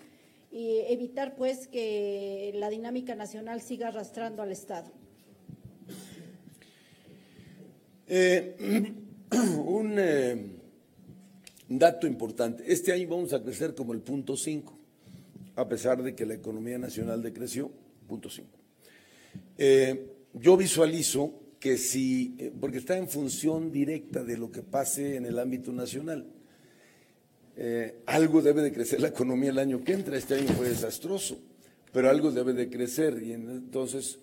y 0.50 0.78
evitar 0.88 1.36
pues 1.36 1.68
que 1.68 2.52
la 2.54 2.70
dinámica 2.70 3.14
nacional 3.14 3.60
siga 3.60 3.88
arrastrando 3.88 4.40
al 4.40 4.52
Estado. 4.52 4.90
Eh, 8.08 8.56
un 9.66 9.96
eh, 9.98 10.46
dato 11.68 12.06
importante, 12.06 12.72
este 12.72 12.90
año 12.90 13.06
vamos 13.06 13.34
a 13.34 13.42
crecer 13.42 13.74
como 13.74 13.92
el 13.92 14.00
punto 14.00 14.34
5, 14.34 14.78
a 15.56 15.68
pesar 15.68 16.02
de 16.02 16.14
que 16.14 16.24
la 16.24 16.32
economía 16.32 16.78
nacional 16.78 17.22
decreció, 17.22 17.70
punto 18.08 18.30
5. 18.30 18.48
Eh, 19.58 20.06
yo 20.32 20.56
visualizo 20.56 21.49
que 21.60 21.76
si, 21.76 22.52
porque 22.58 22.78
está 22.78 22.96
en 22.96 23.06
función 23.06 23.70
directa 23.70 24.24
de 24.24 24.38
lo 24.38 24.50
que 24.50 24.62
pase 24.62 25.16
en 25.16 25.26
el 25.26 25.38
ámbito 25.38 25.72
nacional, 25.72 26.26
eh, 27.62 28.00
algo 28.06 28.40
debe 28.40 28.62
de 28.62 28.72
crecer 28.72 29.00
la 29.00 29.08
economía 29.08 29.50
el 29.50 29.58
año 29.58 29.84
que 29.84 29.92
entra. 29.92 30.16
Este 30.16 30.36
año 30.36 30.48
fue 30.54 30.70
desastroso, 30.70 31.38
pero 31.92 32.08
algo 32.08 32.32
debe 32.32 32.54
de 32.54 32.70
crecer. 32.70 33.22
Y 33.22 33.34
entonces, 33.34 34.18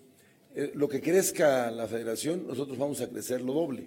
eh, 0.56 0.72
lo 0.74 0.88
que 0.88 1.00
crezca 1.00 1.70
la 1.70 1.86
federación, 1.86 2.48
nosotros 2.48 2.76
vamos 2.76 3.00
a 3.00 3.08
crecer 3.08 3.40
lo 3.40 3.52
doble. 3.52 3.86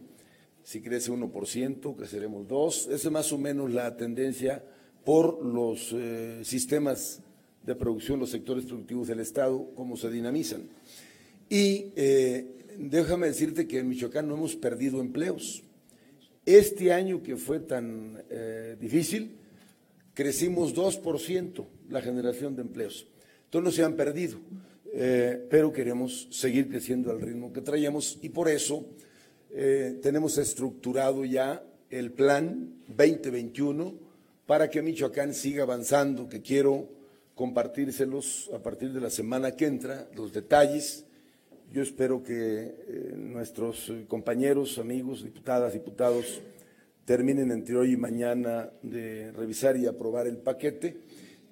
Si 0.64 0.82
crece 0.82 1.12
1%, 1.12 1.96
creceremos 1.98 2.48
2%. 2.48 2.94
Esa 2.94 3.08
es 3.08 3.12
más 3.12 3.34
o 3.34 3.38
menos 3.38 3.74
la 3.74 3.98
tendencia 3.98 4.64
por 5.04 5.44
los 5.44 5.92
eh, 5.92 6.40
sistemas 6.44 7.22
de 7.66 7.76
producción, 7.76 8.22
los 8.22 8.30
sectores 8.30 8.66
productivos 8.66 9.10
del 9.10 9.20
Estado, 9.20 9.72
cómo 9.76 9.98
se 9.98 10.10
dinamizan. 10.10 10.70
Y 11.50 11.92
déjame 12.78 13.28
decirte 13.28 13.68
que 13.68 13.80
en 13.80 13.90
Michoacán 13.90 14.28
no 14.28 14.36
hemos 14.36 14.56
perdido 14.56 15.02
empleos. 15.02 15.64
Este 16.46 16.92
año 16.92 17.22
que 17.22 17.38
fue 17.38 17.60
tan 17.60 18.24
difícil, 18.80 19.38
crecimos 20.14 20.76
2% 20.76 21.66
la 21.90 22.02
generación 22.02 22.56
de 22.56 22.64
empleos. 22.64 23.08
Entonces 23.46 23.66
no 23.66 23.72
se 23.72 23.84
han 23.84 23.96
perdido, 23.96 24.40
eh, 24.94 25.46
pero 25.50 25.72
queremos 25.74 26.28
seguir 26.32 26.70
creciendo 26.70 27.12
al 27.12 27.22
ritmo 27.22 27.52
que 27.52 27.62
traíamos 27.62 28.18
y 28.22 28.30
por 28.30 28.50
eso 28.50 28.86
eh, 29.52 30.00
tenemos 30.02 30.38
estructurado 30.38 31.26
ya 31.26 31.64
el 31.90 32.12
plan 32.12 32.76
2021 32.88 33.94
para 34.46 34.70
que 34.70 34.82
Michoacán 34.82 35.34
siga 35.34 35.64
avanzando, 35.64 36.30
que 36.30 36.42
quiero 36.42 36.90
compartírselos 37.36 38.50
a 38.54 38.60
partir 38.60 38.94
de 38.94 39.02
la 39.02 39.10
semana 39.10 39.56
que 39.56 39.66
entra, 39.66 40.10
los 40.16 40.32
detalles. 40.32 41.06
Yo 41.72 41.82
espero 41.82 42.22
que 42.22 42.34
eh, 42.36 43.14
nuestros 43.16 43.94
compañeros, 44.10 44.78
amigos, 44.78 45.24
diputadas, 45.24 45.72
diputados, 45.72 46.42
terminen 47.06 47.50
entre 47.50 47.78
hoy 47.78 47.94
y 47.94 47.98
mañana 47.98 48.70
de 48.84 49.32
revisar 49.32 49.78
y 49.78 49.86
aprobar 49.86 50.28
el 50.28 50.36
paquete, 50.36 50.98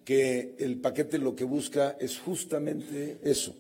que 0.04 0.56
el 0.60 0.82
paquete 0.82 1.20
lo 1.20 1.38
que 1.38 1.46
busca 1.46 1.96
es 2.02 2.20
justamente 2.20 3.20
eso, 3.24 3.56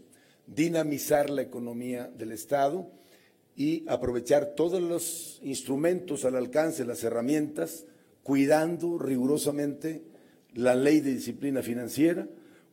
dinamizar 0.47 1.29
la 1.29 1.43
economía 1.43 2.11
del 2.17 2.33
Estado 2.33 2.91
y 3.55 3.85
aprovechar 3.87 4.53
todos 4.55 4.81
los 4.81 5.39
instrumentos 5.41 6.25
al 6.25 6.35
alcance, 6.35 6.83
las 6.83 7.05
herramientas, 7.05 7.85
cuidando 8.21 8.99
rigurosamente 8.99 10.01
la 10.55 10.75
ley 10.75 10.99
de 10.99 11.13
disciplina 11.13 11.61
financiera, 11.61 12.27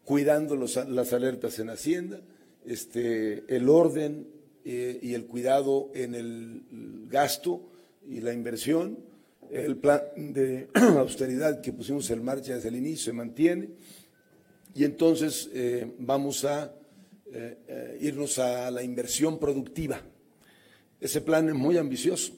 cuidando 0.04 0.56
las 0.56 1.12
alertas 1.12 1.60
en 1.60 1.70
Hacienda, 1.70 2.20
este, 2.66 3.44
el 3.54 3.68
orden 3.68 4.26
eh, 4.64 4.98
y 5.00 5.14
el 5.14 5.26
cuidado 5.26 5.90
en 5.94 6.14
el 6.14 6.62
gasto 7.08 7.62
y 8.08 8.20
la 8.20 8.32
inversión, 8.32 8.98
el 9.50 9.76
plan 9.76 10.02
de 10.16 10.68
austeridad 10.74 11.60
que 11.60 11.72
pusimos 11.72 12.10
en 12.10 12.24
marcha 12.24 12.56
desde 12.56 12.68
el 12.68 12.76
inicio 12.76 13.06
se 13.06 13.12
mantiene 13.12 13.68
y 14.74 14.84
entonces 14.84 15.48
eh, 15.54 15.94
vamos 15.98 16.44
a 16.44 16.74
eh, 17.32 17.98
irnos 18.00 18.38
a 18.38 18.70
la 18.70 18.82
inversión 18.82 19.38
productiva. 19.38 20.00
Ese 21.00 21.20
plan 21.20 21.48
es 21.48 21.54
muy 21.54 21.78
ambicioso. 21.78 22.32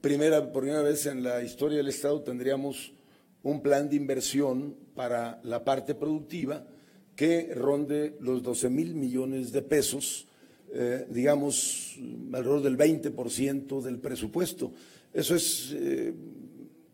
Primera, 0.00 0.52
por 0.52 0.62
primera 0.62 0.82
vez 0.82 1.06
en 1.06 1.22
la 1.22 1.42
historia 1.42 1.78
del 1.78 1.88
Estado 1.88 2.20
tendríamos 2.22 2.92
un 3.42 3.62
plan 3.62 3.88
de 3.88 3.96
inversión 3.96 4.76
para 4.94 5.40
la 5.42 5.64
parte 5.64 5.94
productiva 5.94 6.66
que 7.16 7.54
ronde 7.54 8.16
los 8.20 8.42
12 8.42 8.70
mil 8.70 8.94
millones 8.94 9.52
de 9.52 9.62
pesos, 9.62 10.26
digamos, 11.08 11.96
alrededor 12.32 12.62
del 12.62 12.76
20% 12.76 13.80
del 13.80 14.00
presupuesto. 14.00 14.72
Eso 15.14 15.36
es, 15.36 15.72
eh, 15.72 16.12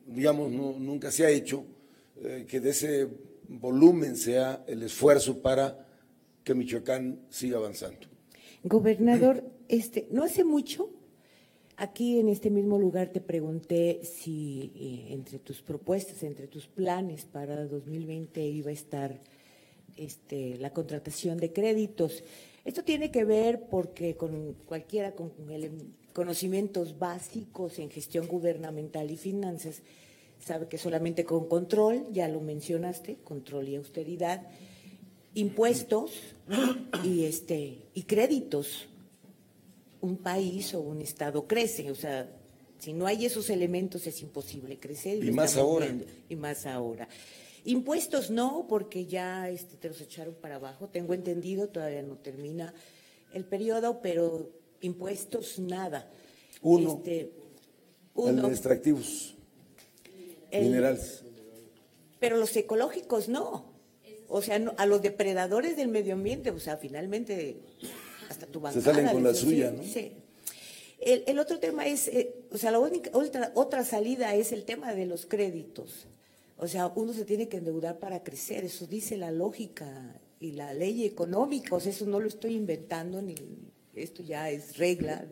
digamos, 0.06 0.52
nunca 0.52 1.10
se 1.10 1.24
ha 1.24 1.30
hecho, 1.30 1.64
eh, 2.22 2.44
que 2.46 2.60
de 2.60 2.70
ese 2.70 3.08
volumen 3.48 4.14
sea 4.14 4.62
el 4.68 4.82
esfuerzo 4.82 5.40
para 5.40 5.88
que 6.44 6.54
Michoacán 6.54 7.18
siga 7.30 7.56
avanzando. 7.56 8.06
Gobernador, 8.62 9.42
este, 9.68 10.06
no 10.10 10.22
hace 10.22 10.44
mucho, 10.44 10.90
aquí 11.78 12.18
en 12.18 12.28
este 12.28 12.50
mismo 12.50 12.78
lugar 12.78 13.08
te 13.08 13.22
pregunté 13.22 14.00
si 14.04 14.70
eh, 14.76 15.14
entre 15.14 15.38
tus 15.38 15.62
propuestas, 15.62 16.22
entre 16.22 16.46
tus 16.46 16.66
planes 16.66 17.24
para 17.24 17.66
2020 17.66 18.46
iba 18.46 18.68
a 18.68 18.74
estar 18.74 19.18
este, 19.97 20.57
la 20.59 20.72
contratación 20.72 21.38
de 21.38 21.53
créditos. 21.53 22.22
Esto 22.64 22.84
tiene 22.84 23.11
que 23.11 23.24
ver 23.24 23.68
porque 23.70 24.16
con 24.16 24.55
cualquiera 24.66 25.12
con 25.12 25.32
el 25.51 25.70
conocimientos 26.12 26.99
básicos 26.99 27.78
en 27.78 27.91
gestión 27.91 28.26
gubernamental 28.26 29.11
y 29.11 29.16
finanzas, 29.16 29.82
sabe 30.45 30.68
que 30.68 30.78
solamente 30.78 31.24
con 31.24 31.49
control, 31.49 32.07
ya 32.12 32.28
lo 32.28 32.41
mencionaste, 32.41 33.18
control 33.24 33.68
y 33.68 33.76
austeridad, 33.76 34.47
impuestos 35.34 36.12
y 37.05 37.24
este 37.24 37.78
y 37.95 38.03
créditos, 38.03 38.88
un 40.01 40.16
país 40.16 40.74
o 40.74 40.80
un 40.80 41.01
estado 41.01 41.47
crece, 41.47 41.91
o 41.91 41.95
sea, 41.95 42.28
si 42.78 42.95
no 42.95 43.07
hay 43.07 43.26
esos 43.26 43.51
elementos 43.51 44.07
es 44.07 44.22
imposible 44.22 44.78
crecer. 44.78 45.22
Y, 45.22 45.30
más 45.30 45.57
ahora. 45.57 45.95
y 46.28 46.36
más 46.36 46.64
ahora. 46.64 47.07
Impuestos 47.64 48.30
no, 48.30 48.66
porque 48.68 49.06
ya 49.06 49.48
este, 49.50 49.76
te 49.76 49.88
los 49.88 50.00
echaron 50.00 50.34
para 50.34 50.56
abajo. 50.56 50.88
Tengo 50.88 51.14
entendido, 51.14 51.68
todavía 51.68 52.02
no 52.02 52.16
termina 52.16 52.72
el 53.34 53.44
periodo, 53.44 54.00
pero 54.00 54.50
impuestos, 54.80 55.58
nada. 55.58 56.11
Uno, 56.62 56.96
este, 56.96 57.32
uno 58.14 58.48
extractivos 58.48 59.34
minerales. 60.52 61.22
Pero 62.18 62.36
los 62.36 62.54
ecológicos 62.56 63.28
no. 63.28 63.70
O 64.28 64.42
sea, 64.42 64.56
a 64.76 64.86
los 64.86 65.02
depredadores 65.02 65.76
del 65.76 65.88
medio 65.88 66.14
ambiente, 66.14 66.50
o 66.50 66.61
sea, 66.61 66.76
finalmente 66.76 67.61
hasta 68.28 68.46
tu 68.46 68.61
bancada. 68.61 68.80
Se 68.80 68.90
salen 68.90 69.12
con 69.12 69.24
la 69.24 69.34
suya, 69.34 69.70
¿no? 69.72 69.82
Sí. 69.82 70.12
El, 71.00 71.38
otro 71.38 71.58
tema 71.58 71.86
es, 71.86 72.08
eh, 72.08 72.34
o 72.52 72.58
sea, 72.58 72.70
la 72.70 72.78
única, 72.78 73.11
otra, 73.14 73.52
otra 73.54 73.84
salida 73.84 74.34
es 74.34 74.52
el 74.52 74.64
tema 74.64 74.92
de 74.94 75.06
los 75.06 75.24
créditos. 75.24 76.06
O 76.61 76.68
sea, 76.68 76.92
uno 76.94 77.14
se 77.14 77.24
tiene 77.24 77.48
que 77.48 77.56
endeudar 77.56 77.98
para 77.98 78.22
crecer, 78.22 78.64
eso 78.64 78.86
dice 78.86 79.16
la 79.16 79.30
lógica 79.30 80.20
y 80.38 80.52
la 80.52 80.74
ley 80.74 81.06
económica, 81.06 81.74
o 81.74 81.80
sea, 81.80 81.90
eso 81.90 82.04
no 82.04 82.20
lo 82.20 82.28
estoy 82.28 82.54
inventando, 82.54 83.22
ni 83.22 83.34
esto 83.94 84.22
ya 84.22 84.50
es 84.50 84.76
regla. 84.76 85.26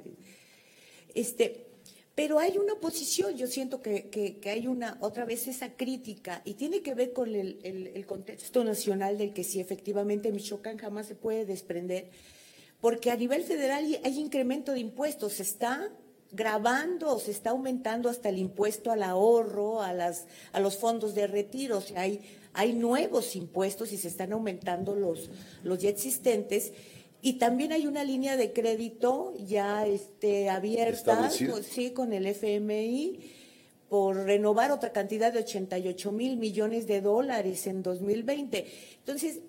Este, 1.14 1.66
pero 2.14 2.38
hay 2.38 2.56
una 2.56 2.72
oposición, 2.72 3.36
yo 3.36 3.46
siento 3.46 3.82
que, 3.82 4.08
que, 4.08 4.48
hay 4.48 4.66
una, 4.66 4.96
otra 5.02 5.26
vez 5.26 5.46
esa 5.48 5.74
crítica, 5.74 6.40
y 6.46 6.54
tiene 6.54 6.80
que 6.80 6.94
ver 6.94 7.12
con 7.12 7.34
el, 7.34 7.58
el, 7.62 8.06
contexto 8.06 8.64
nacional 8.64 9.18
del 9.18 9.34
que 9.34 9.44
sí, 9.44 9.60
efectivamente, 9.60 10.32
Michoacán 10.32 10.78
jamás 10.78 11.06
se 11.06 11.14
puede 11.14 11.44
desprender, 11.44 12.08
porque 12.80 13.10
a 13.10 13.16
nivel 13.16 13.44
federal 13.44 13.84
hay 14.02 14.18
incremento 14.18 14.72
de 14.72 14.80
impuestos, 14.80 15.40
está 15.40 15.92
grabando, 16.30 17.18
se 17.18 17.30
está 17.30 17.50
aumentando 17.50 18.08
hasta 18.08 18.28
el 18.28 18.38
impuesto 18.38 18.90
al 18.90 19.02
ahorro, 19.02 19.82
a, 19.82 19.92
las, 19.92 20.26
a 20.52 20.60
los 20.60 20.76
fondos 20.76 21.14
de 21.14 21.26
retiro, 21.26 21.78
o 21.78 21.80
sea, 21.80 22.02
hay, 22.02 22.20
hay 22.52 22.72
nuevos 22.72 23.36
impuestos 23.36 23.92
y 23.92 23.96
se 23.96 24.08
están 24.08 24.32
aumentando 24.32 24.94
los, 24.94 25.30
los 25.62 25.78
ya 25.78 25.88
existentes. 25.88 26.72
Y 27.20 27.34
también 27.34 27.72
hay 27.72 27.86
una 27.86 28.04
línea 28.04 28.36
de 28.36 28.52
crédito 28.52 29.34
ya 29.36 29.86
este, 29.86 30.48
abierta, 30.48 31.30
con, 31.50 31.64
sí, 31.64 31.90
con 31.90 32.12
el 32.12 32.26
FMI, 32.26 33.18
por 33.88 34.16
renovar 34.16 34.70
otra 34.70 34.92
cantidad 34.92 35.32
de 35.32 35.40
88 35.40 36.12
mil 36.12 36.36
millones 36.36 36.86
de 36.86 37.00
dólares 37.00 37.66
en 37.66 37.82
2020. 37.82 38.66
Entonces, 38.98 39.40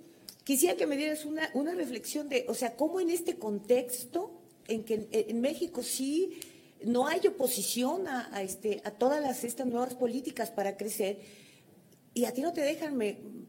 quisiera 0.44 0.76
que 0.76 0.88
me 0.88 0.98
dieras 0.98 1.26
una, 1.26 1.50
una 1.54 1.76
reflexión 1.76 2.30
de, 2.30 2.46
o 2.48 2.54
sea, 2.54 2.76
cómo 2.76 3.00
en 3.00 3.12
este 3.12 3.36
contexto, 3.36 4.32
en 4.68 4.84
que 4.84 5.08
en, 5.12 5.42
México 5.42 5.84
sí 5.84 6.40
no 6.84 7.08
hay 7.08 7.26
oposición 7.28 8.08
a, 8.08 8.42
este, 8.42 8.82
a 8.86 8.92
todas 8.92 9.22
las, 9.22 9.44
estas 9.44 9.68
nuevas 9.68 9.96
políticas 9.96 10.52
para 10.52 10.78
crecer, 10.78 11.20
y 12.14 12.26
a 12.26 12.34
ti 12.34 12.42
no 12.42 12.54
te 12.54 12.62
dejan 12.62 12.98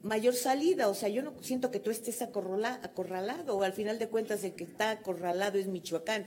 mayor 0.03 0.35
salida, 0.35 0.89
o 0.89 0.95
sea, 0.95 1.09
yo 1.09 1.22
no 1.22 1.35
siento 1.41 1.70
que 1.70 1.81
tú 1.81 1.91
estés 1.91 2.22
acorralado, 2.22 3.57
o 3.57 3.62
al 3.62 3.72
final 3.72 3.99
de 3.99 4.09
cuentas 4.09 4.45
el 4.45 4.53
que 4.53 4.64
está 4.64 4.91
acorralado 4.91 5.59
es 5.59 5.66
Michoacán, 5.66 6.26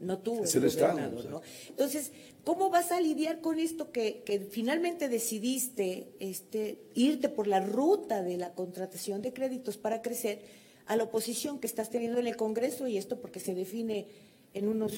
no 0.00 0.18
tú, 0.18 0.42
es 0.42 0.54
el, 0.54 0.64
Estado. 0.64 1.00
¿no? 1.30 1.40
Entonces, 1.68 2.12
¿cómo 2.42 2.68
vas 2.68 2.92
a 2.92 3.00
lidiar 3.00 3.40
con 3.40 3.58
esto 3.58 3.92
que, 3.92 4.22
que, 4.24 4.40
finalmente 4.40 5.08
decidiste 5.08 6.14
este, 6.18 6.78
irte 6.94 7.28
por 7.28 7.46
la 7.46 7.60
ruta 7.60 8.22
de 8.22 8.36
la 8.36 8.54
contratación 8.54 9.22
de 9.22 9.32
créditos 9.32 9.76
para 9.76 10.02
crecer 10.02 10.42
a 10.86 10.96
la 10.96 11.04
oposición 11.04 11.58
que 11.58 11.66
estás 11.66 11.90
teniendo 11.90 12.18
en 12.18 12.26
el 12.26 12.36
Congreso 12.36 12.86
y 12.86 12.98
esto 12.98 13.20
porque 13.20 13.40
se 13.40 13.54
define 13.54 14.08
en 14.52 14.68
unos, 14.68 14.92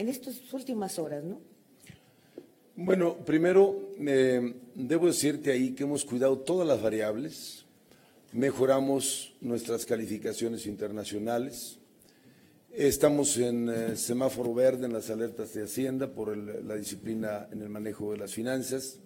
en 0.00 0.08
estas 0.08 0.40
últimas 0.54 0.98
horas, 0.98 1.22
¿no? 1.22 1.38
Bueno, 2.74 3.18
primero 3.18 3.92
eh, 3.98 4.54
debo 4.74 5.06
decirte 5.06 5.52
ahí 5.52 5.72
que 5.72 5.82
hemos 5.82 6.06
cuidado 6.06 6.38
todas 6.38 6.66
las 6.66 6.80
variables, 6.80 7.66
mejoramos 8.32 9.34
nuestras 9.42 9.84
calificaciones 9.84 10.64
internacionales, 10.64 11.78
estamos 12.72 13.36
en 13.36 13.68
eh, 13.68 13.96
semáforo 13.96 14.54
verde 14.54 14.86
en 14.86 14.94
las 14.94 15.10
alertas 15.10 15.52
de 15.52 15.64
Hacienda 15.64 16.08
por 16.08 16.34
la 16.34 16.76
disciplina 16.76 17.46
en 17.52 17.60
el 17.60 17.68
manejo 17.68 18.12
de 18.12 18.18
las 18.18 18.32
finanzas. 18.32 18.98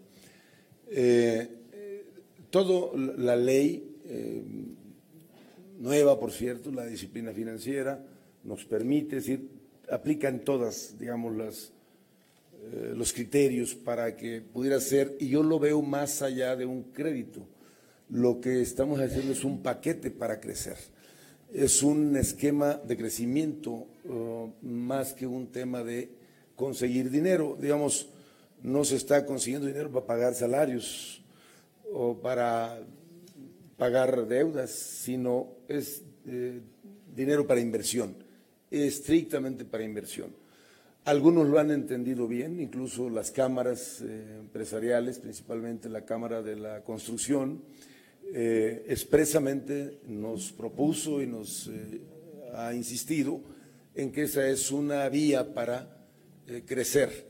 Eh, 0.89 1.49
todo 2.51 2.97
la 2.97 3.35
ley 3.35 3.91
nueva, 5.81 6.21
por 6.21 6.31
cierto, 6.31 6.71
la 6.71 6.87
disciplina 6.87 7.33
financiera, 7.33 8.01
nos 8.45 8.65
permite, 8.65 9.17
decir, 9.17 9.64
aplican 9.91 10.41
todas, 10.41 10.99
digamos, 10.99 11.37
las 11.37 11.73
eh, 12.73 12.95
los 12.97 13.13
criterios 13.13 13.75
para 13.75 14.17
que 14.17 14.41
pudiera 14.41 14.81
ser, 14.81 15.17
y 15.21 15.29
yo 15.29 15.43
lo 15.43 15.59
veo 15.59 15.83
más 15.83 16.23
allá 16.23 16.57
de 16.57 16.65
un 16.65 16.85
crédito. 16.85 17.47
Lo 18.09 18.41
que 18.41 18.63
estamos 18.63 19.01
haciendo 19.01 19.33
es 19.33 19.45
un 19.45 19.63
paquete 19.63 20.11
para 20.11 20.41
crecer. 20.41 20.77
Es 21.53 21.83
un 21.83 22.17
esquema 22.17 22.75
de 22.75 22.97
crecimiento 22.97 23.87
uh, 24.05 24.51
más 24.63 25.13
que 25.13 25.27
un 25.27 25.49
tema 25.49 25.83
de 25.85 26.11
conseguir 26.57 27.11
dinero. 27.11 27.57
Digamos, 27.61 28.09
no 28.63 28.85
se 28.85 28.97
está 28.97 29.27
consiguiendo 29.27 29.67
dinero 29.67 29.91
para 29.91 30.07
pagar 30.07 30.35
salarios 30.35 31.23
o 31.93 32.17
para 32.17 32.81
pagar 33.77 34.27
deudas, 34.27 34.71
sino 34.71 35.49
es 35.69 36.03
eh, 36.27 36.61
dinero 37.15 37.47
para 37.47 37.61
inversión, 37.61 38.17
estrictamente 38.71 39.65
para 39.65 39.85
inversión. 39.85 40.31
Algunos 41.05 41.49
lo 41.49 41.59
han 41.59 41.71
entendido 41.71 42.27
bien, 42.27 42.59
incluso 42.59 43.11
las 43.11 43.31
cámaras 43.31 44.01
eh, 44.01 44.39
empresariales, 44.41 45.19
principalmente 45.19 45.91
la 45.91 46.07
Cámara 46.07 46.43
de 46.43 46.57
la 46.57 46.81
Construcción, 46.83 47.63
eh, 48.33 48.87
expresamente 48.89 49.99
nos 50.09 50.51
propuso 50.53 51.21
y 51.21 51.27
nos 51.27 51.69
eh, 51.69 52.01
ha 52.55 52.73
insistido 52.73 53.39
en 53.95 54.13
que 54.13 54.23
esa 54.23 54.49
es 54.49 54.73
una 54.73 55.07
vía 55.11 55.53
para 55.53 56.07
crecer. 56.67 57.27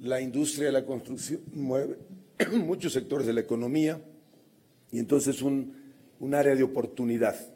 La 0.00 0.20
industria 0.20 0.66
de 0.66 0.72
la 0.72 0.84
construcción 0.84 1.40
mueve 1.52 1.96
muchos 2.52 2.92
sectores 2.92 3.26
de 3.26 3.32
la 3.32 3.40
economía 3.40 4.00
y 4.92 5.00
entonces 5.00 5.42
un, 5.42 5.74
un 6.20 6.34
área 6.34 6.54
de 6.54 6.62
oportunidad. 6.62 7.55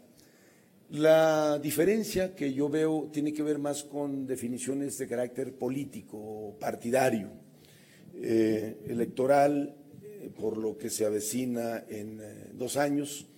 La 0.91 1.61
diferencia 1.61 2.35
que 2.35 2.53
yo 2.53 2.69
veo 2.69 3.11
tiene 3.13 3.33
que 3.33 3.45
ver 3.45 3.61
más 3.61 3.85
con 3.85 4.27
definiciones 4.27 4.99
de 4.99 5.07
carácter 5.07 5.55
político, 5.55 6.57
partidario, 6.59 7.31
eh, 8.17 8.77
electoral, 8.89 9.77
eh, 10.03 10.31
por 10.37 10.57
lo 10.57 10.77
que 10.77 10.91
se 10.91 11.07
avecina 11.07 11.85
en 11.89 12.19
eh, 12.21 12.51
dos 12.55 12.77
años. 12.77 13.29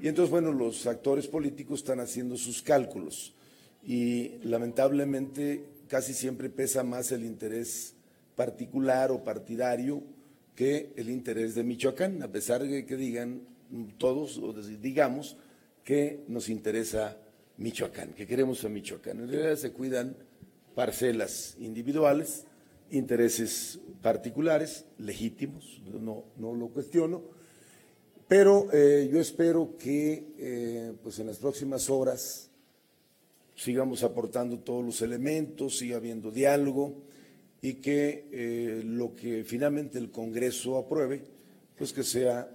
Y 0.00 0.08
entonces, 0.08 0.30
bueno, 0.30 0.50
los 0.50 0.86
actores 0.86 1.26
políticos 1.26 1.80
están 1.80 2.00
haciendo 2.00 2.38
sus 2.38 2.62
cálculos 2.62 3.34
y 3.86 4.38
lamentablemente 4.42 5.62
casi 5.88 6.14
siempre 6.14 6.48
pesa 6.48 6.84
más 6.84 7.12
el 7.12 7.26
interés 7.26 7.96
particular 8.34 9.10
o 9.10 9.22
partidario 9.22 10.02
que 10.56 10.94
el 10.96 11.10
interés 11.10 11.54
de 11.54 11.64
Michoacán, 11.64 12.22
a 12.22 12.28
pesar 12.28 12.62
de 12.62 12.86
que 12.86 12.96
digan 12.96 13.42
todos, 13.98 14.38
o 14.38 14.54
digamos, 14.54 15.36
que 15.84 16.24
nos 16.28 16.48
interesa 16.48 17.18
Michoacán, 17.58 18.14
que 18.14 18.26
queremos 18.26 18.64
a 18.64 18.68
Michoacán. 18.68 19.20
En 19.20 19.28
realidad 19.28 19.56
se 19.56 19.72
cuidan 19.72 20.16
parcelas 20.74 21.56
individuales, 21.60 22.46
intereses 22.90 23.78
particulares, 24.02 24.86
legítimos, 24.98 25.80
no, 26.00 26.24
no 26.36 26.54
lo 26.54 26.68
cuestiono, 26.68 27.22
pero 28.26 28.68
eh, 28.72 29.08
yo 29.12 29.20
espero 29.20 29.76
que 29.78 30.34
eh, 30.38 30.92
pues 31.02 31.18
en 31.18 31.26
las 31.26 31.38
próximas 31.38 31.90
horas 31.90 32.50
sigamos 33.54 34.02
aportando 34.02 34.58
todos 34.58 34.84
los 34.84 35.02
elementos, 35.02 35.78
siga 35.78 35.98
habiendo 35.98 36.30
diálogo 36.30 37.02
y 37.60 37.74
que 37.74 38.26
eh, 38.32 38.82
lo 38.84 39.14
que 39.14 39.44
finalmente 39.44 39.98
el 39.98 40.10
Congreso 40.10 40.78
apruebe, 40.78 41.22
pues 41.76 41.92
que 41.92 42.02
sea 42.02 42.50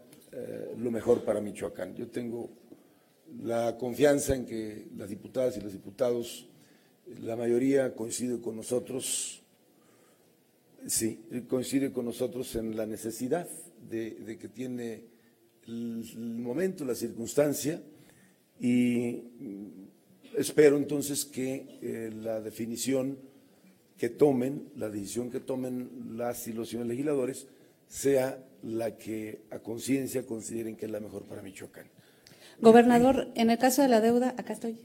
lo 0.77 0.91
mejor 0.91 1.23
para 1.23 1.41
Michoacán. 1.41 1.95
Yo 1.95 2.07
tengo 2.07 2.51
la 3.43 3.77
confianza 3.77 4.35
en 4.35 4.45
que 4.45 4.87
las 4.97 5.09
diputadas 5.09 5.57
y 5.57 5.61
los 5.61 5.71
diputados, 5.71 6.47
la 7.21 7.35
mayoría 7.35 7.95
coincide 7.95 8.39
con 8.39 8.55
nosotros, 8.55 9.41
sí, 10.87 11.19
coincide 11.47 11.91
con 11.91 12.05
nosotros 12.05 12.55
en 12.55 12.75
la 12.75 12.85
necesidad 12.85 13.47
de, 13.89 14.37
que 14.39 14.47
tiene 14.49 15.03
el, 15.67 16.39
momento, 16.39 16.85
la 16.85 16.95
circunstancia, 16.95 17.81
y 18.59 19.23
espero 20.35 20.77
entonces 20.77 21.25
que 21.25 21.79
eh, 21.81 22.11
la 22.13 22.41
definición 22.41 23.17
que 23.97 24.09
tomen, 24.09 24.69
la 24.75 24.89
decisión 24.89 25.29
que 25.29 25.39
tomen 25.39 26.17
las 26.17 26.47
y 26.47 26.53
los 26.53 26.69
señores 26.69 26.89
legisladores, 26.89 27.47
sea 27.87 28.45
la 28.63 28.97
que 28.97 29.41
a 29.49 29.59
conciencia 29.59 30.25
consideren 30.25 30.75
que 30.75 30.85
es 30.85 30.91
la 30.91 30.99
mejor 30.99 31.23
para 31.23 31.41
Michoacán. 31.41 31.87
Gobernador, 32.61 33.29
en 33.35 33.49
el 33.49 33.57
caso 33.57 33.81
de 33.81 33.87
la 33.87 34.01
deuda, 34.01 34.35
acá 34.37 34.51
estoy. 34.51 34.77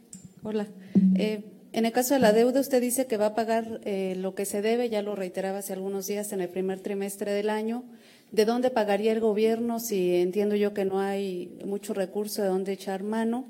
Hola. 0.45 0.68
Eh, 1.16 1.43
en 1.72 1.87
el 1.87 1.91
caso 1.93 2.14
de 2.14 2.20
la 2.20 2.33
deuda, 2.33 2.61
usted 2.61 2.81
dice 2.81 3.07
que 3.07 3.16
va 3.16 3.27
a 3.27 3.35
pagar 3.35 3.81
eh, 3.85 4.14
lo 4.16 4.37
que 4.37 4.45
se 4.45 4.62
debe, 4.62 4.89
ya 4.89 5.03
lo 5.03 5.16
reiteraba 5.16 5.59
hace 5.59 5.72
algunos 5.72 6.07
días 6.07 6.33
en 6.33 6.41
el 6.41 6.49
primer 6.49 6.79
trimestre 6.79 7.33
del 7.33 7.51
año. 7.51 7.83
¿De 8.31 8.45
dónde 8.45 8.70
pagaría 8.70 9.11
el 9.11 9.18
gobierno 9.18 9.81
si 9.81 10.14
entiendo 10.14 10.55
yo 10.55 10.72
que 10.72 10.85
no 10.85 11.01
hay 11.01 11.59
mucho 11.64 11.95
recurso 11.95 12.43
de 12.43 12.49
dónde 12.49 12.72
echar 12.72 13.03
mano? 13.03 13.45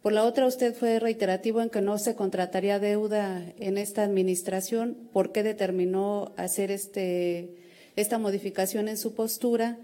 Por 0.00 0.14
la 0.14 0.24
otra, 0.24 0.46
usted 0.46 0.74
fue 0.74 0.98
reiterativo 0.98 1.60
en 1.60 1.68
que 1.68 1.82
no 1.82 1.98
se 1.98 2.14
contrataría 2.14 2.78
deuda 2.78 3.44
en 3.58 3.76
esta 3.76 4.02
administración. 4.02 4.96
¿Por 5.12 5.30
qué 5.30 5.42
determinó 5.42 6.32
hacer 6.38 6.70
este, 6.70 7.54
esta 7.96 8.16
modificación 8.16 8.88
en 8.88 8.96
su 8.96 9.14
postura? 9.14 9.76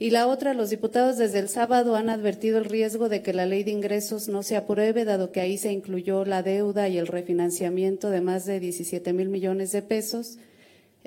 Y 0.00 0.10
la 0.10 0.28
otra, 0.28 0.54
los 0.54 0.70
diputados 0.70 1.18
desde 1.18 1.40
el 1.40 1.48
sábado 1.48 1.96
han 1.96 2.08
advertido 2.08 2.58
el 2.58 2.66
riesgo 2.66 3.08
de 3.08 3.20
que 3.20 3.32
la 3.32 3.46
ley 3.46 3.64
de 3.64 3.72
ingresos 3.72 4.28
no 4.28 4.44
se 4.44 4.56
apruebe, 4.56 5.04
dado 5.04 5.32
que 5.32 5.40
ahí 5.40 5.58
se 5.58 5.72
incluyó 5.72 6.24
la 6.24 6.44
deuda 6.44 6.88
y 6.88 6.98
el 6.98 7.08
refinanciamiento 7.08 8.08
de 8.08 8.20
más 8.20 8.46
de 8.46 8.60
17 8.60 9.12
mil 9.12 9.28
millones 9.28 9.72
de 9.72 9.82
pesos. 9.82 10.38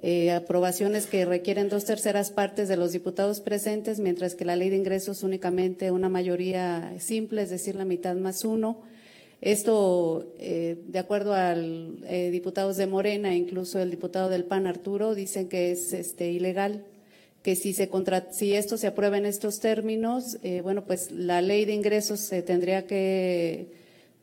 eh, 0.04 0.32
aprobaciones 0.32 1.06
que 1.06 1.26
requieren 1.26 1.70
dos 1.70 1.86
terceras 1.86 2.32
partes 2.32 2.68
de 2.68 2.76
los 2.76 2.92
diputados 2.92 3.40
presentes, 3.40 4.00
mientras 4.00 4.36
que 4.36 4.46
la 4.46 4.56
ley 4.56 4.70
de 4.70 4.78
ingresos 4.78 5.22
únicamente 5.22 5.92
una 5.92 6.10
mayoría 6.10 6.94
simple, 7.00 7.44
es 7.44 7.52
decir, 7.52 7.76
la 7.76 7.86
mitad 7.86 8.16
más 8.16 8.44
uno. 8.44 8.82
Esto, 9.42 10.34
eh, 10.40 10.78
de 10.88 11.00
acuerdo 11.00 11.34
al 11.34 12.00
eh, 12.08 12.30
diputados 12.32 12.78
de 12.78 12.88
Morena, 12.88 13.36
incluso 13.36 13.80
el 13.80 13.92
diputado 13.92 14.30
del 14.30 14.46
PAN, 14.46 14.66
Arturo, 14.68 15.14
dicen 15.14 15.48
que 15.50 15.72
es 15.72 15.94
este, 15.94 16.32
ilegal, 16.32 16.84
que 17.44 17.56
si, 17.56 17.74
se 17.74 17.90
contra, 17.90 18.32
si 18.32 18.54
esto 18.54 18.78
se 18.78 18.88
aprueba 18.88 19.18
en 19.18 19.26
estos 19.26 19.60
términos, 19.60 20.38
bueno, 20.64 20.86
pues 20.86 21.12
la 21.12 21.42
ley 21.42 21.66
de 21.66 21.74
ingresos 21.74 22.20
se 22.20 22.42
tendría 22.42 22.86
que 22.86 23.82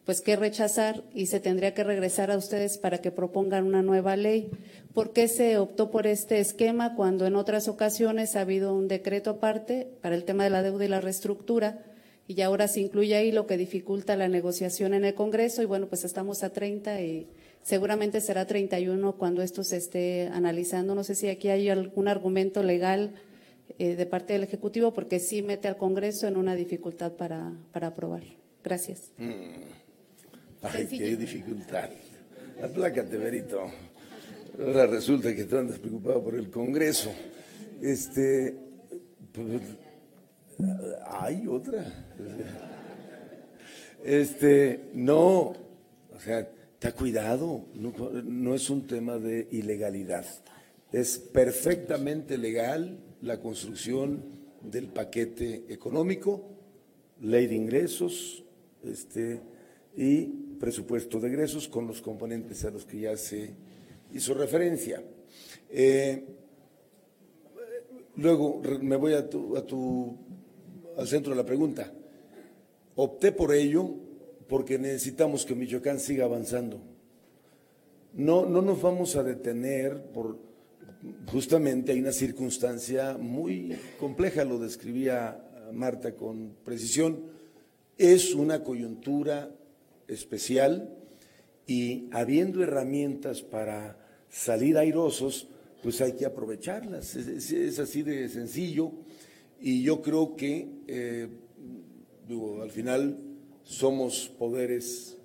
pues 0.09 0.23
que 0.23 0.37
rechazar 0.37 1.03
y 1.15 1.27
se 1.27 1.39
tendría 1.39 1.75
que 1.75 1.85
regresar 1.85 2.31
a 2.31 2.39
ustedes 2.39 2.79
para 2.79 2.97
que 3.03 3.11
propongan 3.11 3.67
una 3.67 3.83
nueva 3.83 4.17
ley. 4.17 4.49
¿Por 4.95 5.13
qué 5.13 5.29
se 5.29 5.59
optó 5.59 5.91
por 5.91 6.07
este 6.07 6.41
esquema 6.41 6.95
cuando 6.95 7.27
en 7.27 7.37
otras 7.37 7.69
ocasiones 7.69 8.35
ha 8.35 8.41
habido 8.41 8.75
un 8.75 8.89
decreto 8.89 9.29
aparte 9.29 9.87
para 10.01 10.15
el 10.15 10.25
tema 10.25 10.45
de 10.45 10.49
la 10.49 10.63
deuda 10.63 10.87
y 10.87 10.89
la 10.89 11.03
reestructura? 11.03 11.85
Y 12.27 12.41
ahora 12.41 12.69
se 12.69 12.81
incluye 12.81 13.17
ahí 13.17 13.33
lo 13.33 13.47
que 13.47 13.59
dificulta 13.59 14.17
la 14.17 14.29
negociación 14.29 14.95
en 14.95 15.05
el 15.05 15.13
Congreso 15.13 15.61
y 15.61 15.67
bueno, 15.67 15.89
pues 15.89 16.05
estamos 16.05 16.43
a 16.43 16.55
30 16.55 17.03
y 17.03 17.27
seguramente 17.63 18.21
será 18.21 18.47
31 18.47 19.17
cuando 19.17 19.43
esto 19.43 19.65
se 19.65 19.77
esté 19.77 20.29
analizando. 20.29 20.95
No 20.95 21.05
sé 21.05 21.15
si 21.15 21.29
aquí 21.29 21.49
hay 21.49 21.69
algún 21.69 22.09
argumento 22.09 22.63
legal 22.63 23.15
eh, 23.79 23.97
de 23.97 24.07
parte 24.07 24.33
del 24.33 24.43
Ejecutivo 24.43 24.93
porque 24.93 25.21
sí 25.21 25.43
mete 25.43 25.69
al 25.69 25.77
Congreso 25.77 26.27
en 26.27 26.37
una 26.37 26.55
dificultad 26.55 27.13
para, 27.13 27.53
para 27.73 27.89
aprobar. 27.89 28.23
Gracias. 28.65 29.13
Mm. 29.19 29.79
Ay, 30.63 30.87
qué 30.87 31.17
dificultad. 31.17 31.91
Aplácate, 32.63 33.17
Berito. 33.17 33.71
Ahora 34.59 34.87
resulta 34.87 35.35
que 35.35 35.45
tú 35.45 35.57
andas 35.57 35.79
preocupado 35.79 36.23
por 36.23 36.35
el 36.35 36.51
Congreso. 36.51 37.13
Este. 37.81 38.57
Pues, 39.33 39.63
hay 41.07 41.47
otra. 41.47 41.85
Este, 44.05 44.91
no. 44.95 45.55
O 46.15 46.21
sea, 46.21 46.49
está 46.79 46.93
cuidado. 46.93 47.65
No, 47.75 48.55
es 48.55 48.71
un 48.71 48.87
tema 48.87 49.19
de 49.19 49.49
ilegalidad. 49.51 50.25
Es 50.93 51.19
perfectamente 51.19 52.39
legal 52.39 53.01
la 53.21 53.41
construcción 53.41 54.23
del 54.63 54.87
paquete 54.87 55.65
económico, 55.69 56.49
ley 57.21 57.49
de 57.49 57.57
ingresos, 57.57 58.45
este, 58.85 59.41
y 59.97 60.27
presupuesto 60.61 61.19
de 61.19 61.27
egresos 61.27 61.67
con 61.67 61.89
los 61.89 62.01
componentes 62.01 62.65
a 62.65 62.71
los 62.71 62.85
que 62.85 63.01
ya 63.01 63.17
se 63.17 63.51
hizo 64.15 64.35
referencia. 64.35 65.03
Eh, 65.71 66.25
luego 68.15 68.63
me 68.81 68.95
voy 68.95 69.15
a 69.15 69.29
tu, 69.29 69.57
a 69.57 69.67
tu, 69.67 70.17
al 70.97 71.09
centro 71.09 71.33
de 71.33 71.39
la 71.39 71.45
pregunta. 71.45 71.93
Opté 72.95 73.33
por 73.33 73.53
ello 73.53 74.08
porque 74.49 74.79
necesitamos 74.79 75.45
que 75.45 75.55
Michoacán 75.55 76.01
siga 76.01 76.25
avanzando. 76.25 76.81
No, 78.15 78.47
no 78.47 78.63
nos 78.63 78.81
vamos 78.81 79.17
a 79.17 79.23
detener 79.23 80.03
por 80.13 80.49
justamente 81.27 81.93
hay 81.93 82.01
una 82.01 82.13
circunstancia 82.13 83.17
muy 83.19 83.77
compleja, 83.99 84.45
lo 84.45 84.59
describía 84.59 85.45
Marta 85.73 86.15
con 86.15 86.55
precisión, 86.65 87.25
es 87.97 88.35
una 88.35 88.63
coyuntura 88.63 89.51
especial 90.07 90.97
y 91.67 92.09
habiendo 92.13 92.63
herramientas 92.63 93.43
para 93.43 93.99
salir 94.31 94.79
airosos, 94.79 95.49
pues 95.83 96.01
hay 96.01 96.13
que 96.13 96.25
aprovecharlas. 96.25 97.15
Es, 97.15 97.79
así 97.79 98.03
de 98.03 98.29
sencillo 98.29 98.93
y 99.61 99.83
yo 99.83 100.01
creo 100.01 100.35
que 100.37 100.69
eh, 100.87 101.29
al 102.63 102.71
final 102.71 103.28
somos 103.69 104.29
poderes 104.39 105.19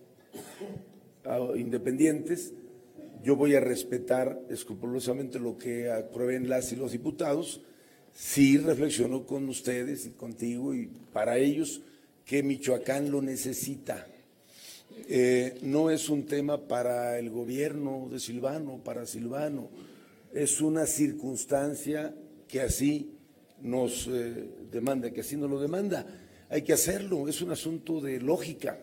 ah, 1.24 1.40
independientes. 1.56 2.54
Yo 3.24 3.38
voy 3.38 3.56
a 3.56 3.62
respetar 3.62 4.42
escrupulosamente 4.50 5.40
lo 5.40 5.58
que 5.58 5.90
aprueben 5.90 6.50
las 6.50 6.74
y 6.74 6.76
los 6.76 6.92
diputados. 6.92 7.62
Sí 8.14 8.58
reflexiono 8.58 9.26
con 9.26 9.48
ustedes 9.48 10.06
y 10.06 10.10
contigo 10.12 10.76
y 10.76 10.90
para 11.14 11.38
ellos 11.38 11.82
que 12.26 12.44
Michoacán 12.44 13.10
lo 13.12 13.22
necesita 13.22 14.08
eh, 15.08 15.58
no 15.62 15.90
es 15.90 16.10
un 16.10 16.26
tema 16.26 16.68
para 16.68 17.18
el 17.18 17.30
gobierno 17.30 18.08
de 18.12 18.20
Silvano, 18.20 18.80
para 18.84 19.06
Silvano, 19.06 19.70
es 20.34 20.62
una 20.62 20.86
circunstancia 20.86 22.16
que 22.48 22.62
así 22.62 23.12
nos 23.62 24.08
eh, 24.08 24.50
demanda, 24.72 25.12
que 25.12 25.22
así 25.22 25.36
nos 25.36 25.50
lo 25.50 25.60
demanda. 25.60 26.06
Hay 26.54 26.62
que 26.62 26.74
hacerlo, 26.74 27.28
es 27.28 27.42
un 27.42 27.52
asunto 27.52 28.00
de 28.00 28.20
lógica. 28.20 28.80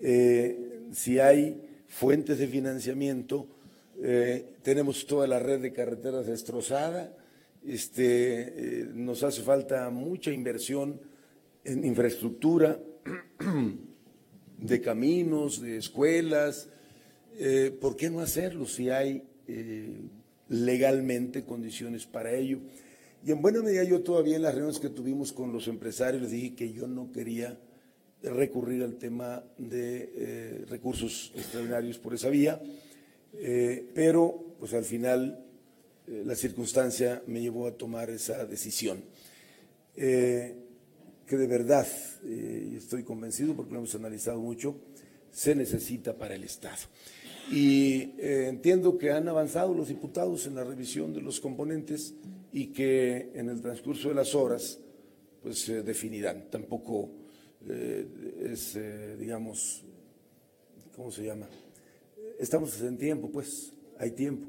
Eh, 0.00 0.80
si 0.92 1.18
hay 1.18 1.60
fuentes 1.88 2.38
de 2.38 2.46
financiamiento, 2.46 3.48
tenemos 4.62 5.06
toda 5.06 5.26
la 5.26 5.38
red 5.38 5.60
de 5.60 5.72
carreteras 5.72 6.26
destrozada, 6.26 7.14
este, 7.64 8.88
nos 8.94 9.22
hace 9.22 9.42
falta 9.42 9.88
mucha 9.90 10.32
inversión 10.32 11.00
en 11.64 11.84
infraestructura. 11.84 12.80
de 14.62 14.80
caminos, 14.80 15.60
de 15.60 15.76
escuelas. 15.76 16.68
Eh, 17.38 17.76
¿Por 17.78 17.96
qué 17.96 18.10
no 18.10 18.20
hacerlo 18.20 18.66
si 18.66 18.90
hay 18.90 19.24
eh, 19.48 20.00
legalmente 20.48 21.44
condiciones 21.44 22.06
para 22.06 22.32
ello? 22.32 22.60
Y 23.24 23.30
en 23.30 23.40
buena 23.40 23.62
medida 23.62 23.84
yo 23.84 24.02
todavía 24.02 24.36
en 24.36 24.42
las 24.42 24.54
reuniones 24.54 24.80
que 24.80 24.88
tuvimos 24.88 25.32
con 25.32 25.52
los 25.52 25.68
empresarios 25.68 26.22
les 26.22 26.32
dije 26.32 26.54
que 26.54 26.72
yo 26.72 26.86
no 26.88 27.12
quería 27.12 27.58
recurrir 28.22 28.82
al 28.82 28.96
tema 28.96 29.44
de 29.58 30.12
eh, 30.14 30.64
recursos 30.68 31.32
extraordinarios 31.34 31.98
por 31.98 32.14
esa 32.14 32.28
vía, 32.28 32.60
pero 33.94 34.56
pues 34.58 34.74
al 34.74 34.84
final 34.84 35.44
la 36.06 36.34
circunstancia 36.34 37.22
me 37.26 37.40
llevó 37.40 37.66
a 37.66 37.72
tomar 37.72 38.10
esa 38.10 38.44
decisión 38.44 39.02
que 41.32 41.38
de 41.38 41.46
verdad, 41.46 41.86
eh, 42.24 42.74
estoy 42.76 43.04
convencido 43.04 43.54
porque 43.54 43.72
lo 43.72 43.78
hemos 43.78 43.94
analizado 43.94 44.38
mucho, 44.38 44.76
se 45.30 45.54
necesita 45.54 46.14
para 46.18 46.34
el 46.34 46.44
Estado. 46.44 46.76
Y 47.50 48.12
eh, 48.18 48.48
entiendo 48.50 48.98
que 48.98 49.12
han 49.12 49.26
avanzado 49.28 49.72
los 49.72 49.88
diputados 49.88 50.46
en 50.46 50.56
la 50.56 50.62
revisión 50.62 51.14
de 51.14 51.22
los 51.22 51.40
componentes 51.40 52.12
y 52.52 52.68
que 52.68 53.32
en 53.34 53.48
el 53.48 53.60
transcurso 53.60 54.08
de 54.08 54.14
las 54.14 54.34
horas 54.34 54.78
pues 55.42 55.60
se 55.60 55.82
definirán. 55.82 56.50
Tampoco 56.50 57.10
eh, 57.68 58.06
es, 58.52 58.78
digamos, 59.18 59.84
¿cómo 60.94 61.10
se 61.10 61.24
llama? 61.24 61.48
Estamos 62.38 62.80
en 62.82 62.96
tiempo, 62.98 63.30
pues, 63.30 63.72
hay 63.98 64.12
tiempo. 64.12 64.46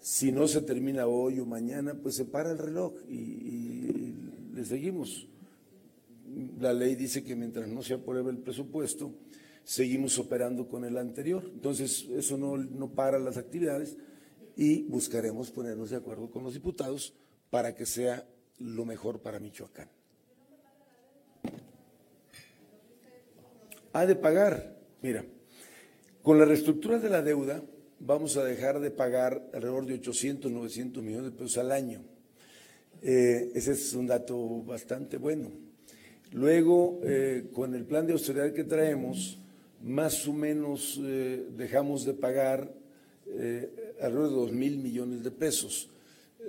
Si 0.00 0.32
no 0.32 0.48
se 0.48 0.62
termina 0.62 1.06
hoy 1.06 1.40
o 1.40 1.46
mañana, 1.46 1.94
pues 1.94 2.14
se 2.14 2.24
para 2.24 2.52
el 2.52 2.58
reloj 2.58 2.94
y, 3.08 3.14
y 3.14 4.14
le 4.54 4.64
seguimos 4.64 5.26
la 6.60 6.72
ley 6.72 6.94
dice 6.94 7.24
que 7.24 7.36
mientras 7.36 7.68
no 7.68 7.82
se 7.82 7.94
apruebe 7.94 8.30
el 8.30 8.38
presupuesto, 8.38 9.12
seguimos 9.64 10.18
operando 10.18 10.68
con 10.68 10.84
el 10.84 10.96
anterior. 10.96 11.42
Entonces, 11.52 12.06
eso 12.10 12.36
no, 12.36 12.56
no 12.56 12.90
para 12.90 13.18
las 13.18 13.36
actividades 13.36 13.96
y 14.56 14.82
buscaremos 14.82 15.50
ponernos 15.50 15.90
de 15.90 15.96
acuerdo 15.96 16.30
con 16.30 16.44
los 16.44 16.54
diputados 16.54 17.14
para 17.50 17.74
que 17.74 17.86
sea 17.86 18.26
lo 18.58 18.84
mejor 18.84 19.20
para 19.20 19.40
Michoacán. 19.40 19.88
Ha 23.92 24.06
de 24.06 24.14
pagar, 24.14 24.76
mira, 25.02 25.24
con 26.22 26.38
la 26.38 26.44
reestructura 26.44 26.98
de 26.98 27.10
la 27.10 27.22
deuda 27.22 27.62
vamos 27.98 28.36
a 28.36 28.44
dejar 28.44 28.80
de 28.80 28.90
pagar 28.90 29.42
alrededor 29.52 29.86
de 29.86 29.94
800, 29.94 30.50
900 30.50 31.02
millones 31.02 31.32
de 31.32 31.38
pesos 31.38 31.58
al 31.58 31.72
año. 31.72 32.02
Eh, 33.02 33.52
ese 33.54 33.72
es 33.72 33.94
un 33.94 34.06
dato 34.06 34.62
bastante 34.62 35.16
bueno. 35.16 35.50
Luego, 36.32 37.00
eh, 37.02 37.48
con 37.52 37.74
el 37.74 37.84
plan 37.84 38.06
de 38.06 38.12
austeridad 38.12 38.52
que 38.52 38.64
traemos, 38.64 39.38
más 39.82 40.28
o 40.28 40.32
menos 40.32 41.00
eh, 41.02 41.46
dejamos 41.56 42.04
de 42.04 42.14
pagar 42.14 42.72
alrededor 44.00 44.28
de 44.28 44.34
dos 44.34 44.52
mil 44.52 44.78
millones 44.78 45.22
de 45.22 45.30
pesos. 45.30 45.88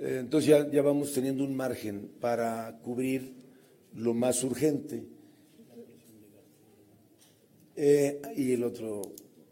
Entonces 0.00 0.48
ya, 0.48 0.70
ya, 0.70 0.82
vamos 0.82 1.12
teniendo 1.12 1.44
un 1.44 1.54
margen 1.54 2.10
para 2.20 2.78
cubrir 2.82 3.32
lo 3.94 4.14
más 4.14 4.42
urgente. 4.44 5.04
y 7.76 8.52
el 8.52 8.64
otro 8.64 9.02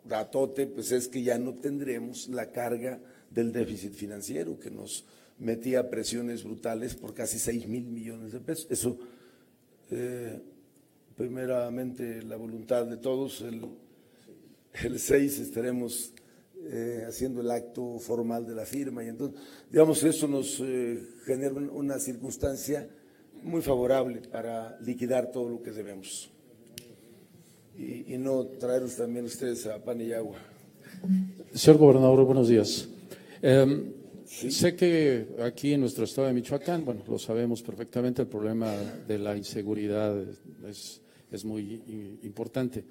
ratote, 0.07 0.67
pues 0.67 0.93
es 0.93 1.09
que 1.09 1.23
ya 1.23 1.39
no 1.39 1.55
tendremos 1.55 2.29
la 2.29 2.51
carga 2.51 3.01
del 3.31 3.53
déficit 3.53 3.93
financiero 3.93 4.59
que 4.59 4.71
nos 4.71 5.05
metía 5.39 5.89
presiones 5.89 6.45
brutales 6.45 6.95
por 6.95 7.15
casi 7.15 7.39
seis 7.39 7.67
mil 7.67 7.85
millones 7.87 8.33
de 8.33 8.41
pesos. 8.41 8.67
Eso 8.71 8.99
eh, 9.91 10.41
primeramente 11.17 12.23
la 12.23 12.37
voluntad 12.37 12.87
de 12.87 12.97
todos, 12.97 13.41
el, 13.43 13.62
el 14.85 14.99
6 14.99 15.41
estaremos 15.41 16.12
eh, 16.70 17.05
haciendo 17.06 17.40
el 17.40 17.51
acto 17.51 17.98
formal 17.98 18.47
de 18.47 18.55
la 18.55 18.64
firma. 18.64 19.02
Y 19.05 19.09
entonces, 19.09 19.40
digamos, 19.70 20.02
eso 20.05 20.28
nos 20.28 20.60
eh, 20.60 21.02
genera 21.24 21.55
una 21.55 21.98
circunstancia 21.98 22.88
muy 23.42 23.60
favorable 23.60 24.22
para 24.30 24.78
liquidar 24.80 25.30
todo 25.30 25.48
lo 25.48 25.62
que 25.62 25.72
debemos. 25.72 26.30
Y, 27.76 28.14
y 28.14 28.18
no 28.18 28.47
traerlos 28.47 28.97
también 28.97 29.24
ustedes 29.24 29.66
a 29.66 29.82
pan 29.82 30.01
y 30.01 30.12
agua. 30.12 30.38
Señor 31.52 31.78
gobernador, 31.78 32.24
buenos 32.24 32.48
días. 32.48 32.88
Eh, 33.42 33.97
Sé 34.30 34.76
que 34.76 35.26
aquí 35.42 35.72
en 35.72 35.80
nuestro 35.80 36.05
estado 36.05 36.28
de 36.28 36.32
Michoacán, 36.32 36.84
bueno, 36.84 37.02
lo 37.09 37.18
sabemos 37.18 37.62
perfectamente, 37.62 38.22
el 38.22 38.28
problema 38.28 38.72
de 39.06 39.18
la 39.18 39.36
inseguridad 39.36 40.16
es, 40.68 41.01
es 41.32 41.44
muy 41.44 41.82
importante. 42.22 42.84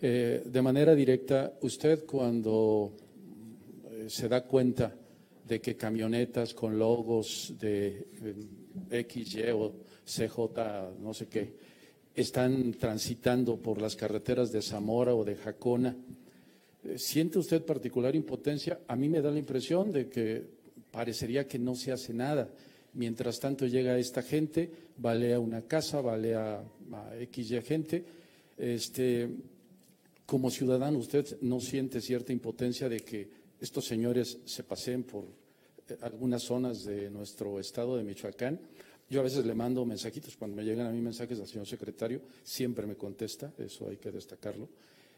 Eh, 0.00 0.42
de 0.44 0.60
manera 0.60 0.96
directa, 0.96 1.52
usted 1.60 2.04
cuando 2.04 2.94
se 4.08 4.28
da 4.28 4.44
cuenta 4.44 4.94
de 5.46 5.60
que 5.60 5.76
camionetas 5.76 6.54
con 6.54 6.78
logos 6.78 7.54
de 7.58 8.06
eh, 8.22 9.00
X, 9.00 9.34
Y 9.34 9.42
o 9.50 9.72
CJ, 10.04 11.00
no 11.00 11.12
sé 11.12 11.26
qué, 11.26 11.52
están 12.14 12.72
transitando 12.74 13.56
por 13.56 13.80
las 13.80 13.96
carreteras 13.96 14.52
de 14.52 14.62
Zamora 14.62 15.14
o 15.14 15.24
de 15.24 15.36
Jacona, 15.36 15.96
¿siente 16.96 17.38
usted 17.38 17.64
particular 17.64 18.14
impotencia? 18.14 18.80
A 18.86 18.96
mí 18.96 19.08
me 19.08 19.20
da 19.20 19.30
la 19.30 19.38
impresión 19.38 19.92
de 19.92 20.08
que 20.08 20.44
parecería 20.90 21.46
que 21.48 21.58
no 21.58 21.74
se 21.74 21.92
hace 21.92 22.12
nada. 22.12 22.48
Mientras 22.94 23.40
tanto 23.40 23.66
llega 23.66 23.98
esta 23.98 24.22
gente, 24.22 24.70
balea 24.98 25.40
una 25.40 25.62
casa, 25.62 26.00
balea 26.02 26.62
a 26.92 27.16
X 27.20 27.50
y 27.50 27.62
gente. 27.62 28.04
Este, 28.58 29.30
como 30.26 30.50
ciudadano, 30.50 30.98
¿usted 30.98 31.40
no 31.40 31.60
siente 31.60 32.00
cierta 32.00 32.32
impotencia 32.32 32.88
de 32.88 33.00
que 33.00 33.41
estos 33.62 33.86
señores 33.86 34.38
se 34.44 34.64
paseen 34.64 35.04
por 35.04 35.24
eh, 35.88 35.96
algunas 36.02 36.42
zonas 36.42 36.84
de 36.84 37.08
nuestro 37.10 37.60
estado 37.60 37.96
de 37.96 38.02
Michoacán? 38.02 38.60
Yo 39.08 39.20
a 39.20 39.24
veces 39.24 39.46
le 39.46 39.54
mando 39.54 39.84
mensajitos, 39.84 40.36
cuando 40.36 40.56
me 40.56 40.64
llegan 40.64 40.86
a 40.86 40.90
mí 40.90 41.00
mensajes 41.00 41.38
al 41.38 41.46
señor 41.46 41.66
secretario, 41.66 42.22
siempre 42.42 42.86
me 42.86 42.96
contesta, 42.96 43.52
eso 43.58 43.88
hay 43.88 43.98
que 43.98 44.10
destacarlo. 44.10 44.68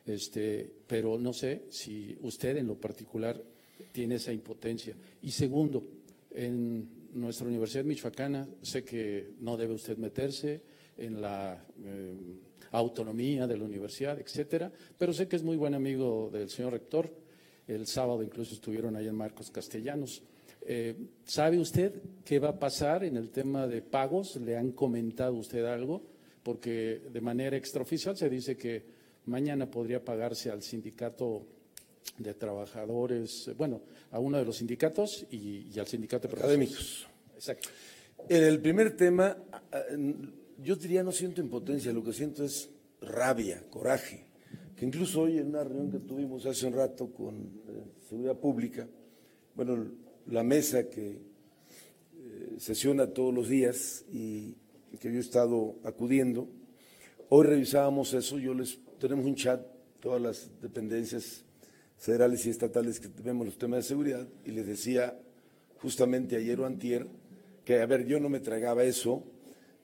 Este, 0.05 0.71
pero 0.87 1.19
no 1.19 1.33
sé 1.33 1.65
si 1.71 2.17
usted 2.21 2.59
en 2.59 2.67
lo 2.67 2.75
particular 2.75 3.41
tiene 3.93 4.17
esa 4.17 4.33
impotencia. 4.33 4.95
Y 5.23 5.31
segundo, 5.31 5.83
en 6.33 6.89
nuestra 7.15 7.47
Universidad 7.47 7.85
Michoacana 7.85 8.47
sé 8.61 8.85
que 8.85 9.35
no 9.41 9.57
debe 9.57 9.75
usted 9.75 9.97
meterse 9.97 10.61
en 10.99 11.23
la 11.23 11.65
eh, 11.83 12.15
autonomía 12.73 13.47
de 13.47 13.57
la 13.57 13.65
universidad, 13.65 14.19
etcétera, 14.21 14.71
pero 14.99 15.13
sé 15.13 15.29
que 15.29 15.37
es 15.37 15.43
muy 15.43 15.57
buen 15.57 15.75
amigo 15.75 16.29
del 16.33 16.51
señor 16.51 16.73
rector. 16.73 17.24
El 17.67 17.87
sábado 17.87 18.23
incluso 18.23 18.55
estuvieron 18.55 18.97
ahí 18.97 19.09
en 19.09 19.15
Marcos 19.15 19.51
Castellanos. 19.51 20.23
Eh, 20.67 20.97
¿Sabe 21.25 21.59
usted 21.59 21.93
qué 22.25 22.39
va 22.39 22.51
a 22.51 22.59
pasar 22.59 23.05
en 23.05 23.17
el 23.17 23.31
tema 23.31 23.67
de 23.67 23.83
pagos? 23.83 24.37
¿Le 24.37 24.57
han 24.57 24.73
comentado 24.73 25.35
usted 25.35 25.65
algo? 25.65 26.03
Porque 26.43 27.03
de 27.11 27.21
manera 27.21 27.57
extraoficial 27.57 28.17
se 28.17 28.29
dice 28.29 28.57
que 28.57 28.85
mañana 29.27 29.71
podría 29.71 30.05
pagarse 30.05 30.51
al 30.51 30.63
sindicato 30.63 31.47
de 32.19 32.35
trabajadores, 32.35 33.51
bueno, 33.57 33.83
a 34.11 34.19
uno 34.19 34.39
de 34.39 34.45
los 34.45 34.59
sindicatos 34.59 35.27
y, 35.31 35.79
al 35.79 35.87
sindicato 35.87 36.29
de 36.29 36.35
académicos. 36.35 37.07
Exacto. 37.35 37.69
En 38.29 38.45
el 38.45 38.61
primer 38.61 38.97
tema, 38.97 39.37
yo 40.59 40.77
diría 40.77 41.03
no 41.03 41.13
siento 41.13 41.41
impotencia, 41.41 41.93
lo 41.93 42.05
que 42.05 42.13
siento 42.13 42.45
es 42.45 42.71
rabia, 43.01 43.63
coraje, 43.71 44.24
que 44.77 44.85
incluso 44.85 45.23
hoy 45.23 45.39
en 45.39 45.49
una 45.49 45.65
reunión 45.65 45.91
que 45.91 46.01
tuvimos 46.01 46.47
hace 46.47 46.67
un 46.67 46.73
rato 46.73 47.13
con 47.13 47.35
eh, 47.37 47.85
Seguridad 48.09 48.37
Pública, 48.37 48.89
bueno, 49.55 49.87
la 50.27 50.43
mesa 50.43 50.89
que 50.89 51.11
eh, 52.17 52.55
sesiona 52.59 53.07
todos 53.07 53.33
los 53.33 53.49
días 53.49 54.05
y 54.13 54.55
que 54.99 55.13
yo 55.13 55.19
he 55.19 55.21
estado 55.21 55.77
acudiendo, 55.85 56.49
hoy 57.29 57.47
revisábamos 57.47 58.15
eso, 58.15 58.39
yo 58.39 58.55
les 58.55 58.79
tenemos 58.99 59.27
un 59.27 59.35
chat, 59.35 59.61
todas 60.01 60.21
las 60.21 60.51
dependencias 60.61 61.45
federales 61.97 62.47
y 62.47 62.51
estatales 62.51 63.01
que 63.01 63.09
vemos 63.23 63.47
los 63.47 63.59
temas 63.59 63.79
de 63.79 63.89
seguridad, 63.89 64.29
y 64.45 64.51
les 64.51 64.67
decía 64.67 65.19
justamente 65.79 66.37
ayer 66.37 66.61
o 66.61 66.67
antier 66.67 67.07
que, 67.65 67.81
a 67.81 67.87
ver, 67.87 68.07
yo 68.07 68.21
no 68.21 68.29
me 68.29 68.41
tragaba 68.41 68.85
eso 68.85 69.25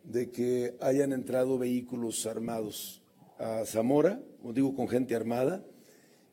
de 0.05 0.31
que 0.31 0.77
hayan 0.81 1.12
entrado 1.12 1.59
vehículos 1.59 2.27
armados 2.27 3.03
a 3.41 3.65
Zamora, 3.65 4.21
como 4.41 4.53
digo, 4.53 4.75
con 4.75 4.87
gente 4.89 5.15
armada, 5.15 5.65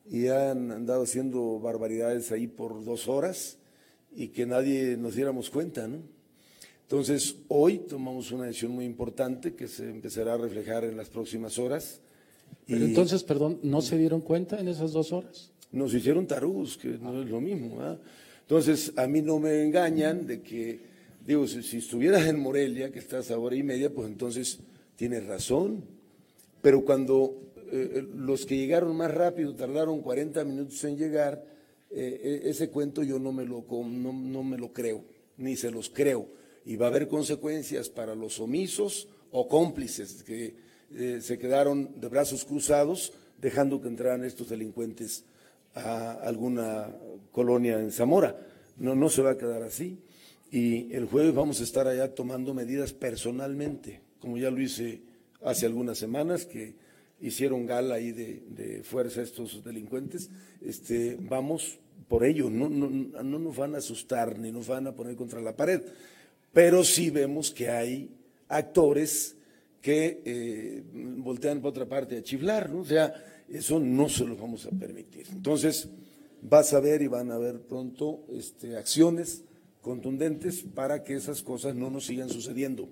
y 0.08 0.28
han 0.28 0.70
andado 0.70 1.02
haciendo 1.02 1.58
barbaridades 1.58 2.30
ahí 2.32 2.46
por 2.46 2.84
dos 2.84 3.08
horas 3.08 3.58
y 4.14 4.28
que 4.28 4.46
nadie 4.46 4.96
nos 4.96 5.16
diéramos 5.16 5.50
cuenta, 5.50 5.88
¿no? 5.88 5.98
Entonces, 6.82 7.36
hoy 7.48 7.80
tomamos 7.80 8.32
una 8.32 8.44
decisión 8.44 8.72
muy 8.72 8.86
importante 8.86 9.54
que 9.54 9.68
se 9.68 9.90
empezará 9.90 10.34
a 10.34 10.38
reflejar 10.38 10.84
en 10.84 10.96
las 10.96 11.10
próximas 11.10 11.58
horas. 11.58 12.00
Pero 12.66 12.84
entonces, 12.84 13.24
perdón, 13.24 13.58
¿no 13.62 13.82
se 13.82 13.98
dieron 13.98 14.22
cuenta 14.22 14.58
en 14.58 14.68
esas 14.68 14.92
dos 14.92 15.12
horas? 15.12 15.52
nos 15.72 15.92
hicieron 15.92 16.26
tarugos, 16.26 16.76
que 16.76 16.88
no 16.88 17.22
es 17.22 17.28
lo 17.28 17.40
mismo. 17.40 17.78
Entonces, 18.40 18.92
a 18.96 19.06
mí 19.06 19.22
no 19.22 19.38
me 19.38 19.62
engañan 19.62 20.26
de 20.26 20.40
que, 20.40 20.80
digo, 21.24 21.46
si, 21.46 21.76
estuvieras 21.76 22.26
en 22.26 22.40
Morelia, 22.40 22.90
que 22.90 22.98
estás 22.98 23.30
a 23.30 23.38
hora 23.38 23.56
y 23.56 23.62
media, 23.62 23.92
pues 23.92 24.08
entonces 24.08 24.60
tienes 24.96 25.26
razón. 25.26 25.84
Pero 26.62 26.84
cuando 26.84 27.52
eh, 27.70 27.92
eh, 27.96 28.08
los 28.14 28.46
que 28.46 28.56
llegaron 28.56 28.96
más 28.96 29.12
rápido 29.12 29.54
tardaron 29.54 30.00
40 30.00 30.44
minutos 30.44 30.82
en 30.84 30.96
llegar, 30.96 31.44
eh, 31.90 32.42
ese 32.44 32.70
cuento 32.70 33.02
yo 33.02 33.18
no 33.18 33.32
me, 33.32 33.44
lo, 33.44 33.64
no, 33.70 34.12
no 34.12 34.42
me 34.42 34.58
lo 34.58 34.72
creo, 34.72 35.04
ni 35.36 35.56
se 35.56 35.70
los 35.70 35.90
creo. 35.90 36.26
Y 36.64 36.76
va 36.76 36.86
a 36.86 36.88
haber 36.90 37.08
consecuencias 37.08 37.88
para 37.88 38.14
los 38.14 38.40
omisos 38.40 39.08
o 39.30 39.48
cómplices 39.48 40.22
que 40.22 40.68
se 41.20 41.38
quedaron 41.38 42.00
de 42.00 42.08
brazos 42.08 42.46
cruzados 42.46 43.12
dejando 43.38 43.80
que 43.80 43.88
entraran 43.88 44.24
estos 44.24 44.48
delincuentes 44.48 45.24
a 45.74 46.12
alguna 46.12 46.90
colonia 47.30 47.78
en 47.78 47.92
Zamora. 47.92 48.38
No, 48.78 48.94
no 48.94 49.08
se 49.08 49.22
va 49.22 49.32
a 49.32 49.38
quedar 49.38 49.62
así. 49.62 49.98
Y 50.50 50.92
el 50.94 51.06
jueves 51.06 51.34
vamos 51.34 51.60
a 51.60 51.64
estar 51.64 51.86
allá 51.86 52.14
tomando 52.14 52.54
medidas 52.54 52.92
personalmente, 52.94 54.00
como 54.18 54.38
ya 54.38 54.50
lo 54.50 54.60
hice 54.60 55.02
hace 55.42 55.66
algunas 55.66 55.98
semanas, 55.98 56.44
que 56.44 56.74
hicieron 57.20 57.66
gala 57.66 57.96
ahí 57.96 58.12
de, 58.12 58.82
fuerza 58.84 59.22
estos 59.22 59.62
delincuentes. 59.64 60.30
Este, 60.60 61.16
vamos 61.20 61.78
por 62.08 62.24
ello, 62.24 62.48
no, 62.48 62.68
no, 62.68 62.88
no 62.88 63.38
nos 63.38 63.56
van 63.56 63.74
a 63.74 63.78
asustar 63.78 64.38
ni 64.38 64.50
nos 64.50 64.66
van 64.66 64.86
a 64.86 64.94
poner 64.94 65.16
contra 65.16 65.40
la 65.40 65.56
pared, 65.56 65.82
pero 66.52 66.84
sí 66.84 67.10
vemos 67.10 67.50
que 67.50 67.68
hay 67.68 68.08
actores 68.48 69.36
que 69.82 70.22
eh, 70.24 70.82
voltean 71.18 71.60
por 71.60 71.70
otra 71.70 71.86
parte 71.86 72.16
a 72.16 72.22
chiflar, 72.22 72.70
¿no? 72.70 72.80
O 72.80 72.84
sea, 72.84 73.12
eso 73.48 73.78
no 73.78 74.08
se 74.08 74.24
lo 74.24 74.36
vamos 74.36 74.66
a 74.66 74.70
permitir. 74.70 75.26
Entonces, 75.32 75.88
vas 76.42 76.72
a 76.72 76.80
ver 76.80 77.02
y 77.02 77.06
van 77.06 77.30
a 77.30 77.38
ver 77.38 77.60
pronto 77.60 78.24
este, 78.32 78.76
acciones 78.76 79.44
contundentes 79.80 80.64
para 80.74 81.04
que 81.04 81.14
esas 81.14 81.42
cosas 81.42 81.74
no 81.74 81.90
nos 81.90 82.06
sigan 82.06 82.28
sucediendo. 82.28 82.88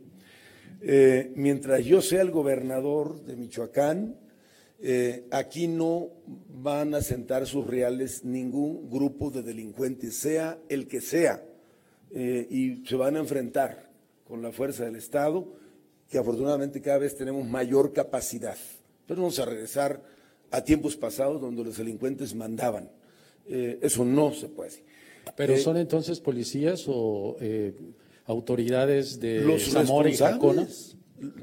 Eh, 0.80 1.32
mientras 1.34 1.84
yo 1.84 2.02
sea 2.02 2.22
el 2.22 2.30
gobernador 2.30 3.24
de 3.24 3.36
Michoacán, 3.36 4.16
eh, 4.78 5.26
aquí 5.30 5.68
no 5.68 6.10
van 6.48 6.94
a 6.94 7.00
sentar 7.00 7.46
sus 7.46 7.66
reales 7.66 8.24
ningún 8.24 8.90
grupo 8.90 9.30
de 9.30 9.42
delincuentes, 9.42 10.16
sea 10.16 10.58
el 10.68 10.86
que 10.86 11.00
sea, 11.00 11.42
eh, 12.10 12.46
y 12.50 12.86
se 12.86 12.96
van 12.96 13.16
a 13.16 13.20
enfrentar 13.20 13.90
con 14.28 14.42
la 14.42 14.52
fuerza 14.52 14.84
del 14.84 14.96
Estado, 14.96 15.46
que 16.10 16.18
afortunadamente 16.18 16.80
cada 16.80 16.98
vez 16.98 17.16
tenemos 17.16 17.46
mayor 17.48 17.92
capacidad. 17.92 18.56
Pero 19.06 19.22
vamos 19.22 19.38
a 19.38 19.44
regresar 19.44 20.02
a 20.50 20.62
tiempos 20.62 20.96
pasados 20.96 21.40
donde 21.40 21.64
los 21.64 21.76
delincuentes 21.76 22.34
mandaban. 22.34 22.90
Eh, 23.48 23.78
eso 23.82 24.04
no 24.04 24.32
se 24.32 24.48
puede. 24.48 24.84
¿Pero 25.36 25.54
eh, 25.54 25.58
son 25.58 25.76
entonces 25.76 26.20
policías 26.20 26.84
o 26.86 27.36
autoridades 28.26 29.18
de 29.20 29.40
los 29.40 29.70
Zamora 29.70 30.10
y 30.10 30.16
Jacona? 30.16 30.68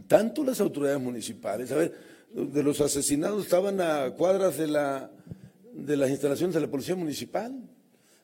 Tanto 0.07 0.43
las 0.43 0.59
autoridades 0.59 1.01
municipales. 1.01 1.71
A 1.71 1.75
ver, 1.75 1.93
de 2.31 2.63
los 2.63 2.81
asesinados 2.81 3.43
estaban 3.43 3.81
a 3.81 4.11
cuadras 4.11 4.57
de, 4.57 4.67
la, 4.67 5.11
de 5.73 5.97
las 5.97 6.09
instalaciones 6.09 6.53
de 6.53 6.61
la 6.61 6.69
policía 6.69 6.95
municipal. 6.95 7.53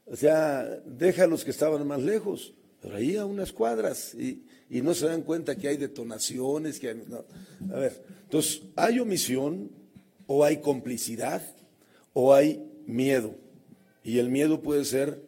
O 0.06 0.16
sea, 0.16 0.64
deja 0.86 1.24
a 1.24 1.28
los 1.28 1.44
que 1.44 1.52
estaban 1.52 1.86
más 1.88 2.02
lejos, 2.02 2.54
pero 2.82 2.96
ahí 2.96 3.16
a 3.16 3.26
unas 3.26 3.52
cuadras 3.52 4.14
y, 4.14 4.44
y 4.70 4.82
no 4.82 4.94
se 4.94 5.08
dan 5.08 5.22
cuenta 5.22 5.56
que 5.56 5.68
hay 5.68 5.78
detonaciones. 5.78 6.80
Que 6.80 6.90
A 6.90 7.76
ver, 7.76 8.04
entonces 8.24 8.62
hay 8.76 9.00
omisión, 9.00 9.70
o 10.32 10.46
hay 10.46 10.58
complicidad 10.58 11.42
o 12.14 12.36
hay 12.36 12.64
miedo. 12.86 13.34
Y 14.04 14.20
el 14.20 14.30
miedo 14.30 14.62
puede 14.62 14.86
ser 14.86 15.24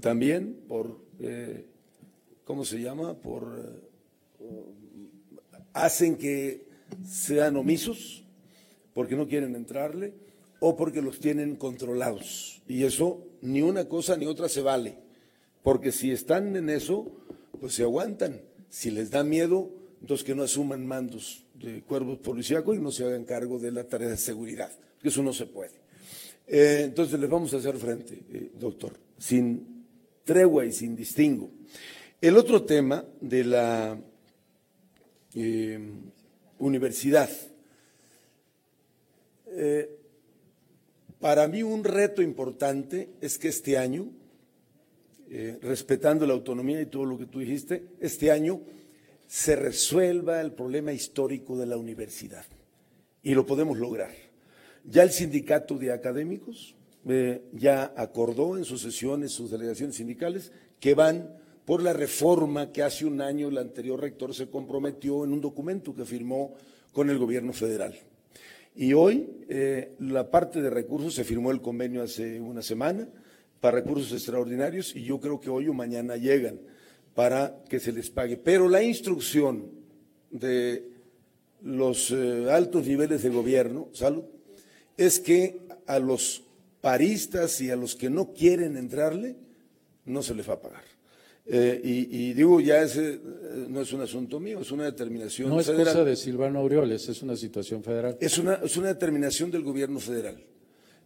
también 0.00 0.58
por, 0.66 0.98
eh, 1.20 1.66
¿cómo 2.50 2.64
se 2.64 2.80
llama? 2.80 3.14
Por, 3.14 3.62
eh, 4.40 4.64
hacen 5.72 6.16
que 6.16 6.66
sean 7.08 7.56
omisos 7.56 8.24
porque 8.92 9.14
no 9.14 9.28
quieren 9.28 9.54
entrarle 9.54 10.14
o 10.58 10.74
porque 10.74 11.00
los 11.00 11.20
tienen 11.20 11.54
controlados. 11.54 12.60
Y 12.66 12.82
eso 12.82 13.24
ni 13.40 13.62
una 13.62 13.84
cosa 13.84 14.16
ni 14.16 14.26
otra 14.26 14.48
se 14.48 14.62
vale, 14.62 14.98
porque 15.62 15.92
si 15.92 16.10
están 16.10 16.56
en 16.56 16.70
eso, 16.70 17.12
pues 17.60 17.74
se 17.74 17.84
aguantan. 17.84 18.40
Si 18.68 18.90
les 18.90 19.12
da 19.12 19.22
miedo, 19.22 19.70
entonces 20.00 20.26
que 20.26 20.34
no 20.34 20.42
asuman 20.42 20.84
mandos 20.84 21.44
de 21.54 21.82
cuerpos 21.82 22.18
policíacos 22.18 22.76
y 22.76 22.80
no 22.80 22.90
se 22.90 23.04
hagan 23.04 23.26
cargo 23.26 23.60
de 23.60 23.70
la 23.70 23.84
tarea 23.84 24.08
de 24.08 24.16
seguridad, 24.16 24.72
que 25.00 25.10
eso 25.10 25.22
no 25.22 25.32
se 25.32 25.46
puede. 25.46 25.78
Eh, 26.48 26.80
entonces 26.86 27.20
les 27.20 27.30
vamos 27.30 27.54
a 27.54 27.58
hacer 27.58 27.76
frente, 27.76 28.24
eh, 28.28 28.50
doctor, 28.58 28.98
sin 29.18 29.84
tregua 30.24 30.66
y 30.66 30.72
sin 30.72 30.96
distingo. 30.96 31.59
El 32.20 32.36
otro 32.36 32.64
tema 32.64 33.04
de 33.20 33.44
la 33.44 33.98
eh, 35.34 35.78
universidad. 36.58 37.30
para 41.18 41.48
mí 41.48 41.62
un 41.62 41.82
reto 41.84 42.22
importante 42.22 43.10
es 43.20 43.38
que 43.38 43.48
este 43.48 43.76
año, 43.76 44.10
respetando 45.62 46.26
la 46.26 46.34
autonomía 46.34 46.80
y 46.80 46.86
todo 46.86 47.04
lo 47.04 47.18
que 47.18 47.26
tú 47.26 47.40
dijiste, 47.40 47.84
este 48.00 48.30
año 48.30 48.60
se 49.30 49.54
resuelva 49.54 50.40
el 50.40 50.52
problema 50.52 50.92
histórico 50.92 51.56
de 51.56 51.66
la 51.66 51.76
universidad. 51.76 52.44
Y 53.22 53.34
lo 53.34 53.46
podemos 53.46 53.78
lograr. 53.78 54.10
Ya 54.84 55.04
el 55.04 55.10
sindicato 55.10 55.78
de 55.78 55.92
académicos 55.92 56.74
eh, 57.08 57.42
ya 57.52 57.94
acordó 57.96 58.58
en 58.58 58.64
sus 58.64 58.82
sesiones, 58.82 59.30
sus 59.30 59.50
delegaciones 59.50 59.96
sindicales, 59.96 60.50
que 60.80 60.94
van 60.94 61.36
por 61.64 61.82
la 61.82 61.92
reforma 61.92 62.72
que 62.72 62.82
hace 62.82 63.04
un 63.04 63.20
año 63.20 63.48
el 63.48 63.58
anterior 63.58 64.00
rector 64.00 64.34
se 64.34 64.48
comprometió 64.48 65.24
en 65.24 65.32
un 65.32 65.40
documento 65.40 65.94
que 65.94 66.04
firmó 66.04 66.54
con 66.92 67.10
el 67.10 67.18
gobierno 67.18 67.52
federal. 67.52 67.94
Y 68.74 68.92
hoy 68.92 69.28
eh, 69.48 69.94
la 69.98 70.30
parte 70.30 70.62
de 70.62 70.70
recursos 70.70 71.14
se 71.14 71.24
firmó 71.24 71.50
el 71.50 71.60
convenio 71.60 72.02
hace 72.02 72.40
una 72.40 72.62
semana 72.62 73.08
para 73.60 73.80
recursos 73.80 74.12
extraordinarios 74.12 74.94
y 74.96 75.02
yo 75.02 75.20
creo 75.20 75.40
que 75.40 75.50
hoy 75.50 75.68
o 75.68 75.74
mañana 75.74 76.16
llegan 76.16 76.60
para 77.14 77.62
que 77.68 77.80
se 77.80 77.92
les 77.92 78.10
pague. 78.10 78.36
Pero 78.36 78.68
la 78.68 78.82
instrucción 78.82 79.70
de 80.30 80.88
los 81.62 82.10
eh, 82.10 82.46
altos 82.50 82.86
niveles 82.86 83.22
de 83.22 83.28
gobierno, 83.30 83.88
salud, 83.92 84.24
es 84.96 85.20
que 85.20 85.60
a 85.86 85.98
los 85.98 86.44
paristas 86.80 87.60
y 87.60 87.70
a 87.70 87.76
los 87.76 87.96
que 87.96 88.08
no 88.08 88.32
quieren 88.32 88.76
entrarle, 88.76 89.36
no 90.04 90.22
se 90.22 90.34
les 90.34 90.48
va 90.48 90.54
a 90.54 90.60
pagar. 90.60 90.89
Eh, 91.46 91.80
y, 91.82 92.32
digo, 92.32 92.60
ya 92.60 92.82
ese 92.82 93.14
eh, 93.14 93.20
no 93.68 93.80
es 93.80 93.92
un 93.92 94.02
asunto 94.02 94.38
mío, 94.38 94.60
es 94.60 94.70
una 94.70 94.84
determinación 94.84 95.48
no 95.48 95.58
es 95.58 95.68
cosa 95.68 96.04
de 96.04 96.14
Silvano 96.14 96.60
Aureoles, 96.60 97.08
es 97.08 97.22
una 97.22 97.36
situación 97.36 97.82
federal. 97.82 98.16
Es 98.20 98.38
una, 98.38 98.54
es 98.62 98.76
una 98.76 98.88
determinación 98.88 99.50
del 99.50 99.62
gobierno 99.62 99.98
federal, 99.98 100.44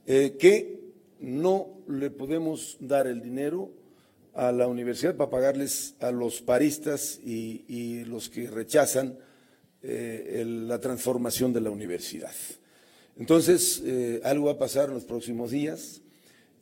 que 0.05 0.81
no 1.21 1.79
le 1.89 2.11
podemos 2.11 2.77
dar 2.81 3.07
el 3.07 3.23
dinero 3.23 3.73
a 4.35 4.51
la 4.51 4.67
universidad 4.67 5.17
para 5.17 5.31
pagarles 5.31 5.95
a 6.01 6.11
los 6.11 6.43
paristas 6.43 7.21
y, 7.25 8.05
los 8.05 8.29
que 8.29 8.49
rechazan 8.49 9.17
eh, 9.83 10.45
la 10.47 10.81
transformación 10.81 11.53
de 11.53 11.61
la 11.61 11.71
universidad. 11.71 12.33
Entonces, 13.17 13.81
eh, 13.85 14.21
algo 14.25 14.47
va 14.47 14.53
a 14.53 14.59
pasar 14.59 14.89
en 14.89 14.95
los 14.95 15.05
próximos 15.05 15.53
días, 15.53 16.03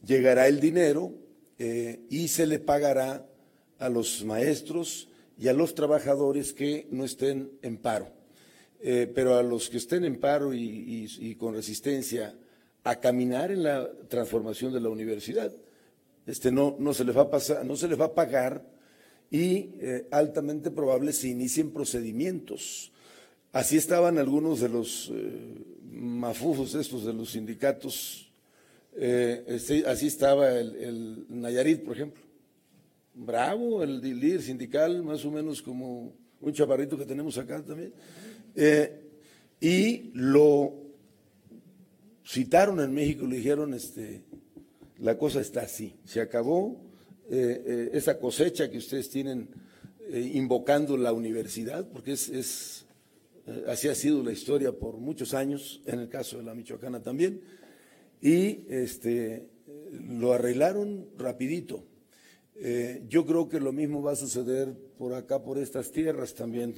llegará 0.05 0.49
el 0.49 0.61
dinero 0.61 1.15
eh, 1.59 2.01
y 2.11 2.29
se 2.29 2.47
le 2.47 2.59
pagará 2.59 3.27
a 3.85 3.89
los 3.89 4.25
maestros 4.25 5.09
y 5.39 5.49
a 5.49 5.53
los 5.53 5.75
trabajadores 5.75 6.53
que 6.53 6.87
no 6.91 7.05
estén 7.05 7.51
en 7.63 7.77
paro. 7.77 8.09
pero 8.81 9.37
a 9.37 9.43
los 9.43 9.71
que 9.71 9.77
estén 9.77 10.05
en 10.05 10.19
paro 10.19 10.53
y 10.55 11.37
con 11.39 11.55
resistencia 11.55 12.35
a 12.85 12.97
caminar 12.97 13.51
en 13.53 13.63
la 13.63 13.89
transformación 14.09 14.73
de 14.73 14.81
la 14.81 14.89
universidad, 14.89 15.53
este, 16.27 16.53
no, 16.53 16.77
no, 16.79 16.95
se 16.95 17.05
les 17.05 17.17
va 17.17 17.23
a 17.23 17.31
pasar, 17.31 17.65
no 17.65 17.77
se 17.77 17.89
les 17.89 18.01
va 18.01 18.07
a 18.07 18.15
pagar 18.15 18.65
y 19.31 19.71
eh, 19.81 20.07
altamente 20.11 20.71
probable 20.71 21.13
se 21.13 21.29
inicien 21.29 21.71
procedimientos. 21.71 22.93
Así 23.53 23.77
estaban 23.77 24.19
algunos 24.19 24.61
de 24.61 24.69
los 24.69 25.11
eh, 25.13 25.65
mafufos 25.91 26.75
estos 26.75 27.05
de 27.05 27.13
los 27.13 27.31
sindicatos, 27.33 28.31
eh, 28.95 29.43
este, 29.47 29.87
así 29.87 30.07
estaba 30.07 30.51
el, 30.59 31.27
Nayarit, 31.29 31.83
por 31.83 31.97
ejemplo. 31.97 32.23
Bravo, 33.15 33.83
el 33.83 34.01
líder 34.01 34.43
sindical, 34.43 35.03
más 35.03 35.25
o 35.25 35.31
menos 35.31 35.61
como 35.63 36.15
un 36.41 36.53
chaparrito 36.53 36.97
que 36.97 37.05
tenemos 37.05 37.37
acá 37.39 37.63
también. 37.63 37.93
y 39.61 40.11
lo 40.15 40.83
citaron 42.27 42.81
en 42.81 42.93
México, 42.93 43.27
le 43.27 43.37
dijeron, 43.37 43.75
este, 43.75 44.23
la 44.99 45.19
cosa 45.19 45.41
está 45.41 45.63
así. 45.63 45.95
Se 46.05 46.21
acabó 46.21 46.81
eh, 47.31 47.63
eh, 47.67 47.91
esa 47.93 48.19
cosecha 48.19 48.71
que 48.71 48.79
ustedes 48.79 49.11
tienen 49.11 49.49
eh, 50.09 50.33
invocando 50.35 50.97
la 50.97 51.13
universidad, 51.13 51.89
porque 51.89 52.13
es, 52.13 52.87
así 53.67 53.89
ha 53.89 53.95
sido 53.95 54.23
la 54.23 54.33
historia 54.33 54.73
por 54.73 54.99
muchos 54.99 55.35
años, 55.35 55.83
en 55.87 56.01
el 56.01 56.09
caso 56.09 56.39
de 56.39 56.45
la 56.45 56.55
Michoacana 56.55 57.03
también, 57.03 57.41
y 58.21 58.65
este, 58.69 59.49
lo 59.91 60.33
arreglaron 60.33 61.09
rapidito. 61.19 61.85
Yo 63.09 63.27
creo 63.27 63.49
que 63.49 63.61
lo 63.61 63.73
mismo 63.73 64.03
va 64.03 64.13
a 64.13 64.17
suceder 64.17 64.73
por 64.99 65.15
acá, 65.15 65.43
por 65.43 65.59
estas 65.59 65.91
tierras 65.91 66.35
también, 66.35 66.75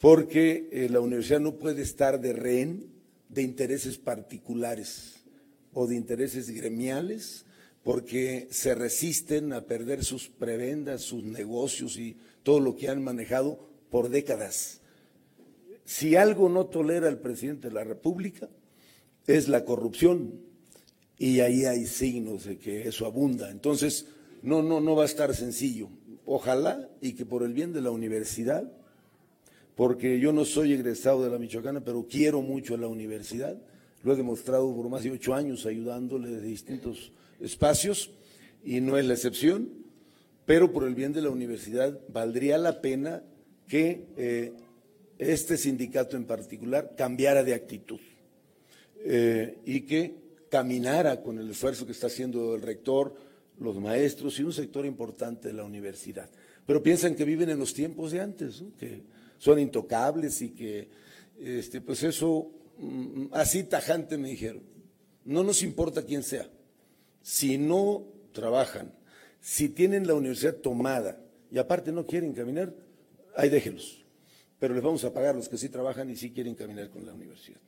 porque 0.00 0.88
la 0.90 1.00
universidad 1.00 1.40
no 1.40 1.56
puede 1.56 1.82
estar 1.82 2.20
de 2.20 2.32
rehén 2.32 2.92
de 3.28 3.42
intereses 3.42 3.98
particulares 3.98 5.24
o 5.72 5.86
de 5.86 5.96
intereses 5.96 6.50
gremiales 6.50 7.44
porque 7.82 8.48
se 8.50 8.74
resisten 8.74 9.52
a 9.52 9.66
perder 9.66 10.04
sus 10.04 10.28
prebendas, 10.28 11.02
sus 11.02 11.22
negocios 11.22 11.96
y 11.98 12.16
todo 12.42 12.58
lo 12.58 12.74
que 12.74 12.88
han 12.88 13.02
manejado 13.02 13.60
por 13.90 14.08
décadas. 14.08 14.80
Si 15.84 16.16
algo 16.16 16.48
no 16.48 16.66
tolera 16.66 17.08
el 17.08 17.18
presidente 17.18 17.68
de 17.68 17.74
la 17.74 17.84
República 17.84 18.48
es 19.28 19.48
la 19.48 19.64
corrupción 19.64 20.40
y 21.16 21.40
ahí 21.40 21.64
hay 21.64 21.86
signos 21.86 22.44
de 22.44 22.58
que 22.58 22.88
eso 22.88 23.06
abunda. 23.06 23.50
Entonces, 23.52 24.06
no, 24.46 24.62
no, 24.62 24.80
no 24.80 24.94
va 24.94 25.02
a 25.02 25.06
estar 25.06 25.34
sencillo. 25.34 25.88
Ojalá 26.24 26.88
y 27.00 27.14
que 27.14 27.26
por 27.26 27.42
el 27.42 27.52
bien 27.52 27.72
de 27.72 27.80
la 27.80 27.90
universidad, 27.90 28.70
porque 29.74 30.20
yo 30.20 30.32
no 30.32 30.44
soy 30.44 30.72
egresado 30.72 31.24
de 31.24 31.30
la 31.30 31.38
Michoacana, 31.38 31.82
pero 31.82 32.06
quiero 32.08 32.42
mucho 32.42 32.74
a 32.74 32.78
la 32.78 32.86
universidad, 32.86 33.60
lo 34.04 34.12
he 34.12 34.16
demostrado 34.16 34.72
por 34.72 34.88
más 34.88 35.02
de 35.02 35.10
ocho 35.10 35.34
años 35.34 35.66
ayudándole 35.66 36.28
de 36.28 36.40
distintos 36.40 37.10
espacios 37.40 38.12
y 38.64 38.80
no 38.80 38.96
es 38.96 39.04
la 39.04 39.14
excepción, 39.14 39.68
pero 40.44 40.72
por 40.72 40.84
el 40.84 40.94
bien 40.94 41.12
de 41.12 41.22
la 41.22 41.30
universidad 41.30 41.98
valdría 42.08 42.56
la 42.56 42.80
pena 42.80 43.24
que 43.66 44.06
eh, 44.16 44.52
este 45.18 45.56
sindicato 45.56 46.16
en 46.16 46.24
particular 46.24 46.94
cambiara 46.96 47.42
de 47.42 47.54
actitud 47.54 47.98
eh, 49.04 49.58
y 49.64 49.80
que 49.80 50.14
caminara 50.48 51.20
con 51.20 51.40
el 51.40 51.50
esfuerzo 51.50 51.84
que 51.84 51.92
está 51.92 52.06
haciendo 52.06 52.54
el 52.54 52.62
rector, 52.62 53.25
los 53.58 53.76
maestros 53.80 54.38
y 54.38 54.42
un 54.42 54.52
sector 54.52 54.86
importante 54.86 55.48
de 55.48 55.54
la 55.54 55.64
universidad. 55.64 56.28
Pero 56.66 56.82
piensan 56.82 57.14
que 57.14 57.24
viven 57.24 57.50
en 57.50 57.58
los 57.58 57.72
tiempos 57.74 58.12
de 58.12 58.20
antes, 58.20 58.62
que 58.78 59.02
son 59.38 59.58
intocables 59.58 60.42
y 60.42 60.50
que, 60.50 60.88
este, 61.38 61.80
pues 61.80 62.02
eso 62.02 62.50
Mm, 62.78 63.28
así 63.32 63.64
tajante 63.64 64.18
me 64.18 64.28
dijeron, 64.28 64.62
no 65.24 65.42
nos 65.42 65.62
importa 65.62 66.02
quién 66.02 66.22
sea, 66.22 66.48
si 67.22 67.56
no 67.58 68.04
trabajan, 68.32 68.92
si 69.40 69.68
tienen 69.68 70.06
la 70.06 70.14
universidad 70.14 70.56
tomada 70.56 71.18
y 71.50 71.58
aparte 71.58 71.90
no 71.90 72.06
quieren 72.06 72.34
caminar, 72.34 72.74
ahí 73.34 73.48
déjenlos, 73.48 74.04
pero 74.58 74.74
les 74.74 74.82
vamos 74.82 75.04
a 75.04 75.12
pagar 75.12 75.34
los 75.34 75.48
que 75.48 75.56
sí 75.56 75.68
trabajan 75.68 76.10
y 76.10 76.16
sí 76.16 76.32
quieren 76.32 76.54
caminar 76.54 76.90
con 76.90 77.06
la 77.06 77.14
universidad. 77.14 77.60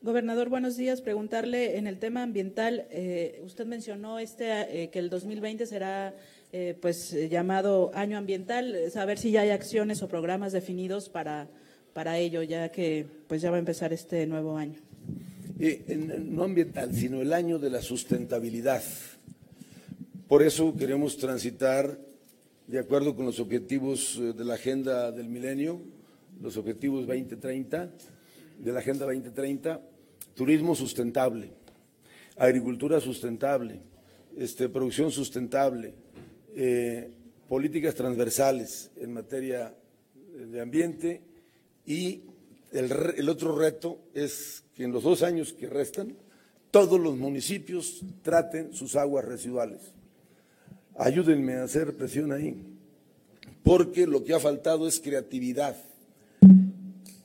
Gobernador, 0.00 0.48
buenos 0.48 0.76
días. 0.76 1.00
Preguntarle 1.00 1.76
en 1.76 1.88
el 1.88 1.98
tema 1.98 2.22
ambiental, 2.22 2.86
eh, 2.90 3.42
usted 3.44 3.66
mencionó 3.66 4.20
este 4.20 4.84
eh, 4.84 4.90
que 4.90 5.00
el 5.00 5.10
2020 5.10 5.66
será 5.66 6.14
eh, 6.52 6.78
pues 6.80 7.10
llamado 7.28 7.90
año 7.94 8.16
ambiental, 8.16 8.76
saber 8.92 9.18
si 9.18 9.32
ya 9.32 9.40
hay 9.40 9.50
acciones 9.50 10.00
o 10.00 10.08
programas 10.08 10.52
definidos 10.52 11.08
para 11.08 11.48
para 11.94 12.16
ello, 12.16 12.44
ya 12.44 12.70
que 12.70 13.06
pues 13.26 13.42
ya 13.42 13.50
va 13.50 13.56
a 13.56 13.58
empezar 13.58 13.92
este 13.92 14.24
nuevo 14.26 14.56
año? 14.56 14.78
no 15.58 16.44
ambiental, 16.44 16.94
sino 16.94 17.20
el 17.20 17.32
año 17.32 17.58
de 17.58 17.68
la 17.68 17.82
sustentabilidad. 17.82 18.84
Por 20.28 20.44
eso 20.44 20.76
queremos 20.76 21.16
transitar, 21.16 21.98
de 22.68 22.78
acuerdo 22.78 23.16
con 23.16 23.26
los 23.26 23.40
objetivos 23.40 24.20
de 24.36 24.44
la 24.44 24.54
Agenda 24.54 25.10
del 25.10 25.28
Milenio, 25.28 25.80
los 26.40 26.56
objetivos 26.56 27.08
2030, 27.08 27.90
de 28.58 28.72
la 28.72 28.80
Agenda 28.80 29.06
2030, 29.06 29.80
turismo 30.34 30.74
sustentable, 30.74 31.50
agricultura 32.36 33.00
sustentable, 33.00 33.80
este, 34.36 34.68
producción 34.68 35.10
sustentable, 35.10 35.94
eh, 36.54 37.10
políticas 37.48 37.94
transversales 37.94 38.90
en 38.96 39.12
materia 39.12 39.74
de 40.34 40.60
ambiente 40.60 41.22
y 41.86 42.22
el, 42.72 43.28
otro 43.28 43.56
reto 43.56 43.98
es 44.12 44.64
que 44.74 44.84
en 44.84 44.92
los 44.92 45.02
dos 45.02 45.22
años 45.22 45.52
que 45.52 45.68
restan, 45.68 46.14
todos 46.70 47.00
los 47.00 47.16
municipios 47.16 48.02
traten 48.22 48.74
sus 48.74 48.94
aguas 48.94 49.24
residuales. 49.24 49.80
Ayúdenme 50.96 51.54
a 51.54 51.62
hacer 51.62 51.96
presión 51.96 52.32
ahí, 52.32 52.62
porque 53.62 54.06
lo 54.06 54.22
que 54.22 54.34
ha 54.34 54.40
faltado 54.40 54.86
es 54.86 55.00
creatividad 55.00 55.76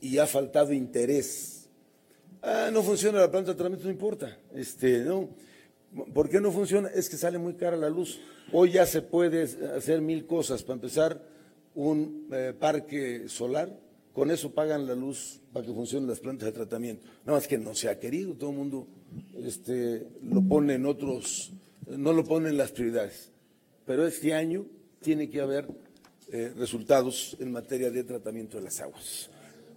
y 0.04 0.18
ha 0.18 0.26
faltado 0.26 0.72
interés. 0.74 1.66
Ah, 2.42 2.68
no 2.70 2.82
funciona 2.82 3.20
la 3.20 3.30
planta 3.30 3.52
de 3.52 3.56
tratamiento, 3.56 3.86
no 3.86 3.92
importa. 3.92 4.38
Este. 4.54 5.02
¿Por 6.12 6.28
qué 6.28 6.40
no 6.40 6.52
funciona? 6.52 6.90
Es 6.90 7.08
que 7.08 7.16
sale 7.16 7.38
muy 7.38 7.54
cara 7.54 7.74
la 7.76 7.88
luz. 7.88 8.20
Hoy 8.52 8.72
ya 8.72 8.84
se 8.84 9.00
puede 9.00 9.44
hacer 9.74 10.02
mil 10.02 10.26
cosas. 10.26 10.62
Para 10.62 10.74
empezar, 10.74 11.22
un 11.74 12.28
eh, 12.32 12.52
parque 12.58 13.28
solar 13.28 13.80
con 14.12 14.30
eso 14.30 14.52
pagan 14.52 14.86
la 14.86 14.94
luz 14.94 15.40
para 15.52 15.64
que 15.64 15.72
funcionen 15.72 16.08
las 16.08 16.20
plantas 16.20 16.46
de 16.46 16.52
tratamiento. 16.52 17.06
Nada 17.24 17.38
más 17.38 17.48
que 17.48 17.56
no 17.56 17.74
se 17.74 17.88
ha 17.88 17.98
querido, 17.98 18.34
todo 18.34 18.50
el 18.50 18.56
mundo 18.56 18.86
este, 19.42 20.06
lo 20.22 20.42
pone 20.42 20.74
en 20.74 20.86
otros, 20.86 21.52
no 21.86 22.12
lo 22.12 22.24
pone 22.24 22.50
en 22.50 22.58
las 22.58 22.72
prioridades. 22.72 23.32
Pero 23.86 24.06
este 24.06 24.34
año 24.34 24.66
tiene 25.00 25.30
que 25.30 25.40
haber 25.40 25.66
eh, 26.30 26.52
resultados 26.56 27.36
en 27.40 27.50
materia 27.50 27.90
de 27.90 28.04
tratamiento 28.04 28.58
de 28.58 28.64
las 28.64 28.80
aguas. 28.80 29.30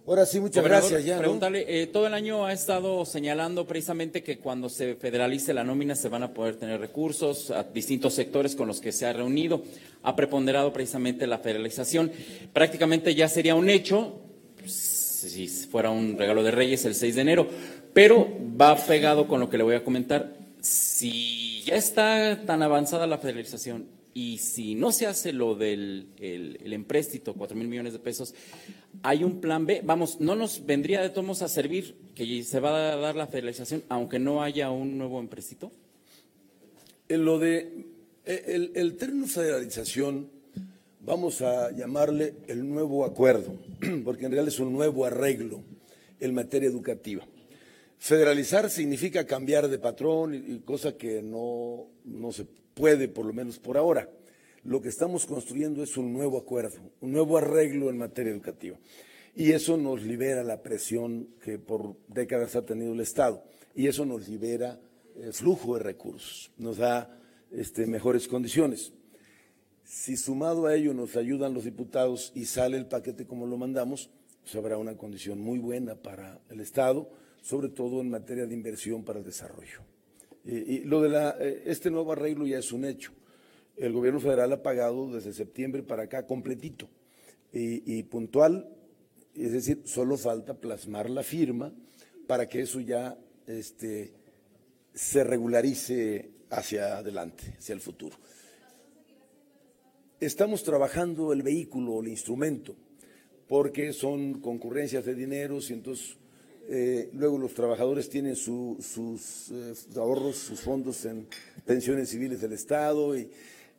Ahora 0.08 0.24
sí, 0.24 0.40
muchas 0.40 0.64
gracias. 0.64 1.04
Ya, 1.04 1.18
preguntarle, 1.18 1.66
eh, 1.68 1.86
todo 1.86 2.06
el 2.06 2.14
año 2.14 2.46
ha 2.46 2.54
estado 2.54 3.04
señalando 3.04 3.66
precisamente 3.66 4.22
que 4.22 4.38
cuando 4.38 4.70
se 4.70 4.94
federalice 4.94 5.52
la 5.52 5.64
nómina 5.64 5.94
se 5.94 6.08
van 6.08 6.22
a 6.22 6.32
poder 6.32 6.56
tener 6.56 6.80
recursos 6.80 7.50
a 7.50 7.64
distintos 7.64 8.14
sectores 8.14 8.56
con 8.56 8.68
los 8.68 8.80
que 8.80 8.90
se 8.90 9.04
ha 9.04 9.12
reunido. 9.12 9.62
Ha 10.02 10.16
preponderado 10.16 10.72
precisamente 10.72 11.26
la 11.26 11.40
federalización. 11.40 12.10
Prácticamente 12.54 13.14
ya 13.14 13.28
sería 13.28 13.54
un 13.54 13.68
hecho, 13.68 14.18
si 14.64 15.46
fuera 15.46 15.90
un 15.90 16.16
regalo 16.16 16.42
de 16.42 16.52
Reyes 16.52 16.86
el 16.86 16.94
6 16.94 17.14
de 17.14 17.20
enero, 17.20 17.46
pero 17.92 18.28
va 18.58 18.76
pegado 18.76 19.28
con 19.28 19.40
lo 19.40 19.50
que 19.50 19.58
le 19.58 19.64
voy 19.64 19.74
a 19.74 19.84
comentar. 19.84 20.32
Si 20.62 21.64
ya 21.64 21.74
está 21.74 22.46
tan 22.46 22.62
avanzada 22.62 23.06
la 23.06 23.18
federalización 23.18 23.97
y 24.18 24.38
si 24.38 24.74
no 24.74 24.90
se 24.90 25.06
hace 25.06 25.32
lo 25.32 25.54
del 25.54 26.08
el, 26.18 26.72
empréstito, 26.72 27.34
4 27.34 27.56
mil 27.56 27.68
millones 27.68 27.92
de 27.92 28.00
pesos, 28.00 28.34
hay 29.04 29.22
un 29.22 29.40
plan 29.40 29.64
B. 29.64 29.80
Vamos, 29.84 30.20
no 30.20 30.34
nos 30.34 30.66
vendría 30.66 31.00
de 31.02 31.10
todos 31.10 31.40
a 31.40 31.48
servir 31.48 31.94
que 32.16 32.42
se 32.42 32.58
va 32.58 32.94
a 32.94 32.96
dar 32.96 33.14
la 33.14 33.28
federalización 33.28 33.84
aunque 33.88 34.18
no 34.18 34.42
haya 34.42 34.72
un 34.72 34.98
nuevo 34.98 35.20
empréstito. 35.20 35.70
En 37.08 37.24
lo 37.24 37.38
de 37.38 37.86
el, 38.24 38.72
el 38.74 38.96
término 38.96 39.28
federalización 39.28 40.28
vamos 40.98 41.40
a 41.40 41.70
llamarle 41.70 42.34
el 42.48 42.68
nuevo 42.68 43.04
acuerdo, 43.04 43.54
porque 44.04 44.24
en 44.24 44.32
realidad 44.32 44.48
es 44.48 44.58
un 44.58 44.72
nuevo 44.72 45.04
arreglo 45.04 45.62
en 46.18 46.34
materia 46.34 46.68
educativa. 46.68 47.24
Federalizar 47.98 48.70
significa 48.70 49.26
cambiar 49.26 49.68
de 49.68 49.78
patrón, 49.78 50.34
y, 50.34 50.60
cosa 50.60 50.96
que 50.96 51.20
no, 51.20 51.88
no 52.04 52.32
se 52.32 52.46
puede, 52.74 53.08
por 53.08 53.26
lo 53.26 53.32
menos 53.32 53.58
por 53.58 53.76
ahora. 53.76 54.08
Lo 54.64 54.80
que 54.80 54.88
estamos 54.88 55.26
construyendo 55.26 55.82
es 55.82 55.96
un 55.96 56.12
nuevo 56.12 56.38
acuerdo, 56.38 56.78
un 57.00 57.12
nuevo 57.12 57.38
arreglo 57.38 57.90
en 57.90 57.98
materia 57.98 58.32
educativa. 58.32 58.78
Y 59.34 59.52
eso 59.52 59.76
nos 59.76 60.02
libera 60.02 60.42
la 60.42 60.62
presión 60.62 61.28
que 61.42 61.58
por 61.58 61.96
décadas 62.08 62.56
ha 62.56 62.64
tenido 62.64 62.92
el 62.92 63.00
Estado. 63.00 63.44
Y 63.74 63.86
eso 63.86 64.04
nos 64.04 64.28
libera 64.28 64.80
el 65.20 65.32
flujo 65.32 65.76
de 65.76 65.82
recursos, 65.82 66.50
nos 66.56 66.78
da 66.78 67.16
este, 67.50 67.86
mejores 67.86 68.28
condiciones. 68.28 68.92
Si 69.84 70.16
sumado 70.16 70.66
a 70.66 70.74
ello 70.74 70.92
nos 70.92 71.16
ayudan 71.16 71.54
los 71.54 71.64
diputados 71.64 72.32
y 72.34 72.44
sale 72.44 72.76
el 72.76 72.86
paquete 72.86 73.26
como 73.26 73.46
lo 73.46 73.56
mandamos, 73.56 74.10
pues 74.42 74.54
habrá 74.56 74.76
una 74.76 74.96
condición 74.96 75.40
muy 75.40 75.58
buena 75.58 75.94
para 75.94 76.40
el 76.50 76.60
Estado, 76.60 77.08
sobre 77.42 77.68
todo 77.68 78.00
en 78.00 78.10
materia 78.10 78.46
de 78.46 78.54
inversión 78.54 79.04
para 79.04 79.18
el 79.18 79.24
desarrollo. 79.24 79.82
Y, 80.44 80.80
lo 80.80 81.02
de 81.02 81.08
la, 81.08 81.36
eh, 81.40 81.62
este 81.66 81.90
nuevo 81.90 82.12
arreglo 82.12 82.46
ya 82.46 82.58
es 82.58 82.72
un 82.72 82.84
hecho. 82.84 83.12
El 83.76 83.92
gobierno 83.92 84.20
federal 84.20 84.52
ha 84.52 84.62
pagado 84.62 85.12
desde 85.12 85.32
septiembre 85.32 85.82
para 85.82 86.04
acá 86.04 86.26
completito 86.26 86.88
y, 87.52 88.02
puntual, 88.04 88.68
es 89.34 89.52
decir, 89.52 89.82
solo 89.84 90.16
falta 90.16 90.54
plasmar 90.54 91.08
la 91.08 91.22
firma 91.22 91.72
para 92.26 92.48
que 92.48 92.60
eso 92.60 92.80
ya 92.80 93.16
este, 93.46 94.12
se 94.92 95.24
regularice 95.24 96.30
hacia 96.50 96.98
adelante, 96.98 97.54
hacia 97.58 97.72
el 97.72 97.80
futuro. 97.80 98.16
Estamos 100.20 100.64
trabajando 100.64 101.32
el 101.32 101.42
vehículo, 101.42 102.00
el 102.00 102.08
instrumento, 102.08 102.74
porque 103.46 103.92
son 103.92 104.40
concurrencias 104.40 105.04
de 105.04 105.14
dineros 105.14 105.70
y 105.70 105.74
entonces 105.74 106.16
eh, 106.70 107.08
luego 107.14 107.38
los 107.38 107.54
trabajadores 107.54 108.10
tienen 108.10 108.36
sus 108.36 109.50
eh, 109.50 109.72
ahorros, 109.96 110.36
sus 110.36 110.60
fondos 110.60 111.02
en 111.06 111.26
pensiones 111.64 112.10
civiles 112.10 112.42
del 112.42 112.52
Estado 112.52 113.16
y 113.16 113.30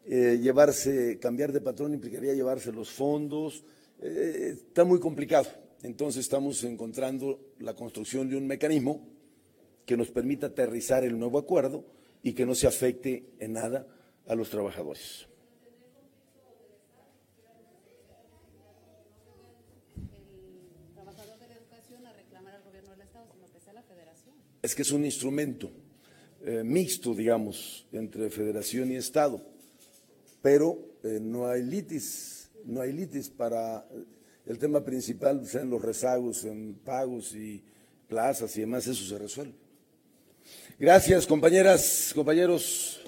eh, 0.08 0.40
llevarse, 0.42 1.20
cambiar 1.20 1.52
de 1.52 1.62
patrón 1.62 1.94
implicaría 1.94 2.34
llevarse 2.34 2.72
los 2.72 2.90
fondos. 2.90 3.64
está 4.02 4.84
muy 4.86 5.00
complicado. 5.00 5.48
Entonces 5.84 6.22
estamos 6.22 6.64
encontrando 6.64 7.54
la 7.60 7.76
construcción 7.76 8.28
de 8.28 8.38
un 8.38 8.48
mecanismo 8.48 9.08
que 9.86 9.96
nos 9.96 10.10
permita 10.10 10.48
aterrizar 10.48 11.04
el 11.04 11.18
nuevo 11.18 11.38
acuerdo 11.38 11.86
y 12.24 12.34
que 12.34 12.46
no 12.46 12.56
se 12.56 12.66
afecte 12.66 13.34
en 13.40 13.54
nada 13.54 13.86
a 14.28 14.34
los 14.34 14.50
trabajadores. 14.50 15.29
Es 24.62 24.76
que 24.76 24.82
es 24.82 24.92
un 24.92 25.06
instrumento 25.06 25.72
eh, 26.46 26.64
mixto, 26.64 27.14
digamos, 27.14 27.86
entre 27.92 28.30
federación 28.30 28.92
y 28.92 28.96
Estado, 28.96 29.42
pero 30.42 30.78
eh, 31.04 31.20
no 31.22 31.48
hay 31.48 31.64
litis, 31.64 32.50
no 32.66 32.82
hay 32.82 32.94
litis 32.94 33.30
para 33.30 33.86
el 34.46 34.58
tema 34.58 34.84
principal, 34.84 35.46
sean 35.46 35.70
los 35.70 35.82
rezagos 35.82 36.46
en 36.46 36.76
pagos 36.76 37.36
y 37.36 37.64
plazas 38.08 38.56
y 38.58 38.62
demás, 38.62 38.88
eso 38.88 39.06
se 39.06 39.18
resuelve. 39.18 39.54
Gracias, 40.80 41.28
compañeras, 41.28 42.12
compañeros. 42.16 42.99